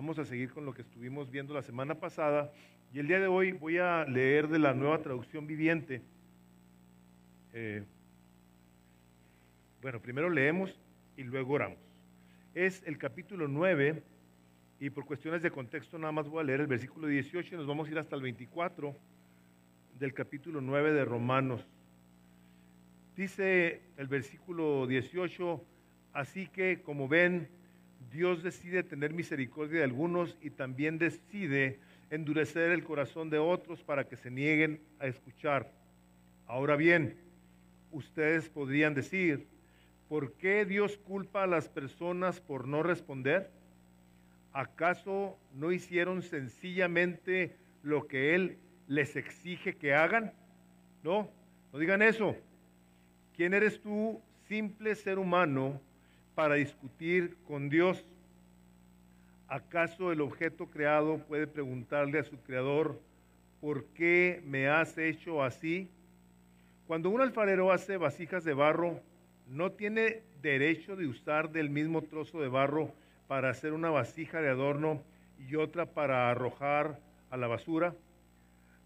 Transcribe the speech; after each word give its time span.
Vamos 0.00 0.18
a 0.18 0.24
seguir 0.24 0.50
con 0.50 0.64
lo 0.64 0.72
que 0.72 0.80
estuvimos 0.80 1.30
viendo 1.30 1.52
la 1.52 1.60
semana 1.60 1.94
pasada 1.94 2.50
y 2.90 3.00
el 3.00 3.06
día 3.06 3.20
de 3.20 3.26
hoy 3.26 3.52
voy 3.52 3.76
a 3.76 4.06
leer 4.06 4.48
de 4.48 4.58
la 4.58 4.72
nueva 4.72 5.02
traducción 5.02 5.46
viviente. 5.46 6.00
Eh, 7.52 7.84
bueno, 9.82 10.00
primero 10.00 10.30
leemos 10.30 10.80
y 11.18 11.22
luego 11.24 11.52
oramos. 11.52 11.78
Es 12.54 12.82
el 12.86 12.96
capítulo 12.96 13.46
9 13.46 14.02
y 14.80 14.88
por 14.88 15.04
cuestiones 15.04 15.42
de 15.42 15.50
contexto 15.50 15.98
nada 15.98 16.12
más 16.12 16.26
voy 16.30 16.40
a 16.40 16.44
leer 16.44 16.62
el 16.62 16.66
versículo 16.66 17.06
18 17.06 17.54
y 17.54 17.58
nos 17.58 17.66
vamos 17.66 17.86
a 17.86 17.90
ir 17.90 17.98
hasta 17.98 18.16
el 18.16 18.22
24 18.22 18.96
del 19.98 20.14
capítulo 20.14 20.62
9 20.62 20.94
de 20.94 21.04
Romanos. 21.04 21.66
Dice 23.14 23.82
el 23.98 24.08
versículo 24.08 24.86
18, 24.86 25.62
así 26.14 26.46
que 26.46 26.80
como 26.80 27.06
ven, 27.06 27.50
Dios 28.10 28.42
decide 28.42 28.82
tener 28.82 29.12
misericordia 29.12 29.78
de 29.78 29.84
algunos 29.84 30.36
y 30.42 30.50
también 30.50 30.98
decide 30.98 31.78
endurecer 32.10 32.72
el 32.72 32.82
corazón 32.82 33.30
de 33.30 33.38
otros 33.38 33.82
para 33.82 34.08
que 34.08 34.16
se 34.16 34.30
nieguen 34.30 34.80
a 34.98 35.06
escuchar. 35.06 35.72
Ahora 36.46 36.74
bien, 36.74 37.16
ustedes 37.92 38.48
podrían 38.48 38.94
decir, 38.94 39.46
¿por 40.08 40.32
qué 40.32 40.64
Dios 40.64 40.98
culpa 40.98 41.44
a 41.44 41.46
las 41.46 41.68
personas 41.68 42.40
por 42.40 42.66
no 42.66 42.82
responder? 42.82 43.50
¿Acaso 44.52 45.38
no 45.54 45.70
hicieron 45.70 46.22
sencillamente 46.22 47.56
lo 47.84 48.08
que 48.08 48.34
Él 48.34 48.58
les 48.88 49.14
exige 49.14 49.76
que 49.76 49.94
hagan? 49.94 50.32
No, 51.04 51.30
no 51.72 51.78
digan 51.78 52.02
eso. 52.02 52.36
¿Quién 53.36 53.54
eres 53.54 53.80
tú, 53.80 54.20
simple 54.48 54.96
ser 54.96 55.20
humano, 55.20 55.80
para 56.34 56.54
discutir 56.54 57.36
con 57.46 57.68
Dios? 57.68 58.04
¿Acaso 59.48 60.12
el 60.12 60.20
objeto 60.20 60.66
creado 60.66 61.18
puede 61.18 61.46
preguntarle 61.46 62.20
a 62.20 62.24
su 62.24 62.38
creador, 62.42 63.00
¿por 63.60 63.84
qué 63.86 64.42
me 64.46 64.68
has 64.68 64.96
hecho 64.96 65.42
así? 65.42 65.90
Cuando 66.86 67.10
un 67.10 67.20
alfarero 67.20 67.72
hace 67.72 67.96
vasijas 67.96 68.44
de 68.44 68.54
barro, 68.54 69.00
no 69.48 69.72
tiene 69.72 70.22
derecho 70.40 70.96
de 70.96 71.06
usar 71.06 71.50
del 71.50 71.70
mismo 71.70 72.02
trozo 72.02 72.40
de 72.40 72.48
barro 72.48 72.92
para 73.26 73.50
hacer 73.50 73.72
una 73.72 73.90
vasija 73.90 74.40
de 74.40 74.48
adorno 74.48 75.02
y 75.38 75.56
otra 75.56 75.86
para 75.86 76.30
arrojar 76.30 76.98
a 77.30 77.36
la 77.36 77.46
basura. 77.46 77.94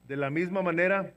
De 0.07 0.17
la 0.17 0.31
misma 0.31 0.63
manera, 0.63 1.13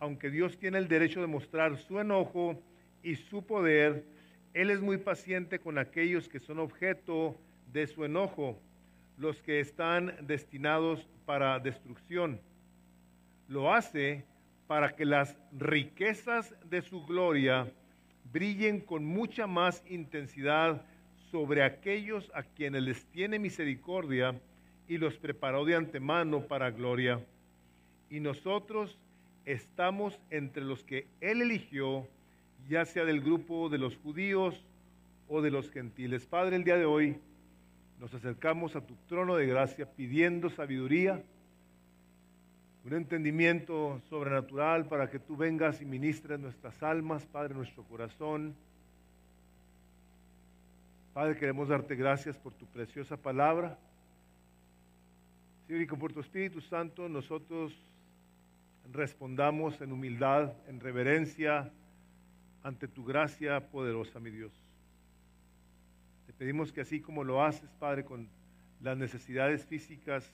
aunque 0.00 0.30
Dios 0.30 0.58
tiene 0.58 0.78
el 0.78 0.88
derecho 0.88 1.20
de 1.20 1.26
mostrar 1.26 1.76
su 1.76 1.98
enojo 2.00 2.60
y 3.02 3.16
su 3.16 3.44
poder, 3.44 4.04
Él 4.54 4.70
es 4.70 4.80
muy 4.80 4.98
paciente 4.98 5.58
con 5.58 5.78
aquellos 5.78 6.28
que 6.28 6.40
son 6.40 6.58
objeto 6.58 7.36
de 7.72 7.86
su 7.86 8.04
enojo 8.04 8.58
los 9.16 9.42
que 9.42 9.60
están 9.60 10.14
destinados 10.22 11.06
para 11.26 11.58
destrucción. 11.58 12.40
Lo 13.48 13.72
hace 13.72 14.24
para 14.66 14.94
que 14.94 15.04
las 15.04 15.36
riquezas 15.52 16.54
de 16.68 16.82
su 16.82 17.04
gloria 17.04 17.70
brillen 18.32 18.80
con 18.80 19.04
mucha 19.04 19.46
más 19.46 19.82
intensidad 19.88 20.84
sobre 21.30 21.62
aquellos 21.62 22.30
a 22.34 22.42
quienes 22.42 22.82
les 22.82 23.04
tiene 23.06 23.38
misericordia 23.38 24.40
y 24.86 24.98
los 24.98 25.16
preparó 25.18 25.64
de 25.64 25.74
antemano 25.74 26.46
para 26.46 26.70
gloria. 26.70 27.20
Y 28.10 28.20
nosotros 28.20 28.98
estamos 29.44 30.18
entre 30.30 30.64
los 30.64 30.84
que 30.84 31.06
Él 31.20 31.42
eligió, 31.42 32.06
ya 32.68 32.84
sea 32.84 33.04
del 33.04 33.22
grupo 33.22 33.68
de 33.68 33.78
los 33.78 33.96
judíos 33.96 34.62
o 35.26 35.40
de 35.40 35.50
los 35.50 35.70
gentiles. 35.70 36.26
Padre, 36.26 36.56
el 36.56 36.64
día 36.64 36.76
de 36.76 36.84
hoy 36.84 37.18
nos 37.98 38.12
acercamos 38.14 38.76
a 38.76 38.82
tu 38.82 38.94
trono 39.08 39.36
de 39.36 39.46
gracia 39.46 39.90
pidiendo 39.90 40.50
sabiduría, 40.50 41.22
un 42.84 42.92
entendimiento 42.94 44.00
sobrenatural 44.08 44.86
para 44.86 45.10
que 45.10 45.18
tú 45.18 45.36
vengas 45.36 45.82
y 45.82 45.84
ministres 45.84 46.38
nuestras 46.38 46.82
almas, 46.82 47.26
Padre, 47.26 47.54
nuestro 47.54 47.82
corazón. 47.84 48.54
Padre, 51.12 51.36
queremos 51.36 51.68
darte 51.68 51.96
gracias 51.96 52.36
por 52.36 52.52
tu 52.54 52.66
preciosa 52.66 53.16
palabra. 53.16 53.78
Señor, 55.66 55.82
y 55.82 55.86
por 55.86 56.12
tu 56.12 56.20
Espíritu 56.20 56.60
Santo 56.60 57.08
nosotros 57.08 57.74
respondamos 58.92 59.80
en 59.80 59.92
humildad, 59.92 60.52
en 60.66 60.80
reverencia 60.80 61.70
ante 62.68 62.86
tu 62.86 63.02
gracia 63.02 63.58
poderosa, 63.70 64.20
mi 64.20 64.30
Dios. 64.30 64.52
Te 66.26 66.34
pedimos 66.34 66.70
que 66.70 66.82
así 66.82 67.00
como 67.00 67.24
lo 67.24 67.42
haces, 67.42 67.70
Padre, 67.78 68.04
con 68.04 68.28
las 68.82 68.96
necesidades 68.96 69.64
físicas 69.64 70.30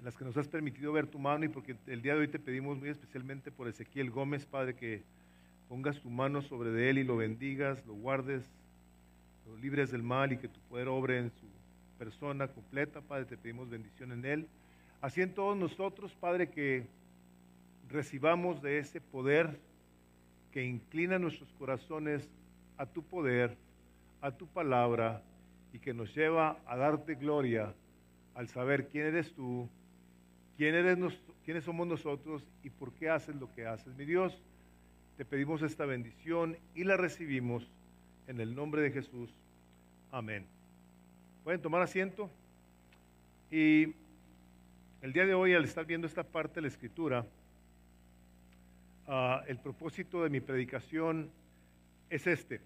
en 0.00 0.04
las 0.04 0.16
que 0.16 0.24
nos 0.24 0.36
has 0.36 0.48
permitido 0.48 0.92
ver 0.92 1.06
tu 1.06 1.18
mano 1.18 1.44
y 1.44 1.48
porque 1.48 1.76
el 1.86 2.02
día 2.02 2.14
de 2.14 2.20
hoy 2.20 2.28
te 2.28 2.40
pedimos 2.40 2.76
muy 2.76 2.88
especialmente 2.88 3.52
por 3.52 3.68
Ezequiel 3.68 4.10
Gómez, 4.10 4.44
Padre, 4.44 4.74
que 4.74 5.02
pongas 5.68 6.00
tu 6.00 6.10
mano 6.10 6.42
sobre 6.42 6.70
de 6.70 6.90
él 6.90 6.98
y 6.98 7.04
lo 7.04 7.16
bendigas, 7.16 7.86
lo 7.86 7.94
guardes, 7.94 8.50
lo 9.46 9.56
libres 9.56 9.92
del 9.92 10.02
mal 10.02 10.32
y 10.32 10.38
que 10.38 10.48
tu 10.48 10.58
poder 10.68 10.88
obre 10.88 11.18
en 11.18 11.30
su 11.30 11.46
persona 11.98 12.48
completa, 12.48 13.00
Padre, 13.00 13.26
te 13.26 13.36
pedimos 13.36 13.70
bendición 13.70 14.10
en 14.10 14.24
él. 14.24 14.48
Así 15.00 15.22
en 15.22 15.32
todos 15.32 15.56
nosotros, 15.56 16.12
Padre, 16.20 16.50
que 16.50 16.84
recibamos 17.88 18.60
de 18.60 18.78
ese 18.78 19.00
poder 19.00 19.58
que 20.54 20.64
inclina 20.64 21.18
nuestros 21.18 21.52
corazones 21.54 22.30
a 22.78 22.86
tu 22.86 23.02
poder, 23.02 23.56
a 24.20 24.30
tu 24.30 24.46
palabra 24.46 25.20
y 25.72 25.80
que 25.80 25.92
nos 25.92 26.14
lleva 26.14 26.60
a 26.64 26.76
darte 26.76 27.16
gloria 27.16 27.74
al 28.36 28.46
saber 28.48 28.86
quién 28.86 29.06
eres 29.06 29.32
tú, 29.32 29.68
quién 30.56 30.76
quiénes 31.44 31.64
somos 31.64 31.88
nosotros 31.88 32.46
y 32.62 32.70
por 32.70 32.92
qué 32.92 33.10
haces 33.10 33.34
lo 33.34 33.52
que 33.52 33.66
haces. 33.66 33.96
Mi 33.96 34.04
Dios, 34.04 34.40
te 35.16 35.24
pedimos 35.24 35.60
esta 35.62 35.86
bendición 35.86 36.56
y 36.76 36.84
la 36.84 36.96
recibimos 36.96 37.68
en 38.28 38.40
el 38.40 38.54
nombre 38.54 38.80
de 38.80 38.92
Jesús. 38.92 39.30
Amén. 40.12 40.46
Pueden 41.42 41.60
tomar 41.62 41.82
asiento. 41.82 42.30
Y 43.50 43.92
el 45.02 45.12
día 45.12 45.26
de 45.26 45.34
hoy, 45.34 45.52
al 45.52 45.64
estar 45.64 45.84
viendo 45.84 46.06
esta 46.06 46.22
parte 46.22 46.54
de 46.54 46.62
la 46.62 46.68
escritura, 46.68 47.26
ah, 49.06 49.42
el 49.46 49.58
propósito 49.58 50.22
de 50.22 50.30
mi 50.30 50.40
predicación 50.40 51.30
es 52.10 52.26
este. 52.26 52.60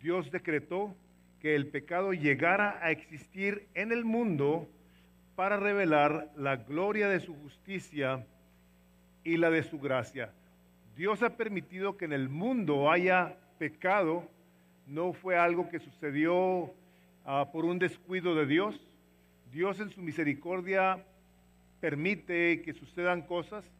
Dios 0.00 0.30
decretó 0.30 0.94
que 1.40 1.54
el 1.54 1.68
pecado 1.68 2.12
llegara 2.12 2.78
a 2.82 2.90
existir 2.90 3.66
en 3.74 3.92
el 3.92 4.04
mundo 4.04 4.68
para 5.36 5.56
revelar 5.56 6.30
la 6.36 6.56
gloria 6.56 7.08
de 7.08 7.20
su 7.20 7.34
justicia 7.34 8.26
y 9.24 9.36
la 9.36 9.50
de 9.50 9.62
su 9.62 9.78
gracia. 9.78 10.32
Dios 10.96 11.22
ha 11.22 11.36
permitido 11.36 11.96
que 11.96 12.06
en 12.06 12.12
el 12.12 12.28
mundo 12.28 12.90
haya 12.90 13.36
pecado, 13.58 14.28
no 14.86 15.12
fue 15.12 15.36
algo 15.36 15.68
que 15.68 15.78
sucedió 15.78 16.72
ah, 17.24 17.50
por 17.52 17.64
un 17.64 17.78
descuido 17.78 18.34
de 18.34 18.46
Dios. 18.46 18.80
Dios 19.52 19.78
en 19.80 19.90
su 19.90 20.02
misericordia 20.02 21.04
permite 21.80 22.62
que 22.62 22.72
sucedan 22.72 23.22
cosas 23.22 23.70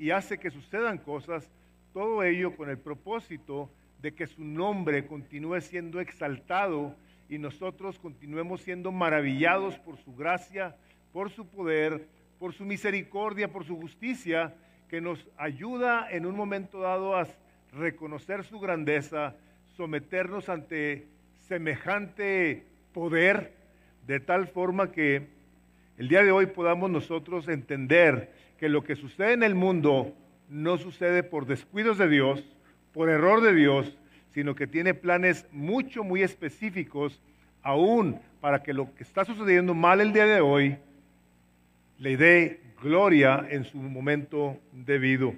y 0.00 0.12
hace 0.12 0.38
que 0.38 0.50
sucedan 0.50 0.96
cosas, 0.96 1.50
todo 1.92 2.22
ello 2.22 2.56
con 2.56 2.70
el 2.70 2.78
propósito 2.78 3.70
de 4.00 4.14
que 4.14 4.26
su 4.26 4.42
nombre 4.42 5.06
continúe 5.06 5.60
siendo 5.60 6.00
exaltado 6.00 6.96
y 7.28 7.36
nosotros 7.36 7.98
continuemos 7.98 8.62
siendo 8.62 8.92
maravillados 8.92 9.78
por 9.78 9.98
su 9.98 10.16
gracia, 10.16 10.74
por 11.12 11.28
su 11.28 11.46
poder, 11.46 12.08
por 12.38 12.54
su 12.54 12.64
misericordia, 12.64 13.52
por 13.52 13.66
su 13.66 13.76
justicia, 13.76 14.54
que 14.88 15.02
nos 15.02 15.28
ayuda 15.36 16.10
en 16.10 16.24
un 16.24 16.34
momento 16.34 16.80
dado 16.80 17.14
a 17.14 17.28
reconocer 17.70 18.42
su 18.44 18.58
grandeza, 18.58 19.36
someternos 19.76 20.48
ante 20.48 21.08
semejante 21.46 22.64
poder, 22.94 23.52
de 24.06 24.18
tal 24.18 24.48
forma 24.48 24.92
que 24.92 25.28
el 25.98 26.08
día 26.08 26.22
de 26.22 26.32
hoy 26.32 26.46
podamos 26.46 26.90
nosotros 26.90 27.48
entender 27.48 28.32
que 28.60 28.68
lo 28.68 28.84
que 28.84 28.94
sucede 28.94 29.32
en 29.32 29.42
el 29.42 29.54
mundo 29.54 30.14
no 30.50 30.76
sucede 30.76 31.22
por 31.22 31.46
descuidos 31.46 31.96
de 31.96 32.10
Dios, 32.10 32.44
por 32.92 33.08
error 33.08 33.40
de 33.40 33.54
Dios, 33.54 33.96
sino 34.34 34.54
que 34.54 34.66
tiene 34.66 34.92
planes 34.92 35.46
mucho, 35.50 36.04
muy 36.04 36.22
específicos, 36.22 37.22
aún 37.62 38.20
para 38.42 38.62
que 38.62 38.74
lo 38.74 38.94
que 38.94 39.02
está 39.02 39.24
sucediendo 39.24 39.72
mal 39.72 40.02
el 40.02 40.12
día 40.12 40.26
de 40.26 40.42
hoy 40.42 40.76
le 41.96 42.18
dé 42.18 42.60
gloria 42.82 43.46
en 43.48 43.64
su 43.64 43.78
momento 43.78 44.58
debido. 44.72 45.34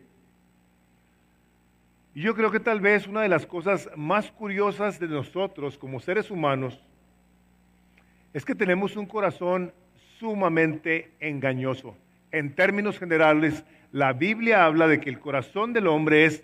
Y 2.16 2.22
yo 2.22 2.34
creo 2.34 2.50
que 2.50 2.58
tal 2.58 2.80
vez 2.80 3.06
una 3.06 3.22
de 3.22 3.28
las 3.28 3.46
cosas 3.46 3.88
más 3.94 4.32
curiosas 4.32 4.98
de 4.98 5.06
nosotros 5.06 5.78
como 5.78 6.00
seres 6.00 6.28
humanos 6.28 6.82
es 8.34 8.44
que 8.44 8.56
tenemos 8.56 8.96
un 8.96 9.06
corazón 9.06 9.72
sumamente 10.18 11.12
engañoso. 11.20 11.96
En 12.32 12.55
términos 12.55 12.99
generales, 12.99 13.64
la 13.93 14.12
Biblia 14.12 14.64
habla 14.64 14.88
de 14.88 15.00
que 15.00 15.11
el 15.11 15.20
corazón 15.20 15.73
del 15.73 15.87
hombre 15.87 16.25
es 16.25 16.43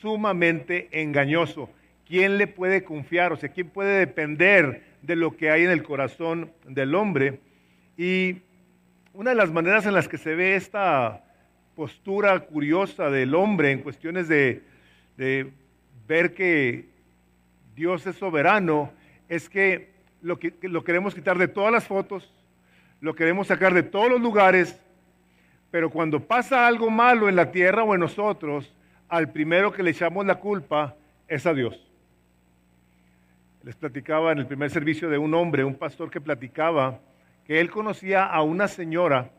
sumamente 0.00 0.88
engañoso. 0.92 1.70
¿Quién 2.06 2.38
le 2.38 2.46
puede 2.46 2.84
confiar? 2.84 3.32
O 3.32 3.36
sea, 3.36 3.48
¿quién 3.50 3.68
puede 3.68 3.98
depender 3.98 4.90
de 5.02 5.16
lo 5.16 5.36
que 5.36 5.50
hay 5.50 5.64
en 5.64 5.70
el 5.70 5.82
corazón 5.82 6.52
del 6.66 6.94
hombre. 6.94 7.40
Y 7.96 8.36
una 9.12 9.30
de 9.30 9.36
las 9.36 9.50
maneras 9.50 9.86
en 9.86 9.94
las 9.94 10.08
que 10.08 10.18
se 10.18 10.34
ve 10.34 10.56
esta 10.56 11.24
postura 11.74 12.38
curiosa 12.40 13.10
del 13.10 13.34
hombre 13.34 13.70
en 13.70 13.80
cuestiones 13.80 14.28
de, 14.28 14.62
de 15.16 15.50
ver 16.06 16.34
que 16.34 16.86
Dios 17.74 18.06
es 18.06 18.16
soberano 18.16 18.92
es 19.28 19.48
que 19.48 19.90
lo, 20.22 20.38
que 20.38 20.54
lo 20.62 20.84
queremos 20.84 21.14
quitar 21.14 21.38
de 21.38 21.48
todas 21.48 21.72
las 21.72 21.86
fotos, 21.86 22.30
lo 23.00 23.14
queremos 23.14 23.46
sacar 23.46 23.72
de 23.72 23.82
todos 23.82 24.10
los 24.10 24.20
lugares, 24.20 24.78
pero 25.70 25.90
cuando 25.90 26.20
pasa 26.20 26.66
algo 26.66 26.90
malo 26.90 27.28
en 27.28 27.36
la 27.36 27.52
tierra 27.52 27.84
o 27.84 27.94
en 27.94 28.00
nosotros, 28.00 28.72
al 29.08 29.30
primero 29.30 29.72
que 29.72 29.82
le 29.82 29.90
echamos 29.90 30.26
la 30.26 30.36
culpa 30.36 30.96
es 31.28 31.46
a 31.46 31.54
Dios. 31.54 31.80
Les 33.62 33.76
platicaba 33.76 34.32
en 34.32 34.38
el 34.38 34.46
primer 34.46 34.70
servicio 34.70 35.08
de 35.08 35.18
un 35.18 35.34
hombre, 35.34 35.64
un 35.64 35.74
pastor 35.74 36.10
que 36.10 36.20
platicaba 36.20 37.00
que 37.44 37.60
él 37.60 37.70
conocía 37.70 38.24
a 38.24 38.42
una 38.42 38.68
señora 38.68 39.30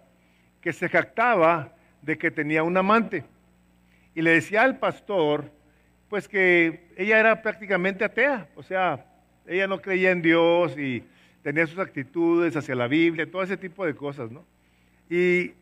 que 0.61 0.73
se 0.73 0.89
jactaba 0.89 1.73
de 2.01 2.17
que 2.17 2.31
tenía 2.31 2.63
un 2.63 2.77
amante. 2.77 3.23
Y 4.13 4.21
le 4.21 4.31
decía 4.31 4.63
al 4.63 4.77
pastor, 4.77 5.51
pues 6.09 6.27
que 6.27 6.87
ella 6.97 7.19
era 7.19 7.41
prácticamente 7.41 8.03
atea, 8.03 8.47
o 8.55 8.63
sea, 8.63 9.05
ella 9.47 9.67
no 9.67 9.81
creía 9.81 10.11
en 10.11 10.21
Dios 10.21 10.77
y 10.77 11.03
tenía 11.41 11.65
sus 11.65 11.79
actitudes 11.79 12.55
hacia 12.55 12.75
la 12.75 12.87
Biblia, 12.87 13.29
todo 13.29 13.43
ese 13.43 13.57
tipo 13.57 13.85
de 13.85 13.95
cosas, 13.95 14.29
¿no? 14.29 14.45
Y 15.09 15.53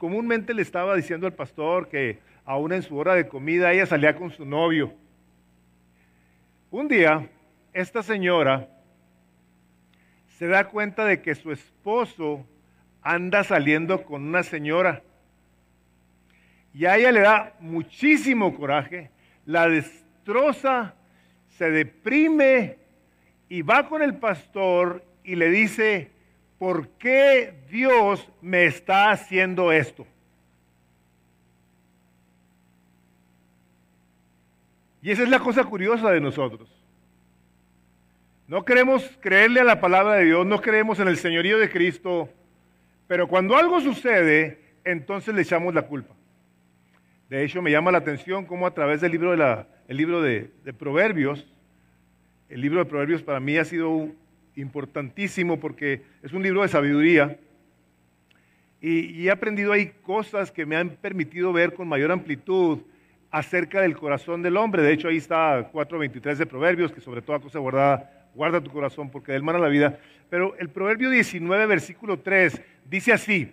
comúnmente 0.00 0.54
le 0.54 0.62
estaba 0.62 0.96
diciendo 0.96 1.26
al 1.26 1.34
pastor 1.34 1.90
que 1.90 2.20
aún 2.46 2.72
en 2.72 2.82
su 2.82 2.96
hora 2.96 3.14
de 3.14 3.28
comida 3.28 3.70
ella 3.70 3.84
salía 3.84 4.16
con 4.16 4.30
su 4.30 4.46
novio. 4.46 4.94
Un 6.70 6.88
día, 6.88 7.28
esta 7.74 8.02
señora 8.02 8.66
se 10.38 10.46
da 10.46 10.68
cuenta 10.68 11.04
de 11.04 11.20
que 11.20 11.34
su 11.34 11.52
esposo 11.52 12.46
anda 13.02 13.44
saliendo 13.44 14.02
con 14.02 14.22
una 14.22 14.42
señora. 14.42 15.02
Y 16.72 16.86
a 16.86 16.96
ella 16.96 17.12
le 17.12 17.20
da 17.20 17.54
muchísimo 17.60 18.56
coraje, 18.56 19.10
la 19.44 19.68
destroza, 19.68 20.94
se 21.58 21.70
deprime 21.70 22.78
y 23.50 23.60
va 23.60 23.86
con 23.86 24.00
el 24.00 24.16
pastor 24.16 25.04
y 25.24 25.36
le 25.36 25.50
dice, 25.50 26.10
¿por 26.60 26.88
qué 26.98 27.54
Dios 27.70 28.28
me 28.42 28.66
está 28.66 29.10
haciendo 29.10 29.72
esto? 29.72 30.06
Y 35.00 35.10
esa 35.10 35.22
es 35.22 35.30
la 35.30 35.38
cosa 35.38 35.64
curiosa 35.64 36.10
de 36.10 36.20
nosotros. 36.20 36.68
No 38.46 38.62
queremos 38.66 39.10
creerle 39.20 39.60
a 39.60 39.64
la 39.64 39.80
palabra 39.80 40.16
de 40.16 40.26
Dios, 40.26 40.44
no 40.44 40.60
creemos 40.60 41.00
en 41.00 41.08
el 41.08 41.16
señorío 41.16 41.58
de 41.58 41.70
Cristo, 41.70 42.28
pero 43.08 43.26
cuando 43.26 43.56
algo 43.56 43.80
sucede, 43.80 44.60
entonces 44.84 45.34
le 45.34 45.40
echamos 45.40 45.72
la 45.72 45.86
culpa. 45.86 46.14
De 47.30 47.42
hecho, 47.42 47.62
me 47.62 47.70
llama 47.70 47.90
la 47.90 47.98
atención 47.98 48.44
cómo 48.44 48.66
a 48.66 48.74
través 48.74 49.00
del 49.00 49.12
libro 49.12 49.34
de, 49.34 49.64
libro 49.88 50.20
de, 50.20 50.74
Proverbios, 50.78 51.46
el 52.50 52.60
libro 52.60 52.80
de 52.80 52.84
Proverbios 52.84 53.22
para 53.22 53.40
mí 53.40 53.56
ha 53.56 53.64
sido 53.64 54.10
importantísimo 54.56 55.58
porque 55.58 56.02
es 56.22 56.32
un 56.32 56.42
libro 56.42 56.62
de 56.62 56.68
sabiduría 56.68 57.38
y, 58.80 59.26
he 59.26 59.30
aprendido 59.30 59.72
ahí 59.72 59.92
cosas 60.02 60.50
que 60.50 60.64
me 60.64 60.76
han 60.76 60.90
permitido 60.90 61.52
ver 61.52 61.74
con 61.74 61.86
mayor 61.86 62.10
amplitud 62.10 62.78
acerca 63.30 63.82
del 63.82 63.96
corazón 63.96 64.42
del 64.42 64.56
hombre. 64.56 64.82
De 64.82 64.92
hecho, 64.92 65.08
ahí 65.08 65.18
está 65.18 65.70
4.23 65.70 66.36
de 66.36 66.46
Proverbios, 66.46 66.90
que 66.90 67.00
sobre 67.00 67.20
toda 67.20 67.40
cosa 67.40 67.58
guardada 67.58 68.28
guarda 68.34 68.62
tu 68.62 68.70
corazón 68.70 69.10
porque 69.10 69.32
del 69.32 69.42
mal 69.42 69.60
la 69.60 69.68
vida. 69.68 69.98
Pero 70.30 70.56
el 70.56 70.70
Proverbio 70.70 71.10
19, 71.10 71.66
versículo 71.66 72.20
3, 72.20 72.60
dice 72.88 73.12
así, 73.12 73.52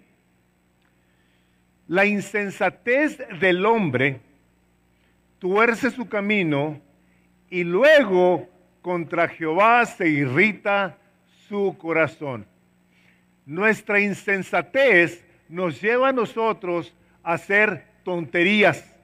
la 1.87 2.05
insensatez 2.05 3.17
del 3.39 3.65
hombre 3.65 4.21
tuerce 5.39 5.91
su 5.91 6.07
camino 6.07 6.79
y 7.49 7.63
luego 7.63 8.47
contra 8.87 9.27
Jehová 9.27 9.85
se 9.85 10.07
irrita 10.07 10.97
su 11.49 11.75
corazón. 11.77 12.47
Nuestra 13.45 13.99
insensatez 13.99 15.25
nos 15.49 15.81
lleva 15.81 16.07
a 16.07 16.13
nosotros 16.13 16.95
a 17.21 17.33
hacer 17.33 17.83
tonterías, 18.05 18.95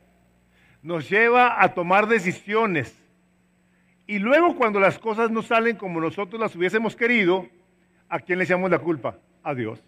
nos 0.82 1.10
lleva 1.10 1.62
a 1.62 1.74
tomar 1.74 2.08
decisiones. 2.08 2.98
Y 4.08 4.20
luego 4.20 4.56
cuando 4.56 4.80
las 4.80 4.98
cosas 4.98 5.30
no 5.30 5.42
salen 5.42 5.76
como 5.76 6.00
nosotros 6.00 6.40
las 6.40 6.56
hubiésemos 6.56 6.96
querido, 6.96 7.46
¿a 8.08 8.22
quién 8.22 8.40
le 8.40 8.46
echamos 8.46 8.72
la 8.72 8.80
culpa? 8.80 9.18
A 9.44 9.54
Dios. 9.54 9.84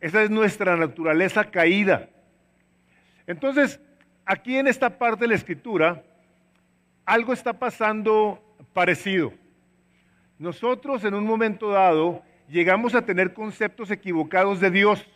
Esa 0.00 0.24
es 0.24 0.30
nuestra 0.30 0.76
naturaleza 0.76 1.44
caída. 1.44 2.08
Entonces, 3.24 3.78
aquí 4.24 4.56
en 4.56 4.66
esta 4.66 4.98
parte 4.98 5.22
de 5.22 5.28
la 5.28 5.36
escritura, 5.36 6.02
algo 7.04 7.32
está 7.32 7.52
pasando 7.52 8.42
parecido. 8.72 9.32
Nosotros 10.38 11.04
en 11.04 11.14
un 11.14 11.24
momento 11.24 11.70
dado 11.70 12.22
llegamos 12.48 12.94
a 12.94 13.02
tener 13.02 13.34
conceptos 13.34 13.90
equivocados 13.90 14.60
de 14.60 14.70
Dios, 14.70 15.06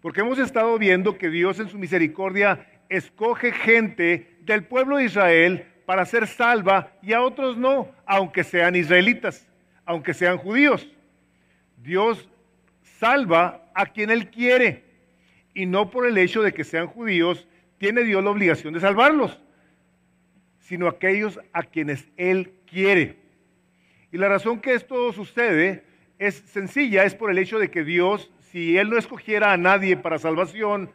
porque 0.00 0.20
hemos 0.20 0.38
estado 0.38 0.78
viendo 0.78 1.18
que 1.18 1.30
Dios 1.30 1.58
en 1.60 1.68
su 1.68 1.78
misericordia 1.78 2.66
escoge 2.88 3.52
gente 3.52 4.38
del 4.40 4.64
pueblo 4.64 4.96
de 4.96 5.04
Israel 5.04 5.66
para 5.86 6.04
ser 6.04 6.26
salva 6.26 6.92
y 7.02 7.12
a 7.12 7.22
otros 7.22 7.56
no, 7.56 7.88
aunque 8.06 8.44
sean 8.44 8.76
israelitas, 8.76 9.46
aunque 9.84 10.14
sean 10.14 10.38
judíos. 10.38 10.88
Dios 11.78 12.28
salva 12.98 13.70
a 13.74 13.86
quien 13.86 14.10
Él 14.10 14.30
quiere. 14.30 14.84
Y 15.54 15.66
no 15.66 15.90
por 15.90 16.06
el 16.06 16.18
hecho 16.18 16.42
de 16.42 16.52
que 16.52 16.64
sean 16.64 16.86
judíos, 16.86 17.48
tiene 17.78 18.02
Dios 18.02 18.22
la 18.22 18.30
obligación 18.30 18.74
de 18.74 18.80
salvarlos, 18.80 19.40
sino 20.68 20.86
aquellos 20.86 21.40
a 21.54 21.62
quienes 21.62 22.06
Él 22.18 22.52
quiere. 22.66 23.16
Y 24.12 24.18
la 24.18 24.28
razón 24.28 24.60
que 24.60 24.74
esto 24.74 25.14
sucede 25.14 25.82
es 26.18 26.34
sencilla, 26.34 27.04
es 27.04 27.14
por 27.14 27.30
el 27.30 27.38
hecho 27.38 27.58
de 27.58 27.70
que 27.70 27.84
Dios, 27.84 28.30
si 28.52 28.76
Él 28.76 28.90
no 28.90 28.98
escogiera 28.98 29.52
a 29.52 29.56
nadie 29.56 29.96
para 29.96 30.18
salvación, 30.18 30.90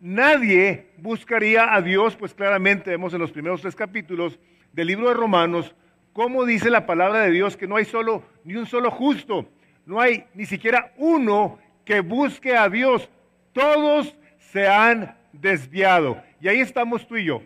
nadie 0.00 0.86
buscaría 0.96 1.74
a 1.74 1.82
Dios, 1.82 2.16
pues 2.16 2.32
claramente 2.32 2.88
vemos 2.88 3.12
en 3.12 3.20
los 3.20 3.30
primeros 3.30 3.60
tres 3.60 3.76
capítulos 3.76 4.38
del 4.72 4.86
libro 4.86 5.08
de 5.08 5.14
Romanos 5.14 5.74
cómo 6.14 6.46
dice 6.46 6.70
la 6.70 6.86
palabra 6.86 7.20
de 7.20 7.30
Dios 7.30 7.56
que 7.56 7.68
no 7.68 7.76
hay 7.76 7.84
solo 7.84 8.24
ni 8.44 8.56
un 8.56 8.64
solo 8.66 8.90
justo, 8.90 9.46
no 9.84 10.00
hay 10.00 10.24
ni 10.32 10.46
siquiera 10.46 10.94
uno 10.96 11.58
que 11.84 12.00
busque 12.00 12.56
a 12.56 12.68
Dios. 12.70 13.10
Todos 13.52 14.16
se 14.38 14.66
han 14.66 15.16
desviado. 15.32 16.22
Y 16.40 16.48
ahí 16.48 16.60
estamos 16.60 17.06
tú 17.06 17.16
y 17.16 17.24
yo. 17.24 17.42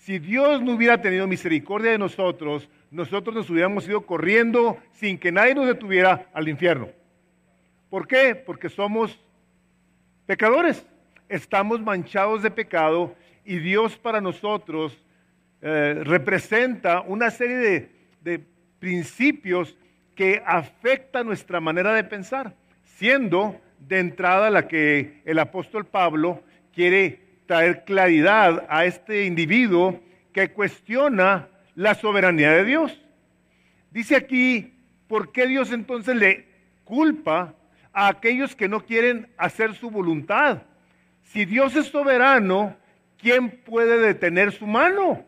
Si 0.00 0.18
Dios 0.18 0.62
no 0.62 0.72
hubiera 0.72 1.02
tenido 1.02 1.26
misericordia 1.26 1.90
de 1.90 1.98
nosotros, 1.98 2.70
nosotros 2.90 3.36
nos 3.36 3.50
hubiéramos 3.50 3.86
ido 3.86 4.00
corriendo 4.06 4.78
sin 4.92 5.18
que 5.18 5.30
nadie 5.30 5.54
nos 5.54 5.66
detuviera 5.66 6.26
al 6.32 6.48
infierno. 6.48 6.88
¿Por 7.90 8.08
qué? 8.08 8.34
Porque 8.34 8.70
somos 8.70 9.20
pecadores. 10.24 10.86
Estamos 11.28 11.82
manchados 11.82 12.42
de 12.42 12.50
pecado 12.50 13.14
y 13.44 13.58
Dios 13.58 13.98
para 13.98 14.22
nosotros 14.22 14.98
eh, 15.60 16.00
representa 16.02 17.02
una 17.02 17.30
serie 17.30 17.56
de, 17.56 17.90
de 18.22 18.46
principios 18.78 19.76
que 20.14 20.42
afecta 20.46 21.22
nuestra 21.22 21.60
manera 21.60 21.92
de 21.92 22.04
pensar, 22.04 22.54
siendo 22.84 23.60
de 23.78 23.98
entrada 23.98 24.48
la 24.48 24.66
que 24.66 25.20
el 25.26 25.38
apóstol 25.38 25.84
Pablo 25.84 26.42
quiere 26.72 27.29
traer 27.50 27.82
claridad 27.82 28.64
a 28.68 28.84
este 28.84 29.24
individuo 29.24 30.00
que 30.32 30.52
cuestiona 30.52 31.48
la 31.74 31.96
soberanía 31.96 32.52
de 32.52 32.64
Dios. 32.64 33.02
Dice 33.90 34.14
aquí, 34.14 34.72
¿por 35.08 35.32
qué 35.32 35.48
Dios 35.48 35.72
entonces 35.72 36.14
le 36.14 36.46
culpa 36.84 37.52
a 37.92 38.06
aquellos 38.06 38.54
que 38.54 38.68
no 38.68 38.86
quieren 38.86 39.26
hacer 39.36 39.74
su 39.74 39.90
voluntad? 39.90 40.62
Si 41.24 41.44
Dios 41.44 41.74
es 41.74 41.86
soberano, 41.86 42.76
¿quién 43.18 43.50
puede 43.50 43.98
detener 43.98 44.52
su 44.52 44.68
mano? 44.68 45.24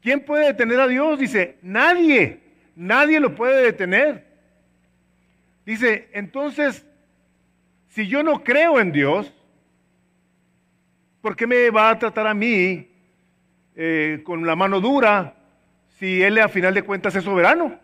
¿Quién 0.00 0.20
puede 0.20 0.46
detener 0.46 0.78
a 0.78 0.86
Dios? 0.86 1.18
Dice, 1.18 1.56
nadie. 1.62 2.38
Nadie 2.76 3.18
lo 3.18 3.34
puede 3.34 3.64
detener. 3.64 4.24
Dice, 5.66 6.08
entonces, 6.12 6.86
si 7.88 8.06
yo 8.06 8.22
no 8.22 8.44
creo 8.44 8.78
en 8.78 8.92
Dios, 8.92 9.34
¿por 11.20 11.36
qué 11.36 11.46
me 11.46 11.70
va 11.70 11.90
a 11.90 11.98
tratar 11.98 12.26
a 12.26 12.34
mí 12.34 12.88
eh, 13.74 14.20
con 14.24 14.46
la 14.46 14.56
mano 14.56 14.80
dura 14.80 15.34
si 15.98 16.22
Él 16.22 16.38
a 16.38 16.48
final 16.48 16.74
de 16.74 16.82
cuentas 16.82 17.14
es 17.14 17.24
soberano? 17.24 17.78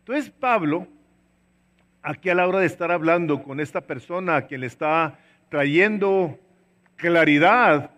Entonces 0.00 0.30
Pablo, 0.30 0.86
aquí 2.02 2.30
a 2.30 2.34
la 2.34 2.46
hora 2.46 2.60
de 2.60 2.66
estar 2.66 2.90
hablando 2.90 3.42
con 3.42 3.60
esta 3.60 3.80
persona 3.80 4.36
a 4.36 4.42
quien 4.46 4.60
le 4.60 4.68
está 4.68 5.18
trayendo 5.48 6.38
claridad 6.96 7.90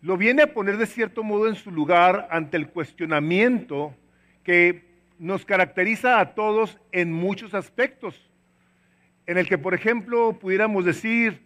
lo 0.00 0.16
viene 0.16 0.42
a 0.42 0.52
poner 0.52 0.76
de 0.76 0.86
cierto 0.86 1.22
modo 1.22 1.48
en 1.48 1.56
su 1.56 1.70
lugar 1.70 2.28
ante 2.30 2.56
el 2.56 2.68
cuestionamiento 2.68 3.94
que 4.44 4.84
nos 5.18 5.44
caracteriza 5.44 6.20
a 6.20 6.34
todos 6.34 6.78
en 6.92 7.12
muchos 7.12 7.52
aspectos, 7.52 8.30
en 9.26 9.38
el 9.38 9.48
que, 9.48 9.58
por 9.58 9.74
ejemplo, 9.74 10.38
pudiéramos 10.38 10.84
decir, 10.84 11.42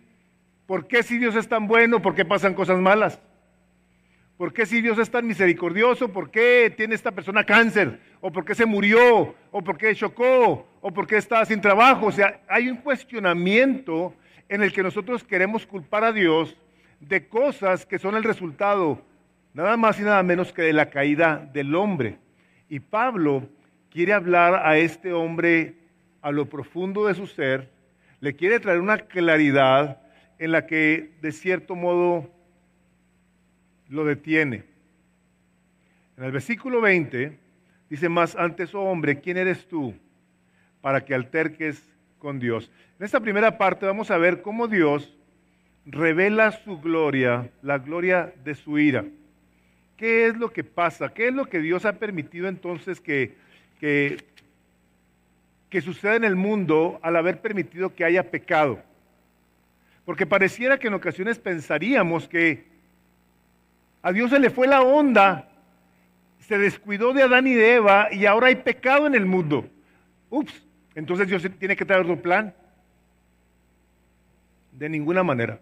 ¿por 0.66 0.86
qué 0.86 1.02
si 1.02 1.18
Dios 1.18 1.34
es 1.36 1.48
tan 1.48 1.66
bueno, 1.66 2.00
por 2.02 2.14
qué 2.14 2.24
pasan 2.24 2.54
cosas 2.54 2.78
malas? 2.78 3.20
¿Por 4.36 4.52
qué 4.52 4.66
si 4.66 4.80
Dios 4.80 4.98
es 4.98 5.10
tan 5.10 5.26
misericordioso, 5.26 6.08
por 6.12 6.30
qué 6.30 6.72
tiene 6.76 6.94
esta 6.94 7.12
persona 7.12 7.44
cáncer? 7.44 8.00
¿O 8.20 8.32
por 8.32 8.44
qué 8.44 8.54
se 8.54 8.66
murió? 8.66 9.34
¿O 9.50 9.62
por 9.62 9.78
qué 9.78 9.94
chocó? 9.94 10.66
¿O 10.80 10.90
por 10.90 11.06
qué 11.06 11.16
está 11.16 11.44
sin 11.44 11.60
trabajo? 11.60 12.06
O 12.06 12.12
sea, 12.12 12.40
hay 12.48 12.68
un 12.68 12.78
cuestionamiento 12.78 14.14
en 14.48 14.62
el 14.62 14.72
que 14.72 14.82
nosotros 14.82 15.22
queremos 15.22 15.64
culpar 15.66 16.02
a 16.02 16.12
Dios 16.12 16.56
de 16.98 17.28
cosas 17.28 17.86
que 17.86 17.98
son 17.98 18.16
el 18.16 18.24
resultado 18.24 19.00
nada 19.54 19.76
más 19.76 20.00
y 20.00 20.02
nada 20.02 20.22
menos 20.22 20.52
que 20.52 20.62
de 20.62 20.72
la 20.72 20.90
caída 20.90 21.48
del 21.52 21.74
hombre. 21.74 22.18
Y 22.68 22.80
Pablo 22.80 23.48
quiere 23.90 24.12
hablar 24.12 24.66
a 24.66 24.76
este 24.76 25.12
hombre 25.12 25.76
a 26.20 26.30
lo 26.30 26.48
profundo 26.48 27.06
de 27.06 27.14
su 27.14 27.26
ser, 27.26 27.70
le 28.20 28.34
quiere 28.34 28.60
traer 28.60 28.80
una 28.80 28.98
claridad 28.98 30.01
en 30.42 30.50
la 30.50 30.66
que 30.66 31.12
de 31.22 31.30
cierto 31.30 31.76
modo 31.76 32.28
lo 33.88 34.04
detiene. 34.04 34.64
En 36.16 36.24
el 36.24 36.32
versículo 36.32 36.80
20 36.80 37.38
dice 37.88 38.08
más 38.08 38.34
antes, 38.34 38.74
oh 38.74 38.82
hombre, 38.82 39.20
¿quién 39.20 39.36
eres 39.36 39.68
tú 39.68 39.94
para 40.80 41.04
que 41.04 41.14
alterques 41.14 41.80
con 42.18 42.40
Dios? 42.40 42.72
En 42.98 43.04
esta 43.04 43.20
primera 43.20 43.56
parte 43.56 43.86
vamos 43.86 44.10
a 44.10 44.18
ver 44.18 44.42
cómo 44.42 44.66
Dios 44.66 45.16
revela 45.86 46.50
su 46.50 46.80
gloria, 46.80 47.48
la 47.62 47.78
gloria 47.78 48.34
de 48.42 48.56
su 48.56 48.80
ira. 48.80 49.04
¿Qué 49.96 50.26
es 50.26 50.36
lo 50.36 50.52
que 50.52 50.64
pasa? 50.64 51.14
¿Qué 51.14 51.28
es 51.28 51.34
lo 51.34 51.48
que 51.48 51.60
Dios 51.60 51.84
ha 51.84 52.00
permitido 52.00 52.48
entonces 52.48 53.00
que, 53.00 53.36
que, 53.78 54.16
que 55.70 55.80
suceda 55.80 56.16
en 56.16 56.24
el 56.24 56.34
mundo 56.34 56.98
al 57.00 57.14
haber 57.14 57.40
permitido 57.40 57.94
que 57.94 58.04
haya 58.04 58.28
pecado? 58.28 58.82
Porque 60.04 60.26
pareciera 60.26 60.78
que 60.78 60.88
en 60.88 60.94
ocasiones 60.94 61.38
pensaríamos 61.38 62.28
que 62.28 62.66
a 64.02 64.12
Dios 64.12 64.30
se 64.30 64.40
le 64.40 64.50
fue 64.50 64.66
la 64.66 64.82
onda, 64.82 65.48
se 66.40 66.58
descuidó 66.58 67.12
de 67.12 67.22
Adán 67.22 67.46
y 67.46 67.54
de 67.54 67.74
Eva 67.74 68.08
y 68.12 68.26
ahora 68.26 68.48
hay 68.48 68.56
pecado 68.56 69.06
en 69.06 69.14
el 69.14 69.26
mundo. 69.26 69.68
Ups, 70.28 70.66
entonces 70.94 71.28
Dios 71.28 71.46
tiene 71.58 71.76
que 71.76 71.84
traer 71.84 72.02
otro 72.02 72.20
plan. 72.20 72.52
De 74.72 74.88
ninguna 74.88 75.22
manera. 75.22 75.60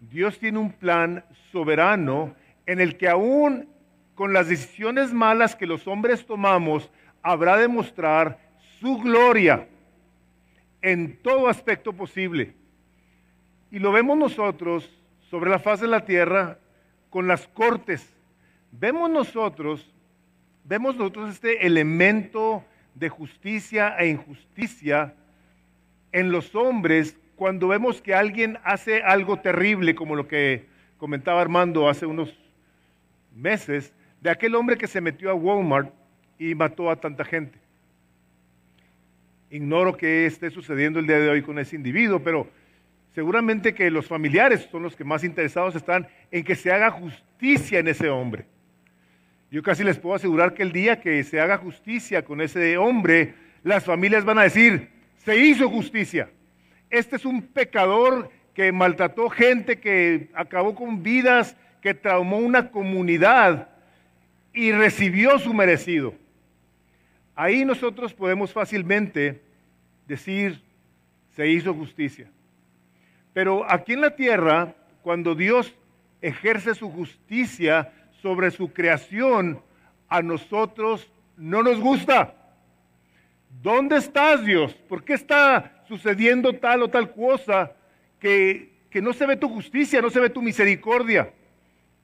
Dios 0.00 0.38
tiene 0.38 0.58
un 0.58 0.72
plan 0.72 1.24
soberano 1.52 2.34
en 2.66 2.80
el 2.80 2.96
que 2.96 3.08
aún 3.08 3.68
con 4.14 4.32
las 4.32 4.48
decisiones 4.48 5.12
malas 5.12 5.54
que 5.54 5.66
los 5.66 5.86
hombres 5.86 6.26
tomamos, 6.26 6.90
habrá 7.22 7.56
de 7.56 7.68
mostrar 7.68 8.38
su 8.80 8.98
gloria 8.98 9.68
en 10.80 11.16
todo 11.22 11.48
aspecto 11.48 11.92
posible. 11.92 12.54
Y 13.72 13.78
lo 13.78 13.90
vemos 13.90 14.18
nosotros 14.18 14.88
sobre 15.30 15.50
la 15.50 15.58
faz 15.58 15.80
de 15.80 15.88
la 15.88 16.04
tierra 16.04 16.58
con 17.08 17.26
las 17.26 17.48
cortes. 17.48 18.06
Vemos 18.70 19.08
nosotros, 19.08 19.90
vemos 20.62 20.94
nosotros 20.94 21.32
este 21.32 21.66
elemento 21.66 22.62
de 22.94 23.08
justicia 23.08 23.96
e 23.98 24.08
injusticia 24.08 25.14
en 26.12 26.30
los 26.30 26.54
hombres 26.54 27.16
cuando 27.34 27.68
vemos 27.68 28.02
que 28.02 28.14
alguien 28.14 28.58
hace 28.62 29.02
algo 29.02 29.38
terrible, 29.40 29.94
como 29.94 30.16
lo 30.16 30.28
que 30.28 30.66
comentaba 30.98 31.40
Armando 31.40 31.88
hace 31.88 32.04
unos 32.04 32.38
meses, 33.34 33.94
de 34.20 34.28
aquel 34.28 34.54
hombre 34.54 34.76
que 34.76 34.86
se 34.86 35.00
metió 35.00 35.30
a 35.30 35.34
Walmart 35.34 35.90
y 36.38 36.54
mató 36.54 36.90
a 36.90 36.96
tanta 36.96 37.24
gente. 37.24 37.58
Ignoro 39.50 39.96
qué 39.96 40.26
esté 40.26 40.50
sucediendo 40.50 40.98
el 40.98 41.06
día 41.06 41.18
de 41.18 41.30
hoy 41.30 41.40
con 41.40 41.58
ese 41.58 41.74
individuo, 41.74 42.20
pero 42.20 42.46
seguramente 43.14 43.74
que 43.74 43.90
los 43.90 44.06
familiares 44.06 44.68
son 44.70 44.82
los 44.82 44.96
que 44.96 45.04
más 45.04 45.24
interesados 45.24 45.74
están 45.74 46.08
en 46.30 46.44
que 46.44 46.54
se 46.54 46.72
haga 46.72 46.90
justicia 46.90 47.78
en 47.78 47.88
ese 47.88 48.08
hombre. 48.08 48.46
Yo 49.50 49.62
casi 49.62 49.84
les 49.84 49.98
puedo 49.98 50.16
asegurar 50.16 50.54
que 50.54 50.62
el 50.62 50.72
día 50.72 51.00
que 51.00 51.22
se 51.24 51.40
haga 51.40 51.58
justicia 51.58 52.24
con 52.24 52.40
ese 52.40 52.78
hombre, 52.78 53.34
las 53.62 53.84
familias 53.84 54.24
van 54.24 54.38
a 54.38 54.44
decir, 54.44 54.88
se 55.18 55.36
hizo 55.36 55.68
justicia 55.68 56.28
este 56.92 57.16
es 57.16 57.24
un 57.24 57.40
pecador 57.40 58.30
que 58.52 58.70
maltrató 58.70 59.30
gente, 59.30 59.80
que 59.80 60.28
acabó 60.34 60.74
con 60.74 61.02
vidas, 61.02 61.56
que 61.80 61.94
traumó 61.94 62.36
una 62.36 62.70
comunidad 62.70 63.70
y 64.52 64.72
recibió 64.72 65.38
su 65.38 65.54
merecido. 65.54 66.14
Ahí 67.34 67.64
nosotros 67.64 68.12
podemos 68.12 68.52
fácilmente 68.52 69.40
decir, 70.06 70.60
se 71.34 71.48
hizo 71.48 71.72
justicia. 71.72 72.30
Pero 73.32 73.70
aquí 73.70 73.94
en 73.94 74.00
la 74.00 74.14
tierra, 74.14 74.74
cuando 75.02 75.34
Dios 75.34 75.74
ejerce 76.20 76.74
su 76.74 76.90
justicia 76.90 77.92
sobre 78.20 78.50
su 78.50 78.72
creación, 78.72 79.62
a 80.08 80.22
nosotros 80.22 81.10
no 81.36 81.62
nos 81.62 81.80
gusta. 81.80 82.34
¿Dónde 83.62 83.96
estás, 83.96 84.44
Dios? 84.44 84.74
¿Por 84.74 85.04
qué 85.04 85.14
está 85.14 85.82
sucediendo 85.88 86.54
tal 86.54 86.82
o 86.82 86.88
tal 86.88 87.12
cosa 87.12 87.72
que, 88.18 88.70
no 89.02 89.12
se 89.12 89.26
ve 89.26 89.36
tu 89.36 89.48
justicia, 89.48 90.00
no 90.00 90.10
se 90.10 90.20
ve 90.20 90.30
tu 90.30 90.40
misericordia. 90.40 91.32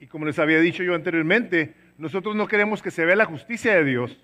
Y 0.00 0.06
como 0.06 0.26
les 0.26 0.38
había 0.38 0.58
dicho 0.58 0.82
yo 0.82 0.94
anteriormente, 0.94 1.74
nosotros 1.96 2.34
no 2.34 2.48
queremos 2.48 2.82
que 2.82 2.90
se 2.90 3.04
vea 3.04 3.16
la 3.16 3.24
justicia 3.24 3.74
de 3.74 3.84
Dios. 3.84 4.18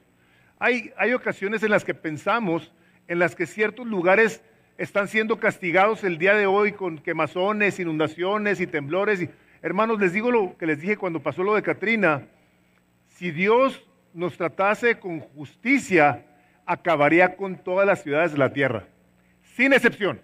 Hay, 0.58 0.92
hay 0.96 1.12
ocasiones 1.12 1.62
en 1.62 1.70
las 1.70 1.84
que 1.84 1.94
pensamos, 1.94 2.72
en 3.08 3.18
las 3.18 3.34
que 3.34 3.46
ciertos 3.46 3.86
lugares 3.86 4.42
están 4.78 5.08
siendo 5.08 5.38
castigados 5.38 6.04
el 6.04 6.18
día 6.18 6.34
de 6.34 6.46
hoy 6.46 6.72
con 6.72 6.98
quemazones, 6.98 7.78
inundaciones 7.78 8.60
y 8.60 8.66
temblores. 8.66 9.22
Y, 9.22 9.30
hermanos, 9.62 10.00
les 10.00 10.12
digo 10.12 10.30
lo 10.30 10.56
que 10.56 10.66
les 10.66 10.80
dije 10.80 10.96
cuando 10.96 11.20
pasó 11.20 11.42
lo 11.42 11.54
de 11.54 11.62
Katrina. 11.62 12.26
Si 13.08 13.30
Dios 13.30 13.84
nos 14.12 14.36
tratase 14.36 14.98
con 14.98 15.20
justicia, 15.20 16.26
acabaría 16.66 17.36
con 17.36 17.56
todas 17.56 17.86
las 17.86 18.02
ciudades 18.02 18.32
de 18.32 18.38
la 18.38 18.52
tierra 18.52 18.84
sin 19.54 19.72
excepción. 19.72 20.20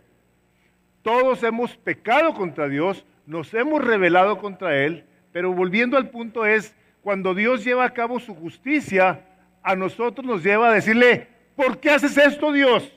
Todos 1.03 1.43
hemos 1.43 1.77
pecado 1.77 2.35
contra 2.35 2.69
Dios, 2.69 3.05
nos 3.27 3.55
hemos 3.55 3.83
rebelado 3.83 4.39
contra 4.39 4.77
Él, 4.77 5.05
pero 5.33 5.53
volviendo 5.53 5.97
al 5.97 6.11
punto 6.11 6.45
es, 6.45 6.77
cuando 7.01 7.35
Dios 7.35 7.65
lleva 7.65 7.85
a 7.85 7.95
cabo 7.95 8.21
su 8.21 8.35
justicia, 8.35 9.25
a 9.63 9.77
nosotros 9.77 10.27
nos 10.27 10.43
lleva 10.43 10.69
a 10.69 10.75
decirle, 10.75 11.29
¿por 11.57 11.79
qué 11.79 11.91
haces 11.91 12.17
esto 12.19 12.53
Dios? 12.53 12.93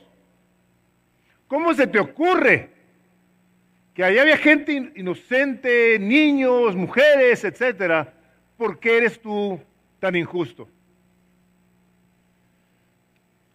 ¿Cómo 1.48 1.74
se 1.74 1.86
te 1.86 1.98
ocurre? 1.98 2.70
Que 3.94 4.04
allá 4.04 4.22
había 4.22 4.36
gente 4.36 4.92
inocente, 4.96 5.98
niños, 5.98 6.74
mujeres, 6.74 7.44
etcétera. 7.44 8.12
¿Por 8.56 8.78
qué 8.78 8.98
eres 8.98 9.20
tú 9.20 9.60
tan 10.00 10.16
injusto? 10.16 10.68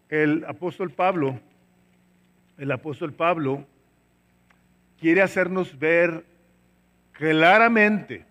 El 0.09 0.45
apóstol 0.45 0.91
Pablo 0.91 1.39
el 2.59 2.71
apóstol 2.73 3.13
Pablo 3.13 3.65
quiere 4.99 5.21
hacernos 5.21 5.79
ver 5.79 6.25
claramente 7.13 8.25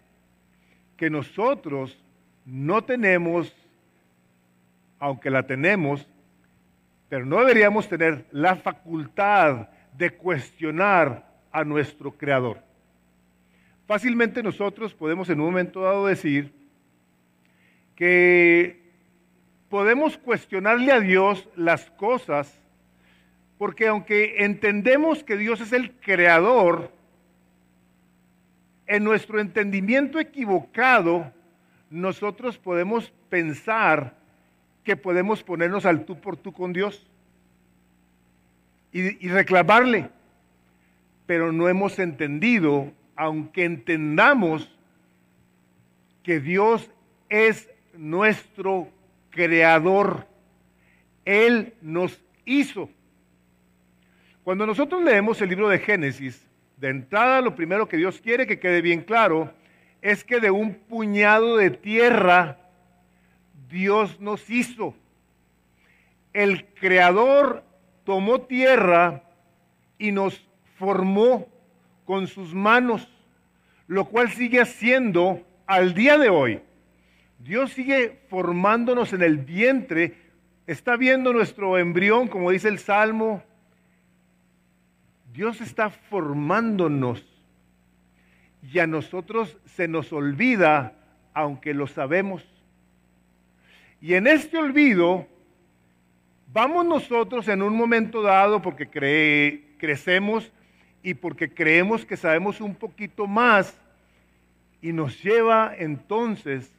que 0.98 1.08
nosotros 1.08 1.98
no 2.44 2.84
tenemos, 2.84 3.54
aunque 4.98 5.30
la 5.30 5.44
tenemos, 5.44 6.06
pero 7.08 7.24
no 7.24 7.38
deberíamos 7.38 7.88
tener 7.88 8.26
la 8.30 8.56
facultad 8.56 9.68
de 9.96 10.10
cuestionar 10.10 11.26
a 11.50 11.64
nuestro 11.64 12.12
Creador. 12.12 12.62
Fácilmente 13.86 14.42
nosotros 14.42 14.94
podemos 14.94 15.30
en 15.30 15.40
un 15.40 15.46
momento 15.46 15.82
dado 15.82 16.06
decir 16.06 16.52
que 17.96 18.82
podemos 19.68 20.18
cuestionarle 20.18 20.92
a 20.92 21.00
Dios 21.00 21.48
las 21.56 21.90
cosas 21.92 22.60
porque 23.58 23.88
aunque 23.88 24.44
entendemos 24.44 25.24
que 25.24 25.36
Dios 25.36 25.60
es 25.60 25.72
el 25.72 25.92
creador, 26.00 26.92
en 28.86 29.04
nuestro 29.04 29.40
entendimiento 29.40 30.18
equivocado, 30.18 31.30
nosotros 31.90 32.56
podemos 32.56 33.12
pensar 33.28 34.16
que 34.88 34.96
podemos 34.96 35.42
ponernos 35.42 35.84
al 35.84 36.06
tú 36.06 36.18
por 36.18 36.38
tú 36.38 36.50
con 36.50 36.72
Dios 36.72 37.06
y, 38.90 39.22
y 39.22 39.28
reclamarle. 39.28 40.08
Pero 41.26 41.52
no 41.52 41.68
hemos 41.68 41.98
entendido, 41.98 42.90
aunque 43.14 43.66
entendamos 43.66 44.74
que 46.22 46.40
Dios 46.40 46.90
es 47.28 47.68
nuestro 47.92 48.88
creador. 49.28 50.26
Él 51.26 51.74
nos 51.82 52.18
hizo. 52.46 52.88
Cuando 54.42 54.64
nosotros 54.64 55.04
leemos 55.04 55.38
el 55.42 55.50
libro 55.50 55.68
de 55.68 55.80
Génesis, 55.80 56.48
de 56.78 56.88
entrada 56.88 57.42
lo 57.42 57.54
primero 57.54 57.86
que 57.90 57.98
Dios 57.98 58.22
quiere 58.22 58.46
que 58.46 58.58
quede 58.58 58.80
bien 58.80 59.02
claro 59.02 59.52
es 60.00 60.24
que 60.24 60.40
de 60.40 60.50
un 60.50 60.72
puñado 60.72 61.58
de 61.58 61.72
tierra 61.72 62.67
Dios 63.68 64.20
nos 64.20 64.48
hizo. 64.50 64.94
El 66.32 66.66
Creador 66.66 67.64
tomó 68.04 68.42
tierra 68.42 69.22
y 69.98 70.12
nos 70.12 70.46
formó 70.78 71.48
con 72.04 72.26
sus 72.26 72.54
manos, 72.54 73.08
lo 73.86 74.06
cual 74.06 74.30
sigue 74.30 74.60
haciendo 74.60 75.42
al 75.66 75.94
día 75.94 76.16
de 76.16 76.30
hoy. 76.30 76.60
Dios 77.38 77.72
sigue 77.72 78.20
formándonos 78.28 79.12
en 79.12 79.22
el 79.22 79.38
vientre, 79.38 80.16
está 80.66 80.96
viendo 80.96 81.32
nuestro 81.32 81.78
embrión, 81.78 82.28
como 82.28 82.50
dice 82.50 82.68
el 82.68 82.78
Salmo. 82.78 83.42
Dios 85.32 85.60
está 85.60 85.90
formándonos 85.90 87.24
y 88.62 88.78
a 88.78 88.86
nosotros 88.86 89.56
se 89.66 89.86
nos 89.86 90.12
olvida, 90.12 90.94
aunque 91.32 91.74
lo 91.74 91.86
sabemos. 91.86 92.44
Y 94.00 94.14
en 94.14 94.26
este 94.26 94.56
olvido, 94.56 95.26
vamos 96.52 96.86
nosotros 96.86 97.48
en 97.48 97.62
un 97.62 97.76
momento 97.76 98.22
dado, 98.22 98.62
porque 98.62 98.88
crecemos 99.78 100.52
y 101.02 101.14
porque 101.14 101.52
creemos 101.52 102.04
que 102.04 102.16
sabemos 102.16 102.60
un 102.60 102.74
poquito 102.74 103.26
más, 103.26 103.76
y 104.80 104.92
nos 104.92 105.22
lleva 105.22 105.74
entonces 105.76 106.72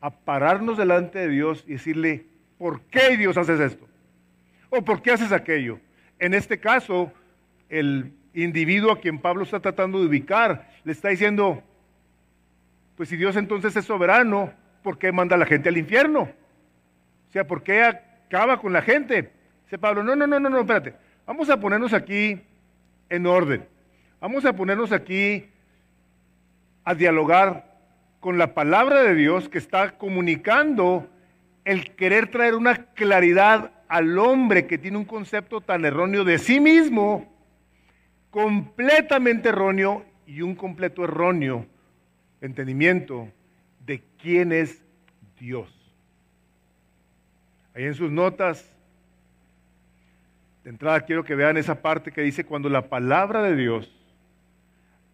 a 0.00 0.10
pararnos 0.10 0.76
delante 0.76 1.18
de 1.20 1.28
Dios 1.28 1.64
y 1.66 1.72
decirle, 1.72 2.26
¿por 2.58 2.82
qué 2.82 3.16
Dios 3.16 3.36
haces 3.36 3.60
esto? 3.60 3.86
¿O 4.68 4.82
por 4.82 5.00
qué 5.00 5.12
haces 5.12 5.32
aquello? 5.32 5.80
En 6.18 6.34
este 6.34 6.58
caso, 6.58 7.12
el 7.68 8.12
individuo 8.34 8.92
a 8.92 9.00
quien 9.00 9.18
Pablo 9.18 9.44
está 9.44 9.60
tratando 9.60 9.98
de 10.00 10.06
ubicar 10.06 10.70
le 10.84 10.92
está 10.92 11.08
diciendo, 11.08 11.62
pues 12.96 13.08
si 13.08 13.16
Dios 13.16 13.36
entonces 13.36 13.74
es 13.74 13.84
soberano, 13.84 14.52
¿por 14.82 14.98
qué 14.98 15.12
manda 15.12 15.34
a 15.36 15.38
la 15.38 15.46
gente 15.46 15.68
al 15.68 15.78
infierno? 15.78 16.30
Sea, 17.36 17.46
¿por 17.46 17.62
qué 17.62 17.82
acaba 17.82 18.58
con 18.58 18.72
la 18.72 18.80
gente? 18.80 19.30
Dice 19.64 19.76
Pablo, 19.76 20.02
no, 20.02 20.16
no, 20.16 20.26
no, 20.26 20.40
no, 20.40 20.48
no, 20.48 20.60
espérate. 20.60 20.94
Vamos 21.26 21.50
a 21.50 21.60
ponernos 21.60 21.92
aquí 21.92 22.40
en 23.10 23.26
orden. 23.26 23.68
Vamos 24.22 24.46
a 24.46 24.54
ponernos 24.54 24.90
aquí 24.90 25.44
a 26.82 26.94
dialogar 26.94 27.76
con 28.20 28.38
la 28.38 28.54
palabra 28.54 29.02
de 29.02 29.14
Dios 29.14 29.50
que 29.50 29.58
está 29.58 29.98
comunicando 29.98 31.10
el 31.66 31.94
querer 31.94 32.30
traer 32.30 32.54
una 32.54 32.86
claridad 32.94 33.70
al 33.86 34.18
hombre 34.18 34.66
que 34.66 34.78
tiene 34.78 34.96
un 34.96 35.04
concepto 35.04 35.60
tan 35.60 35.84
erróneo 35.84 36.24
de 36.24 36.38
sí 36.38 36.58
mismo, 36.58 37.30
completamente 38.30 39.50
erróneo 39.50 40.06
y 40.26 40.40
un 40.40 40.54
completo 40.54 41.04
erróneo 41.04 41.66
entendimiento 42.40 43.28
de 43.84 44.02
quién 44.22 44.52
es 44.52 44.82
Dios. 45.38 45.75
Ahí 47.76 47.84
en 47.84 47.94
sus 47.94 48.10
notas, 48.10 48.74
de 50.64 50.70
entrada 50.70 51.02
quiero 51.02 51.24
que 51.24 51.34
vean 51.34 51.58
esa 51.58 51.82
parte 51.82 52.10
que 52.10 52.22
dice 52.22 52.46
cuando 52.46 52.70
la 52.70 52.88
palabra 52.88 53.42
de 53.42 53.54
Dios 53.54 53.94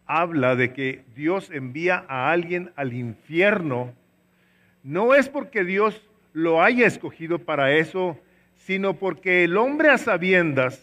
habla 0.07 0.55
de 0.55 0.73
que 0.73 1.03
Dios 1.17 1.51
envía 1.51 2.05
a 2.07 2.31
alguien 2.31 2.71
al 2.77 2.93
infierno, 2.93 3.93
no 4.85 5.13
es 5.13 5.29
porque 5.29 5.65
Dios 5.65 6.09
lo 6.35 6.63
haya 6.63 6.87
escogido 6.87 7.41
para 7.41 7.73
eso, 7.73 8.17
sino 8.55 8.95
porque 8.95 9.43
el 9.43 9.57
hombre 9.57 9.91
a 9.91 9.99
sabiendas, 9.99 10.81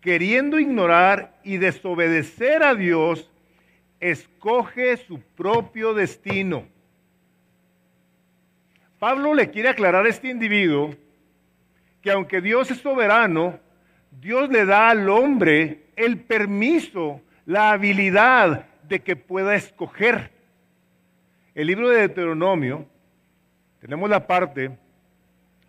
queriendo 0.00 0.58
ignorar 0.58 1.38
y 1.44 1.58
desobedecer 1.58 2.62
a 2.62 2.74
Dios, 2.74 3.30
escoge 4.00 4.96
su 4.96 5.20
propio 5.20 5.92
destino. 5.92 6.64
Pablo 9.04 9.34
le 9.34 9.50
quiere 9.50 9.68
aclarar 9.68 10.06
a 10.06 10.08
este 10.08 10.28
individuo 10.28 10.96
que 12.00 12.10
aunque 12.10 12.40
Dios 12.40 12.70
es 12.70 12.78
soberano, 12.78 13.60
Dios 14.10 14.48
le 14.48 14.64
da 14.64 14.88
al 14.88 15.10
hombre 15.10 15.82
el 15.94 16.20
permiso 16.20 17.20
la 17.44 17.72
habilidad 17.72 18.64
de 18.88 19.00
que 19.00 19.14
pueda 19.14 19.56
escoger. 19.56 20.30
El 21.54 21.66
libro 21.66 21.90
de 21.90 21.98
Deuteronomio, 21.98 22.86
tenemos 23.78 24.08
la 24.08 24.26
parte 24.26 24.70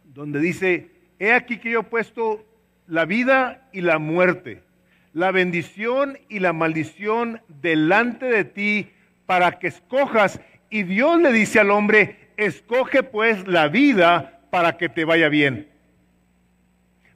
donde 0.06 0.39
dice, 0.39 0.89
he 1.19 1.34
aquí 1.34 1.58
que 1.58 1.71
yo 1.71 1.82
he 1.82 1.84
puesto 1.84 2.41
la 2.88 3.04
vida 3.04 3.67
y 3.74 3.82
la 3.82 4.00
muerte, 4.00 4.63
la 5.12 5.32
bendición 5.32 6.17
y 6.30 6.39
la 6.39 6.54
maldición 6.54 7.41
delante 7.50 8.28
de 8.28 8.45
ti 8.45 8.93
para 9.26 9.60
que 9.60 9.67
escojas. 9.67 10.39
Y 10.69 10.84
Dios 10.84 11.19
le 11.19 11.34
dice 11.34 11.60
al 11.60 11.71
hombre, 11.71 12.25
escoge 12.38 13.04
pues 13.04 13.48
la 13.48 13.67
vida 13.67 14.41
para 14.50 14.78
que 14.78 14.89
te 14.89 15.06
vaya 15.06 15.30
bien, 15.30 15.67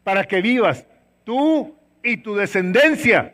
para 0.04 0.26
que 0.26 0.42
vivas 0.42 0.86
tú 1.24 1.76
y 2.04 2.18
tu 2.18 2.36
descendencia 2.36 3.34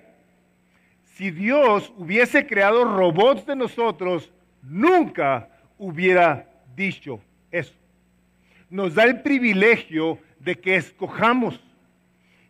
si 1.15 1.31
Dios 1.31 1.93
hubiese 1.95 2.45
creado 2.45 2.83
robots 2.83 3.45
de 3.45 3.55
nosotros, 3.55 4.29
nunca 4.61 5.47
hubiera 5.77 6.45
dicho 6.75 7.21
eso. 7.51 7.73
Nos 8.69 8.95
da 8.95 9.05
el 9.05 9.21
privilegio 9.21 10.19
de 10.39 10.59
que 10.59 10.75
escojamos. 10.75 11.57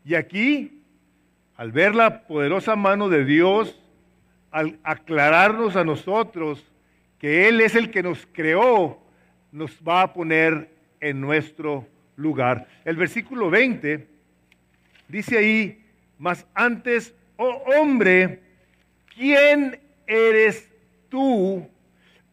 Y 0.04 0.16
aquí, 0.16 0.82
al 1.56 1.72
ver 1.72 1.94
la 1.94 2.24
poderosa 2.24 2.76
mano 2.76 3.08
de 3.08 3.24
Dios, 3.24 3.80
al 4.50 4.80
aclararnos 4.84 5.76
a 5.76 5.84
nosotros 5.84 6.66
que 7.20 7.48
Él 7.48 7.62
es 7.62 7.76
el 7.76 7.92
que 7.92 8.02
nos 8.02 8.28
creó, 8.32 9.00
nos 9.56 9.80
va 9.88 10.02
a 10.02 10.14
poner 10.14 10.70
en 11.00 11.22
nuestro 11.22 11.88
lugar. 12.18 12.68
El 12.84 12.98
versículo 12.98 13.50
20 13.50 14.06
dice 15.08 15.38
ahí, 15.38 15.82
mas 16.18 16.46
antes, 16.54 17.16
oh 17.38 17.64
hombre, 17.80 18.42
¿quién 19.16 19.80
eres 20.06 20.70
tú 21.08 21.70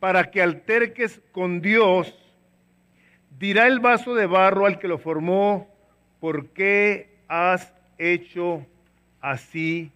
para 0.01 0.33
que 0.33 0.43
alterques 0.43 1.21
con 1.31 1.61
Dios? 1.61 2.13
Dirá 3.39 3.69
el 3.69 3.79
vaso 3.79 4.17
de 4.17 4.27
barro 4.27 4.67
al 4.67 4.81
que 4.81 4.89
lo 4.89 4.99
formó, 4.99 5.73
¿por 6.19 6.49
qué 6.49 7.19
has 7.29 7.73
hecho 7.99 8.67
así? 9.21 9.93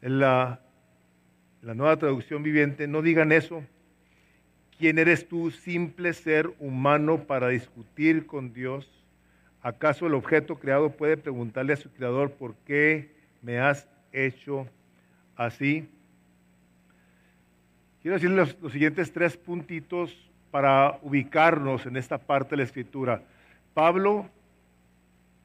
La, 0.00 0.60
la 1.62 1.74
nueva 1.74 1.96
traducción 1.96 2.42
viviente, 2.42 2.86
no 2.86 3.02
digan 3.02 3.32
eso. 3.32 3.62
¿Quién 4.78 4.98
eres 4.98 5.28
tú, 5.28 5.50
simple 5.50 6.12
ser 6.14 6.50
humano, 6.58 7.24
para 7.24 7.48
discutir 7.48 8.26
con 8.26 8.52
Dios? 8.52 8.88
¿Acaso 9.62 10.06
el 10.06 10.14
objeto 10.14 10.56
creado 10.56 10.90
puede 10.90 11.18
preguntarle 11.18 11.74
a 11.74 11.76
su 11.76 11.90
creador 11.92 12.32
por 12.32 12.54
qué 12.66 13.10
me 13.42 13.58
has 13.58 13.86
hecho 14.12 14.66
así? 15.36 15.86
Quiero 18.00 18.14
decirle 18.14 18.36
los, 18.36 18.56
los, 18.62 18.72
siguientes 18.72 19.12
tres 19.12 19.36
puntitos 19.36 20.30
para 20.50 20.98
ubicarnos 21.02 21.84
en 21.84 21.98
esta 21.98 22.16
parte 22.16 22.50
de 22.50 22.56
la 22.58 22.62
escritura. 22.62 23.22
Pablo 23.74 24.30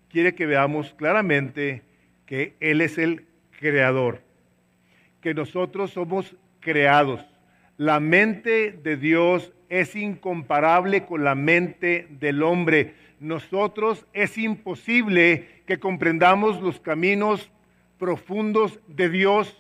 quiere 0.10 0.34
que 0.34 0.46
veamos 0.46 0.94
claramente 0.94 1.82
que 2.26 2.56
Él 2.62 2.80
es 2.80 2.98
el 2.98 3.26
creador, 3.60 4.22
que 5.26 5.34
nosotros 5.34 5.90
somos 5.90 6.36
creados. 6.60 7.26
La 7.78 8.00
mente 8.00 8.72
de 8.72 8.96
Dios 8.96 9.52
es 9.70 9.96
incomparable 9.96 11.08
con 11.08 11.24
la 11.24 11.34
mente 11.34 12.08
del 12.20 12.44
hombre 12.44 12.94
nosotros 13.20 14.06
es 14.14 14.38
imposible 14.38 15.64
que 15.66 15.80
comprendamos 15.80 16.62
los 16.62 16.80
caminos 16.80 17.50
profundos 17.98 18.80
de 18.88 19.10
Dios 19.10 19.60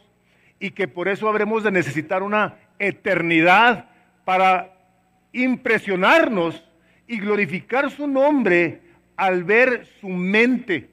y 0.59 0.69
que 0.69 0.87
por 0.87 1.07
eso 1.07 1.27
habremos 1.27 1.63
de 1.63 1.71
necesitar 1.71 2.21
una 2.21 2.59
eternidad 2.77 3.89
para 4.23 4.71
impresionarnos 5.31 6.63
y 7.07 7.19
glorificar 7.19 7.89
su 7.89 8.07
nombre 8.07 8.81
al 9.15 9.43
ver 9.43 9.87
su 9.99 10.09
mente. 10.09 10.91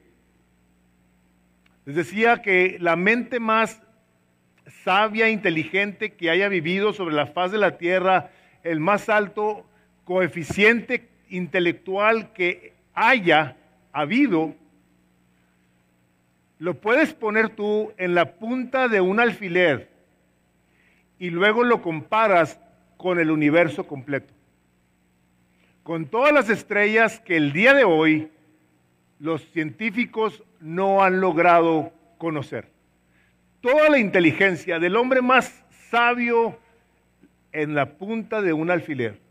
Les 1.85 1.95
decía 1.95 2.41
que 2.41 2.77
la 2.79 2.95
mente 2.95 3.39
más 3.39 3.82
sabia, 4.83 5.29
inteligente 5.29 6.13
que 6.13 6.29
haya 6.29 6.47
vivido 6.49 6.93
sobre 6.93 7.15
la 7.15 7.27
faz 7.27 7.51
de 7.51 7.57
la 7.57 7.77
tierra, 7.77 8.31
el 8.63 8.79
más 8.79 9.09
alto 9.09 9.65
coeficiente 10.03 11.09
intelectual 11.29 12.33
que 12.33 12.73
haya 12.93 13.57
habido, 13.91 14.55
lo 16.59 16.79
puedes 16.79 17.13
poner 17.13 17.49
tú 17.49 17.91
en 17.97 18.15
la 18.15 18.35
punta 18.35 18.87
de 18.87 19.01
un 19.01 19.19
alfiler 19.19 19.89
y 21.19 21.29
luego 21.29 21.63
lo 21.63 21.81
comparas 21.81 22.59
con 22.97 23.19
el 23.19 23.31
universo 23.31 23.85
completo. 23.85 24.33
Con 25.83 26.05
todas 26.05 26.31
las 26.31 26.49
estrellas 26.49 27.19
que 27.19 27.35
el 27.35 27.51
día 27.51 27.73
de 27.73 27.83
hoy 27.83 28.31
los 29.19 29.41
científicos 29.51 30.43
no 30.59 31.03
han 31.03 31.19
logrado 31.19 31.91
conocer. 32.17 32.72
Toda 33.63 33.87
la 33.87 33.97
inteligencia 33.97 34.77
del 34.77 34.97
hombre 34.97 35.21
más 35.21 35.63
sabio 35.89 36.59
en 37.53 37.73
la 37.75 37.93
punta 37.93 38.41
de 38.41 38.51
un 38.51 38.69
alfiler 38.69 39.21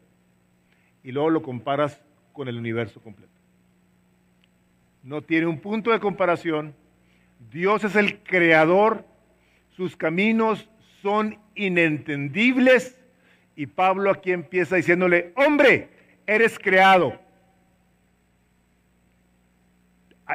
y 1.05 1.13
luego 1.13 1.29
lo 1.29 1.43
comparas 1.43 2.01
con 2.33 2.49
el 2.49 2.57
universo 2.57 2.99
completo. 3.03 3.31
No 5.03 5.21
tiene 5.21 5.47
un 5.47 5.61
punto 5.61 5.91
de 5.91 6.01
comparación. 6.01 6.75
Dios 7.51 7.85
es 7.85 7.95
el 7.95 8.21
creador, 8.21 9.05
sus 9.77 9.97
caminos 9.97 10.67
son 11.03 11.39
inentendibles 11.55 12.99
y 13.55 13.67
Pablo 13.67 14.11
aquí 14.11 14.33
empieza 14.33 14.77
diciéndole, 14.77 15.35
hombre, 15.37 15.91
eres 16.27 16.59
creado. 16.59 17.21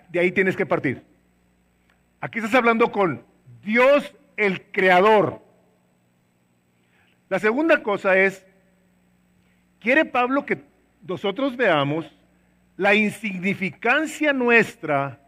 De 0.09 0.19
ahí 0.19 0.31
tienes 0.31 0.55
que 0.55 0.67
partir. 0.67 1.01
Aquí 2.21 2.37
estás 2.37 2.53
hablando 2.53 2.91
con 2.91 3.25
Dios 3.67 4.15
el 4.37 4.61
creador. 4.71 5.41
La 7.27 7.37
segunda 7.37 7.83
cosa 7.83 8.17
es, 8.17 8.45
quiere 9.81 10.05
Pablo 10.05 10.45
que 10.45 10.63
nosotros 11.05 11.57
veamos 11.57 12.05
la 12.77 12.95
insignificancia 12.95 14.31
nuestra 14.31 15.19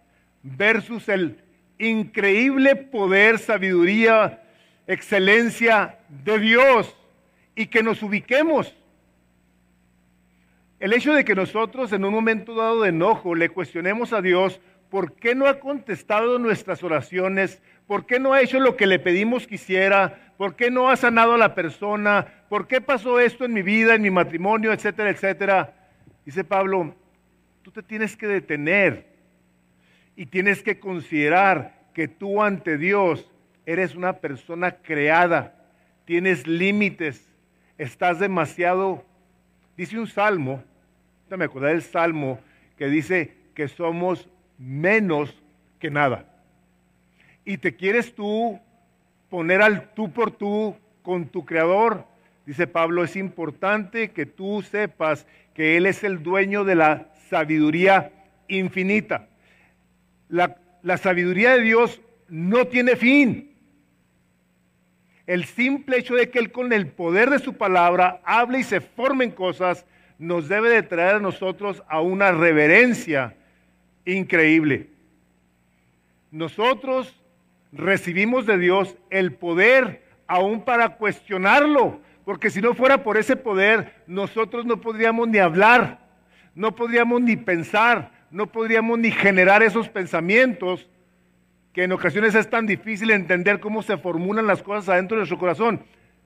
versus 0.41 1.09
el 1.09 1.43
increíble 1.79 2.77
poder, 2.77 3.39
sabiduría, 3.39 4.41
excelencia 4.87 5.99
de 6.07 6.39
Dios 6.39 6.95
y 7.55 7.65
que 7.65 7.83
nos 7.83 8.01
ubiquemos. 8.01 8.73
El 10.79 10.93
hecho 10.93 11.13
de 11.13 11.25
que 11.25 11.35
nosotros 11.35 11.91
en 11.91 12.05
un 12.05 12.13
momento 12.13 12.55
dado 12.55 12.83
de 12.83 12.89
enojo 12.89 13.35
le 13.35 13.49
cuestionemos 13.49 14.13
a 14.13 14.21
Dios 14.21 14.61
por 14.89 15.13
qué 15.13 15.35
no 15.35 15.47
ha 15.47 15.59
contestado 15.59 16.39
nuestras 16.39 16.83
oraciones, 16.83 17.61
por 17.87 18.05
qué 18.05 18.19
no 18.19 18.33
ha 18.33 18.41
hecho 18.41 18.59
lo 18.59 18.75
que 18.75 18.87
le 18.87 18.99
pedimos 18.99 19.47
que 19.47 19.55
hiciera, 19.55 20.33
por 20.37 20.55
qué 20.55 20.71
no 20.71 20.89
ha 20.89 20.95
sanado 20.95 21.33
a 21.33 21.37
la 21.37 21.55
persona, 21.55 22.45
por 22.49 22.67
qué 22.67 22.81
pasó 22.81 23.19
esto 23.19 23.45
en 23.45 23.53
mi 23.53 23.61
vida, 23.61 23.95
en 23.95 24.01
mi 24.01 24.09
matrimonio, 24.09 24.71
etcétera, 24.73 25.09
etcétera. 25.09 25.73
Dice 26.25 26.43
Pablo, 26.43 26.95
tú 27.61 27.71
te 27.71 27.83
tienes 27.83 28.15
que 28.15 28.27
detener 28.27 29.07
y 30.15 30.25
tienes 30.25 30.63
que 30.63 30.79
considerar 30.79 31.79
que 31.93 32.07
tú 32.07 32.41
ante 32.41 32.77
Dios 32.77 33.31
eres 33.65 33.95
una 33.95 34.13
persona 34.13 34.71
creada, 34.71 35.55
tienes 36.05 36.47
límites, 36.47 37.27
estás 37.77 38.19
demasiado, 38.19 39.05
dice 39.77 39.99
un 39.99 40.07
salmo, 40.07 40.63
me 41.29 41.45
acordé 41.45 41.69
del 41.69 41.83
salmo 41.83 42.39
que 42.77 42.87
dice 42.87 43.35
que 43.53 43.67
somos 43.67 44.27
menos 44.59 45.33
que 45.79 45.89
nada. 45.89 46.25
Y 47.45 47.57
te 47.57 47.75
quieres 47.75 48.13
tú 48.13 48.59
poner 49.29 49.61
al 49.61 49.93
tú 49.93 50.11
por 50.11 50.31
tú 50.31 50.75
con 51.01 51.25
tu 51.27 51.45
creador. 51.45 52.05
Dice 52.45 52.67
Pablo, 52.67 53.03
es 53.03 53.15
importante 53.15 54.11
que 54.11 54.25
tú 54.25 54.61
sepas 54.61 55.25
que 55.55 55.77
Él 55.77 55.85
es 55.85 56.03
el 56.03 56.21
dueño 56.21 56.63
de 56.63 56.75
la 56.75 57.07
sabiduría 57.29 58.11
infinita. 58.47 59.27
La, 60.27 60.57
la 60.83 60.97
sabiduría 60.97 61.53
de 61.53 61.61
Dios 61.61 62.01
no 62.27 62.65
tiene 62.65 62.95
fin. 62.95 63.55
El 65.25 65.45
simple 65.45 65.97
hecho 65.97 66.15
de 66.15 66.29
que 66.29 66.39
Él 66.39 66.51
con 66.51 66.73
el 66.73 66.87
poder 66.87 67.29
de 67.29 67.39
su 67.39 67.53
palabra 67.53 68.19
hable 68.23 68.59
y 68.59 68.63
se 68.63 68.81
formen 68.81 69.31
cosas 69.31 69.85
nos 70.17 70.49
debe 70.49 70.69
de 70.69 70.83
traer 70.83 71.15
a 71.15 71.19
nosotros 71.19 71.81
a 71.87 72.01
una 72.01 72.31
reverencia 72.31 73.35
increíble. 74.13 74.89
Nosotros 76.31 77.19
recibimos 77.71 78.45
de 78.45 78.57
Dios 78.57 78.95
el 79.09 79.33
poder 79.33 80.03
aún 80.27 80.61
para 80.63 80.97
cuestionarlo, 80.97 81.99
porque 82.25 82.49
si 82.49 82.61
no 82.61 82.75
fuera 82.75 83.03
por 83.03 83.17
ese 83.17 83.35
poder, 83.35 84.03
nosotros 84.05 84.65
no 84.65 84.79
podríamos 84.79 85.27
ni 85.27 85.39
hablar, 85.39 85.99
no 86.53 86.75
podríamos 86.75 87.21
ni 87.21 87.35
pensar, 87.35 88.11
no 88.29 88.47
podríamos 88.47 88.99
ni 88.99 89.11
generar 89.11 89.63
esos 89.63 89.89
pensamientos 89.89 90.87
que 91.73 91.83
en 91.83 91.91
ocasiones 91.91 92.35
es 92.35 92.49
tan 92.49 92.65
difícil 92.65 93.11
entender 93.11 93.59
cómo 93.59 93.81
se 93.81 93.97
formulan 93.97 94.47
las 94.47 94.61
cosas 94.61 94.89
adentro 94.89 95.15
de 95.15 95.21
nuestro 95.21 95.39
corazón. 95.39 95.83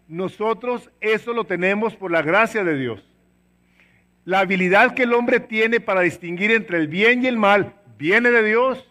Nosotros 0.08 0.90
eso 1.00 1.34
lo 1.34 1.46
tenemos 1.46 1.96
por 1.96 2.12
la 2.12 2.22
gracia 2.22 2.64
de 2.64 2.78
Dios. 2.78 3.13
La 4.26 4.40
habilidad 4.40 4.94
que 4.94 5.04
el 5.04 5.14
hombre 5.14 5.40
tiene 5.40 5.80
para 5.80 6.02
distinguir 6.02 6.52
entre 6.52 6.78
el 6.78 6.88
bien 6.88 7.24
y 7.24 7.28
el 7.28 7.38
mal 7.38 7.74
viene 7.98 8.32
de 8.32 8.44
Dios. 8.44 8.88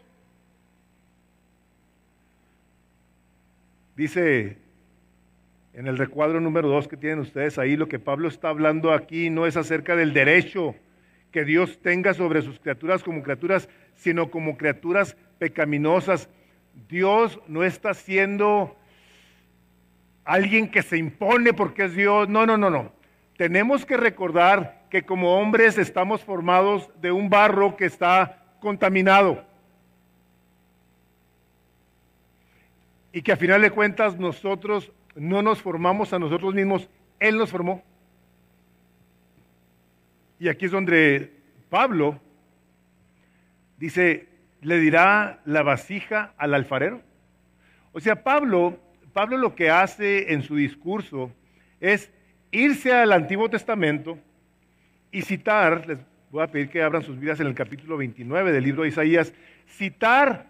Dice 3.97 4.59
en 5.75 5.87
el 5.87 5.97
recuadro 5.97 6.41
número 6.41 6.69
dos 6.69 6.87
que 6.87 6.97
tienen 6.97 7.21
ustedes 7.21 7.59
ahí, 7.59 7.77
lo 7.77 7.89
que 7.89 7.99
Pablo 7.99 8.29
está 8.29 8.51
hablando 8.51 8.93
aquí 8.93 9.31
no 9.31 9.47
es 9.47 9.57
acerca 9.57 9.97
del 9.97 10.13
derecho 10.13 10.75
que 11.31 11.45
Dios 11.45 11.81
tenga 11.81 12.13
sobre 12.13 12.43
sus 12.43 12.59
criaturas 12.59 13.03
como 13.03 13.23
criaturas, 13.23 13.69
sino 13.95 14.31
como 14.31 14.59
criaturas 14.59 15.17
pecaminosas 15.39 16.29
Dios 16.89 17.41
no 17.49 17.65
está 17.65 17.95
siendo 17.95 18.77
alguien 20.25 20.71
que 20.71 20.83
se 20.83 20.97
impone 20.97 21.53
porque 21.53 21.85
es 21.85 21.95
Dios. 21.95 22.29
No, 22.29 22.47
no, 22.47 22.57
no, 22.57 22.71
no. 22.71 22.93
Tenemos 23.37 23.85
que 23.85 23.97
recordar 23.97 24.82
que 24.93 25.05
como 25.05 25.39
hombres 25.39 25.79
estamos 25.79 26.23
formados 26.23 26.91
de 27.01 27.11
un 27.11 27.31
barro 27.31 27.79
que 27.79 27.87
está 27.87 28.45
contaminado. 28.61 29.43
Y 33.11 33.23
que 33.23 33.33
a 33.33 33.39
final 33.39 33.63
de 33.63 33.71
cuentas 33.71 34.19
nosotros 34.19 34.93
no 35.15 35.41
nos 35.41 35.63
formamos 35.63 36.13
a 36.13 36.19
nosotros 36.19 36.53
mismos, 36.53 36.91
Él 37.19 37.39
nos 37.39 37.51
formó. 37.51 37.83
Y 40.39 40.49
aquí 40.49 40.67
es 40.67 40.73
donde 40.73 41.41
Pablo 41.71 42.21
dice, 43.79 44.29
le 44.61 44.79
dirá 44.79 45.41
la 45.47 45.63
vasija 45.63 46.35
al 46.37 46.53
alfarero? 46.53 47.01
O 47.93 48.01
sea, 48.01 48.23
Pablo, 48.23 48.79
Pablo 49.15 49.39
lo 49.39 49.55
que 49.55 49.71
hace 49.71 50.35
en 50.35 50.43
su 50.43 50.55
discurso 50.55 51.33
es 51.81 52.13
irse 52.51 52.93
al 52.93 53.13
Antiguo 53.13 53.49
Testamento 53.49 54.19
y 55.13 55.23
citar, 55.23 55.87
les 55.87 55.99
voy 56.31 56.43
a 56.43 56.49
pedir 56.49 56.69
que 56.69 56.83
abran 56.83 57.03
sus 57.03 57.19
vidas 57.19 57.39
en 57.39 57.47
el 57.47 57.55
capítulo 57.55 57.97
29 57.97 58.51
del 58.51 58.65
libro 58.65 58.83
de 58.83 58.89
Isaías, 58.89 59.33
citar 59.69 60.47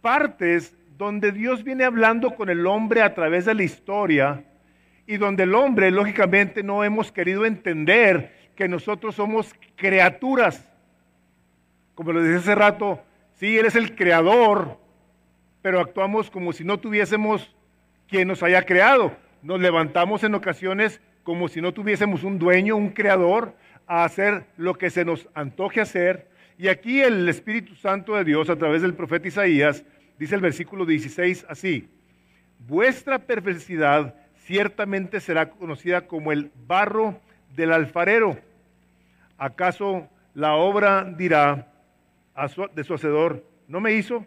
partes 0.00 0.76
donde 0.96 1.32
Dios 1.32 1.64
viene 1.64 1.84
hablando 1.84 2.36
con 2.36 2.50
el 2.50 2.66
hombre 2.66 3.02
a 3.02 3.14
través 3.14 3.46
de 3.46 3.54
la 3.54 3.64
historia 3.64 4.44
y 5.06 5.16
donde 5.16 5.42
el 5.42 5.54
hombre, 5.54 5.90
lógicamente, 5.90 6.62
no 6.62 6.84
hemos 6.84 7.10
querido 7.10 7.44
entender 7.46 8.52
que 8.54 8.68
nosotros 8.68 9.16
somos 9.16 9.52
criaturas. 9.74 10.68
Como 11.96 12.12
lo 12.12 12.22
dije 12.22 12.36
hace 12.36 12.54
rato, 12.54 13.02
Sí, 13.42 13.58
Él 13.58 13.66
es 13.66 13.74
el 13.74 13.96
creador, 13.96 14.78
pero 15.62 15.80
actuamos 15.80 16.30
como 16.30 16.52
si 16.52 16.62
no 16.62 16.78
tuviésemos 16.78 17.52
quien 18.06 18.28
nos 18.28 18.40
haya 18.44 18.64
creado. 18.64 19.16
Nos 19.42 19.60
levantamos 19.60 20.22
en 20.22 20.36
ocasiones 20.36 21.00
como 21.24 21.48
si 21.48 21.60
no 21.60 21.72
tuviésemos 21.72 22.22
un 22.22 22.38
dueño, 22.38 22.76
un 22.76 22.90
creador, 22.90 23.56
a 23.92 24.04
hacer 24.04 24.46
lo 24.56 24.72
que 24.78 24.88
se 24.88 25.04
nos 25.04 25.28
antoje 25.34 25.82
hacer. 25.82 26.26
Y 26.56 26.68
aquí 26.68 27.02
el 27.02 27.28
Espíritu 27.28 27.74
Santo 27.74 28.16
de 28.16 28.24
Dios, 28.24 28.48
a 28.48 28.56
través 28.56 28.80
del 28.80 28.94
profeta 28.94 29.28
Isaías, 29.28 29.84
dice 30.18 30.34
el 30.34 30.40
versículo 30.40 30.86
16 30.86 31.44
así, 31.46 31.90
vuestra 32.60 33.18
perversidad 33.18 34.14
ciertamente 34.46 35.20
será 35.20 35.50
conocida 35.50 36.06
como 36.06 36.32
el 36.32 36.50
barro 36.66 37.20
del 37.54 37.70
alfarero. 37.70 38.38
¿Acaso 39.36 40.08
la 40.32 40.54
obra 40.54 41.04
dirá, 41.04 41.70
de 42.74 42.84
su 42.84 42.94
hacedor, 42.94 43.44
no 43.68 43.82
me 43.82 43.92
hizo. 43.92 44.26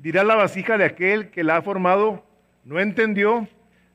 Dirá 0.00 0.24
la 0.24 0.34
vasija 0.34 0.76
de 0.76 0.86
aquel 0.86 1.30
que 1.30 1.44
la 1.44 1.58
ha 1.58 1.62
formado, 1.62 2.26
no 2.64 2.80
entendió. 2.80 3.46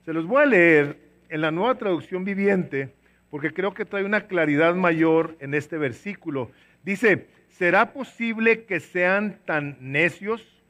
Se 0.05 0.13
los 0.13 0.25
voy 0.25 0.43
a 0.43 0.45
leer 0.45 0.97
en 1.27 1.41
la 1.41 1.51
nueva 1.51 1.75
traducción 1.75 2.23
viviente, 2.23 2.93
porque 3.33 3.51
creo 3.51 3.73
que 3.73 3.83
trae 3.83 4.03
una 4.03 4.27
claridad 4.27 4.75
mayor 4.75 5.35
en 5.39 5.55
este 5.55 5.79
versículo. 5.79 6.51
Dice, 6.83 7.25
¿será 7.49 7.91
posible 7.91 8.65
que 8.65 8.79
sean 8.79 9.39
tan 9.43 9.75
necios? 9.79 10.61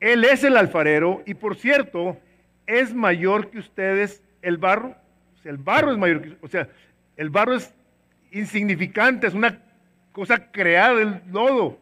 Él 0.00 0.24
es 0.24 0.42
el 0.42 0.56
alfarero 0.56 1.22
y 1.26 1.34
por 1.34 1.54
cierto, 1.54 2.18
es 2.66 2.94
mayor 2.94 3.50
que 3.50 3.58
ustedes 3.58 4.22
el 4.40 4.56
barro. 4.56 4.96
O 5.34 5.42
sea, 5.42 5.52
el 5.52 5.58
barro 5.58 5.92
es 5.92 5.98
mayor 5.98 6.22
que, 6.22 6.36
o 6.40 6.48
sea, 6.48 6.66
el 7.14 7.28
barro 7.28 7.56
es 7.56 7.74
insignificante, 8.30 9.26
es 9.26 9.34
una 9.34 9.60
cosa 10.12 10.50
creada 10.50 10.94
del 10.94 11.20
lodo. 11.30 11.78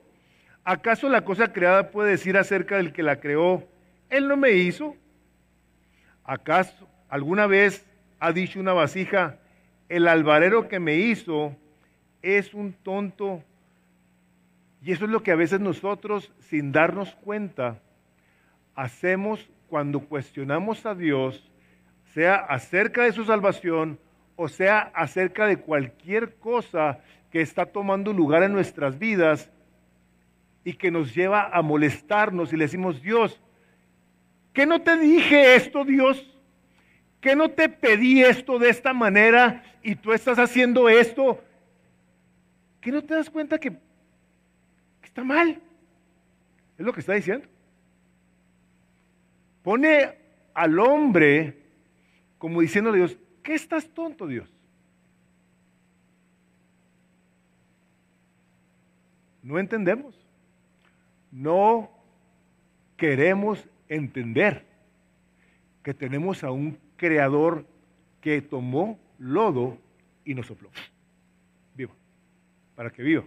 ¿Acaso 0.65 1.09
la 1.09 1.25
cosa 1.25 1.53
creada 1.53 1.93
puede 1.93 2.11
decir 2.11 2.37
acerca 2.37 2.79
del 2.79 2.93
que 2.93 3.05
la 3.05 3.21
creó, 3.21 3.65
Él 4.11 4.27
no 4.27 4.37
me 4.37 4.51
hizo? 4.55 4.97
¿Acaso 6.25 6.89
alguna 7.09 7.47
vez 7.47 7.87
ha 8.19 8.33
dicho 8.33 8.59
una 8.59 8.73
vasija, 8.73 9.39
el 9.97 10.09
albarero 10.09 10.69
que 10.69 10.81
me 10.81 10.97
hizo 10.97 11.57
es 12.23 12.55
un 12.55 12.73
tonto? 12.73 13.43
Y 14.83 14.93
eso 14.93 15.05
es 15.05 15.11
lo 15.11 15.23
que 15.23 15.33
a 15.33 15.37
veces 15.37 15.61
nosotros, 15.61 16.33
sin 16.41 16.73
darnos 16.73 17.15
cuenta, 17.17 17.81
hacemos 18.75 19.49
cuando 19.69 20.01
cuestionamos 20.01 20.85
a 20.85 20.95
Dios, 20.95 21.51
sea 22.13 22.37
acerca 22.37 23.03
de 23.05 23.13
su 23.13 23.25
salvación 23.25 23.99
o 24.37 24.49
sea 24.49 24.91
acerca 24.95 25.47
de 25.47 25.59
cualquier 25.59 26.35
cosa 26.37 27.01
que 27.31 27.41
está 27.41 27.67
tomando 27.67 28.13
lugar 28.13 28.43
en 28.43 28.53
nuestras 28.53 28.99
vidas 28.99 29.51
y 30.65 30.75
que 30.75 30.91
nos 30.91 31.15
lleva 31.15 31.51
a 31.53 31.63
molestarnos 31.63 32.53
y 32.53 32.57
le 32.57 32.65
decimos, 32.65 33.03
Dios, 33.03 33.41
¿qué 34.53 34.67
no 34.67 34.81
te 34.81 34.97
dije 34.97 35.57
esto, 35.57 35.85
Dios? 35.85 36.31
¿Qué 37.21 37.37
no 37.37 37.51
te 37.51 37.69
pedí 37.69 38.23
esto 38.23 38.59
de 38.59 38.71
esta 38.71 38.93
manera 38.93 39.63
y 39.85 39.95
tú 39.95 40.13
estás 40.13 40.39
haciendo 40.39 40.89
esto? 40.89 41.45
¿Qué 42.81 42.91
no 42.91 43.05
te 43.05 43.15
das 43.15 43.29
cuenta 43.31 43.59
que, 43.59 43.77
está 45.03 45.23
mal? 45.23 45.61
Es 46.79 46.85
lo 46.85 46.93
que 46.93 47.01
está 47.01 47.13
diciendo. 47.13 47.47
Pone 49.63 50.19
al 50.55 50.79
hombre 50.79 51.63
como 52.39 52.63
diciéndole 52.63 52.97
a 52.97 53.07
Dios, 53.07 53.19
¿qué 53.43 53.55
estás 53.55 53.87
tonto, 53.89 54.27
Dios? 54.27 54.51
No 59.43 59.59
entendemos. 59.59 60.19
No 61.31 61.91
queremos 62.97 63.69
entender 63.89 64.65
que 65.83 65.93
tenemos 65.93 66.43
a 66.43 66.51
un 66.51 66.79
creador 66.97 67.67
que 68.23 68.41
tomó 68.41 68.99
lodo 69.25 69.79
y 70.25 70.35
nos 70.35 70.47
sopló. 70.47 70.71
Vivo. 71.75 71.93
Para 72.77 72.91
que 72.91 73.03
viva. 73.03 73.25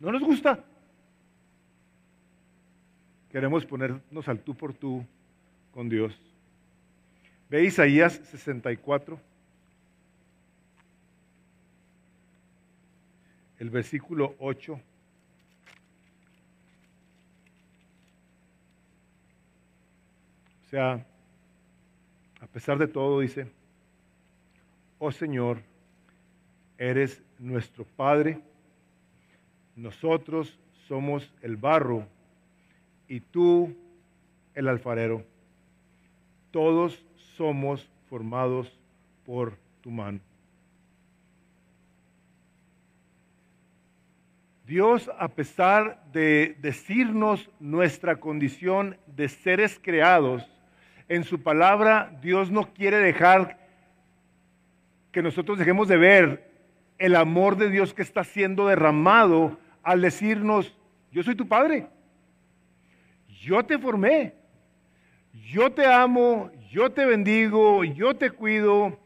No 0.00 0.10
nos 0.10 0.22
gusta. 0.22 0.64
Queremos 3.30 3.64
ponernos 3.64 4.28
al 4.28 4.40
tú 4.40 4.54
por 4.54 4.74
tú 4.74 5.06
con 5.70 5.88
Dios. 5.88 6.20
Ve 7.48 7.64
Isaías 7.64 8.20
64. 8.24 9.18
El 13.58 13.70
versículo 13.70 14.34
8. 14.40 14.72
O 14.72 14.80
sea, 20.68 21.06
a 22.40 22.46
pesar 22.46 22.78
de 22.78 22.88
todo, 22.88 23.20
dice, 23.20 23.46
oh 25.04 25.10
Señor, 25.10 25.58
eres 26.78 27.24
nuestro 27.40 27.84
Padre, 27.84 28.38
nosotros 29.74 30.56
somos 30.86 31.34
el 31.42 31.56
barro 31.56 32.06
y 33.08 33.18
tú 33.18 33.74
el 34.54 34.68
alfarero. 34.68 35.24
Todos 36.52 37.04
somos 37.36 37.90
formados 38.08 38.78
por 39.26 39.58
tu 39.80 39.90
mano. 39.90 40.20
Dios, 44.64 45.10
a 45.18 45.26
pesar 45.26 46.00
de 46.12 46.56
decirnos 46.60 47.50
nuestra 47.58 48.20
condición 48.20 48.96
de 49.08 49.28
seres 49.28 49.80
creados, 49.82 50.48
en 51.08 51.24
su 51.24 51.42
palabra 51.42 52.16
Dios 52.22 52.52
no 52.52 52.72
quiere 52.72 52.98
dejar 52.98 53.61
que 55.12 55.22
nosotros 55.22 55.58
dejemos 55.58 55.88
de 55.88 55.98
ver 55.98 56.50
el 56.98 57.14
amor 57.16 57.56
de 57.56 57.68
Dios 57.68 57.94
que 57.94 58.02
está 58.02 58.24
siendo 58.24 58.66
derramado 58.66 59.58
al 59.82 60.00
decirnos, 60.00 60.74
yo 61.10 61.22
soy 61.22 61.34
tu 61.34 61.46
Padre. 61.46 61.86
Yo 63.28 63.62
te 63.64 63.78
formé, 63.78 64.34
yo 65.50 65.70
te 65.70 65.86
amo, 65.86 66.50
yo 66.70 66.90
te 66.90 67.04
bendigo, 67.04 67.84
yo 67.84 68.14
te 68.14 68.30
cuido, 68.30 68.98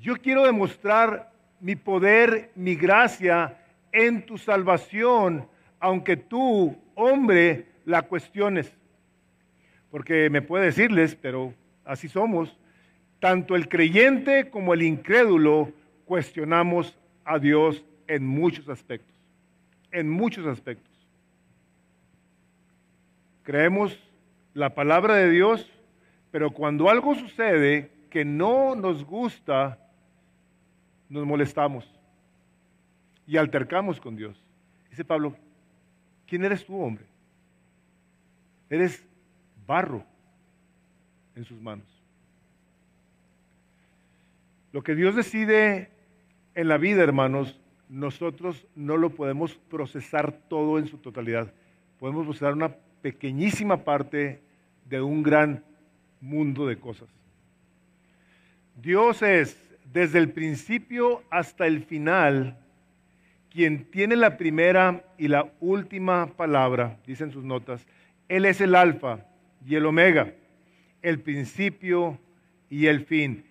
yo 0.00 0.16
quiero 0.16 0.44
demostrar 0.44 1.30
mi 1.60 1.76
poder, 1.76 2.50
mi 2.54 2.74
gracia 2.74 3.58
en 3.92 4.24
tu 4.24 4.38
salvación, 4.38 5.48
aunque 5.78 6.16
tú, 6.16 6.76
hombre, 6.94 7.66
la 7.84 8.02
cuestiones. 8.02 8.72
Porque 9.90 10.28
me 10.30 10.42
puede 10.42 10.66
decirles, 10.66 11.14
pero 11.14 11.54
así 11.84 12.08
somos, 12.08 12.57
tanto 13.20 13.56
el 13.56 13.68
creyente 13.68 14.50
como 14.50 14.74
el 14.74 14.82
incrédulo 14.82 15.72
cuestionamos 16.04 16.96
a 17.24 17.38
Dios 17.38 17.84
en 18.06 18.26
muchos 18.26 18.68
aspectos, 18.68 19.14
en 19.90 20.08
muchos 20.08 20.46
aspectos. 20.46 20.88
Creemos 23.42 23.98
la 24.54 24.74
palabra 24.74 25.14
de 25.16 25.30
Dios, 25.30 25.70
pero 26.30 26.50
cuando 26.50 26.90
algo 26.90 27.14
sucede 27.14 27.90
que 28.10 28.24
no 28.24 28.74
nos 28.74 29.04
gusta, 29.04 29.78
nos 31.08 31.26
molestamos 31.26 31.90
y 33.26 33.36
altercamos 33.36 34.00
con 34.00 34.16
Dios. 34.16 34.42
Dice 34.90 35.04
Pablo, 35.04 35.34
¿quién 36.26 36.44
eres 36.44 36.64
tú, 36.64 36.80
hombre? 36.80 37.04
Eres 38.70 39.04
barro 39.66 40.04
en 41.34 41.44
sus 41.44 41.60
manos. 41.60 41.97
Lo 44.78 44.84
que 44.84 44.94
Dios 44.94 45.16
decide 45.16 45.90
en 46.54 46.68
la 46.68 46.78
vida, 46.78 47.02
hermanos, 47.02 47.58
nosotros 47.88 48.64
no 48.76 48.96
lo 48.96 49.10
podemos 49.10 49.56
procesar 49.68 50.30
todo 50.48 50.78
en 50.78 50.86
su 50.86 50.98
totalidad. 50.98 51.52
Podemos 51.98 52.24
procesar 52.24 52.52
una 52.52 52.76
pequeñísima 53.02 53.82
parte 53.82 54.40
de 54.88 55.00
un 55.00 55.24
gran 55.24 55.64
mundo 56.20 56.64
de 56.64 56.78
cosas. 56.78 57.08
Dios 58.76 59.20
es 59.22 59.58
desde 59.92 60.20
el 60.20 60.30
principio 60.30 61.24
hasta 61.28 61.66
el 61.66 61.82
final 61.82 62.56
quien 63.50 63.84
tiene 63.84 64.14
la 64.14 64.36
primera 64.36 65.02
y 65.18 65.26
la 65.26 65.50
última 65.58 66.28
palabra, 66.36 67.00
dicen 67.04 67.32
sus 67.32 67.42
notas. 67.42 67.84
Él 68.28 68.44
es 68.44 68.60
el 68.60 68.76
alfa 68.76 69.26
y 69.66 69.74
el 69.74 69.86
omega, 69.86 70.34
el 71.02 71.18
principio 71.18 72.16
y 72.70 72.86
el 72.86 73.04
fin. 73.04 73.44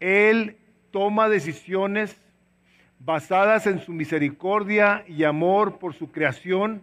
Él 0.00 0.56
toma 0.90 1.28
decisiones 1.28 2.20
basadas 2.98 3.66
en 3.66 3.80
su 3.80 3.92
misericordia 3.92 5.04
y 5.08 5.24
amor 5.24 5.78
por 5.78 5.94
su 5.94 6.10
creación 6.10 6.82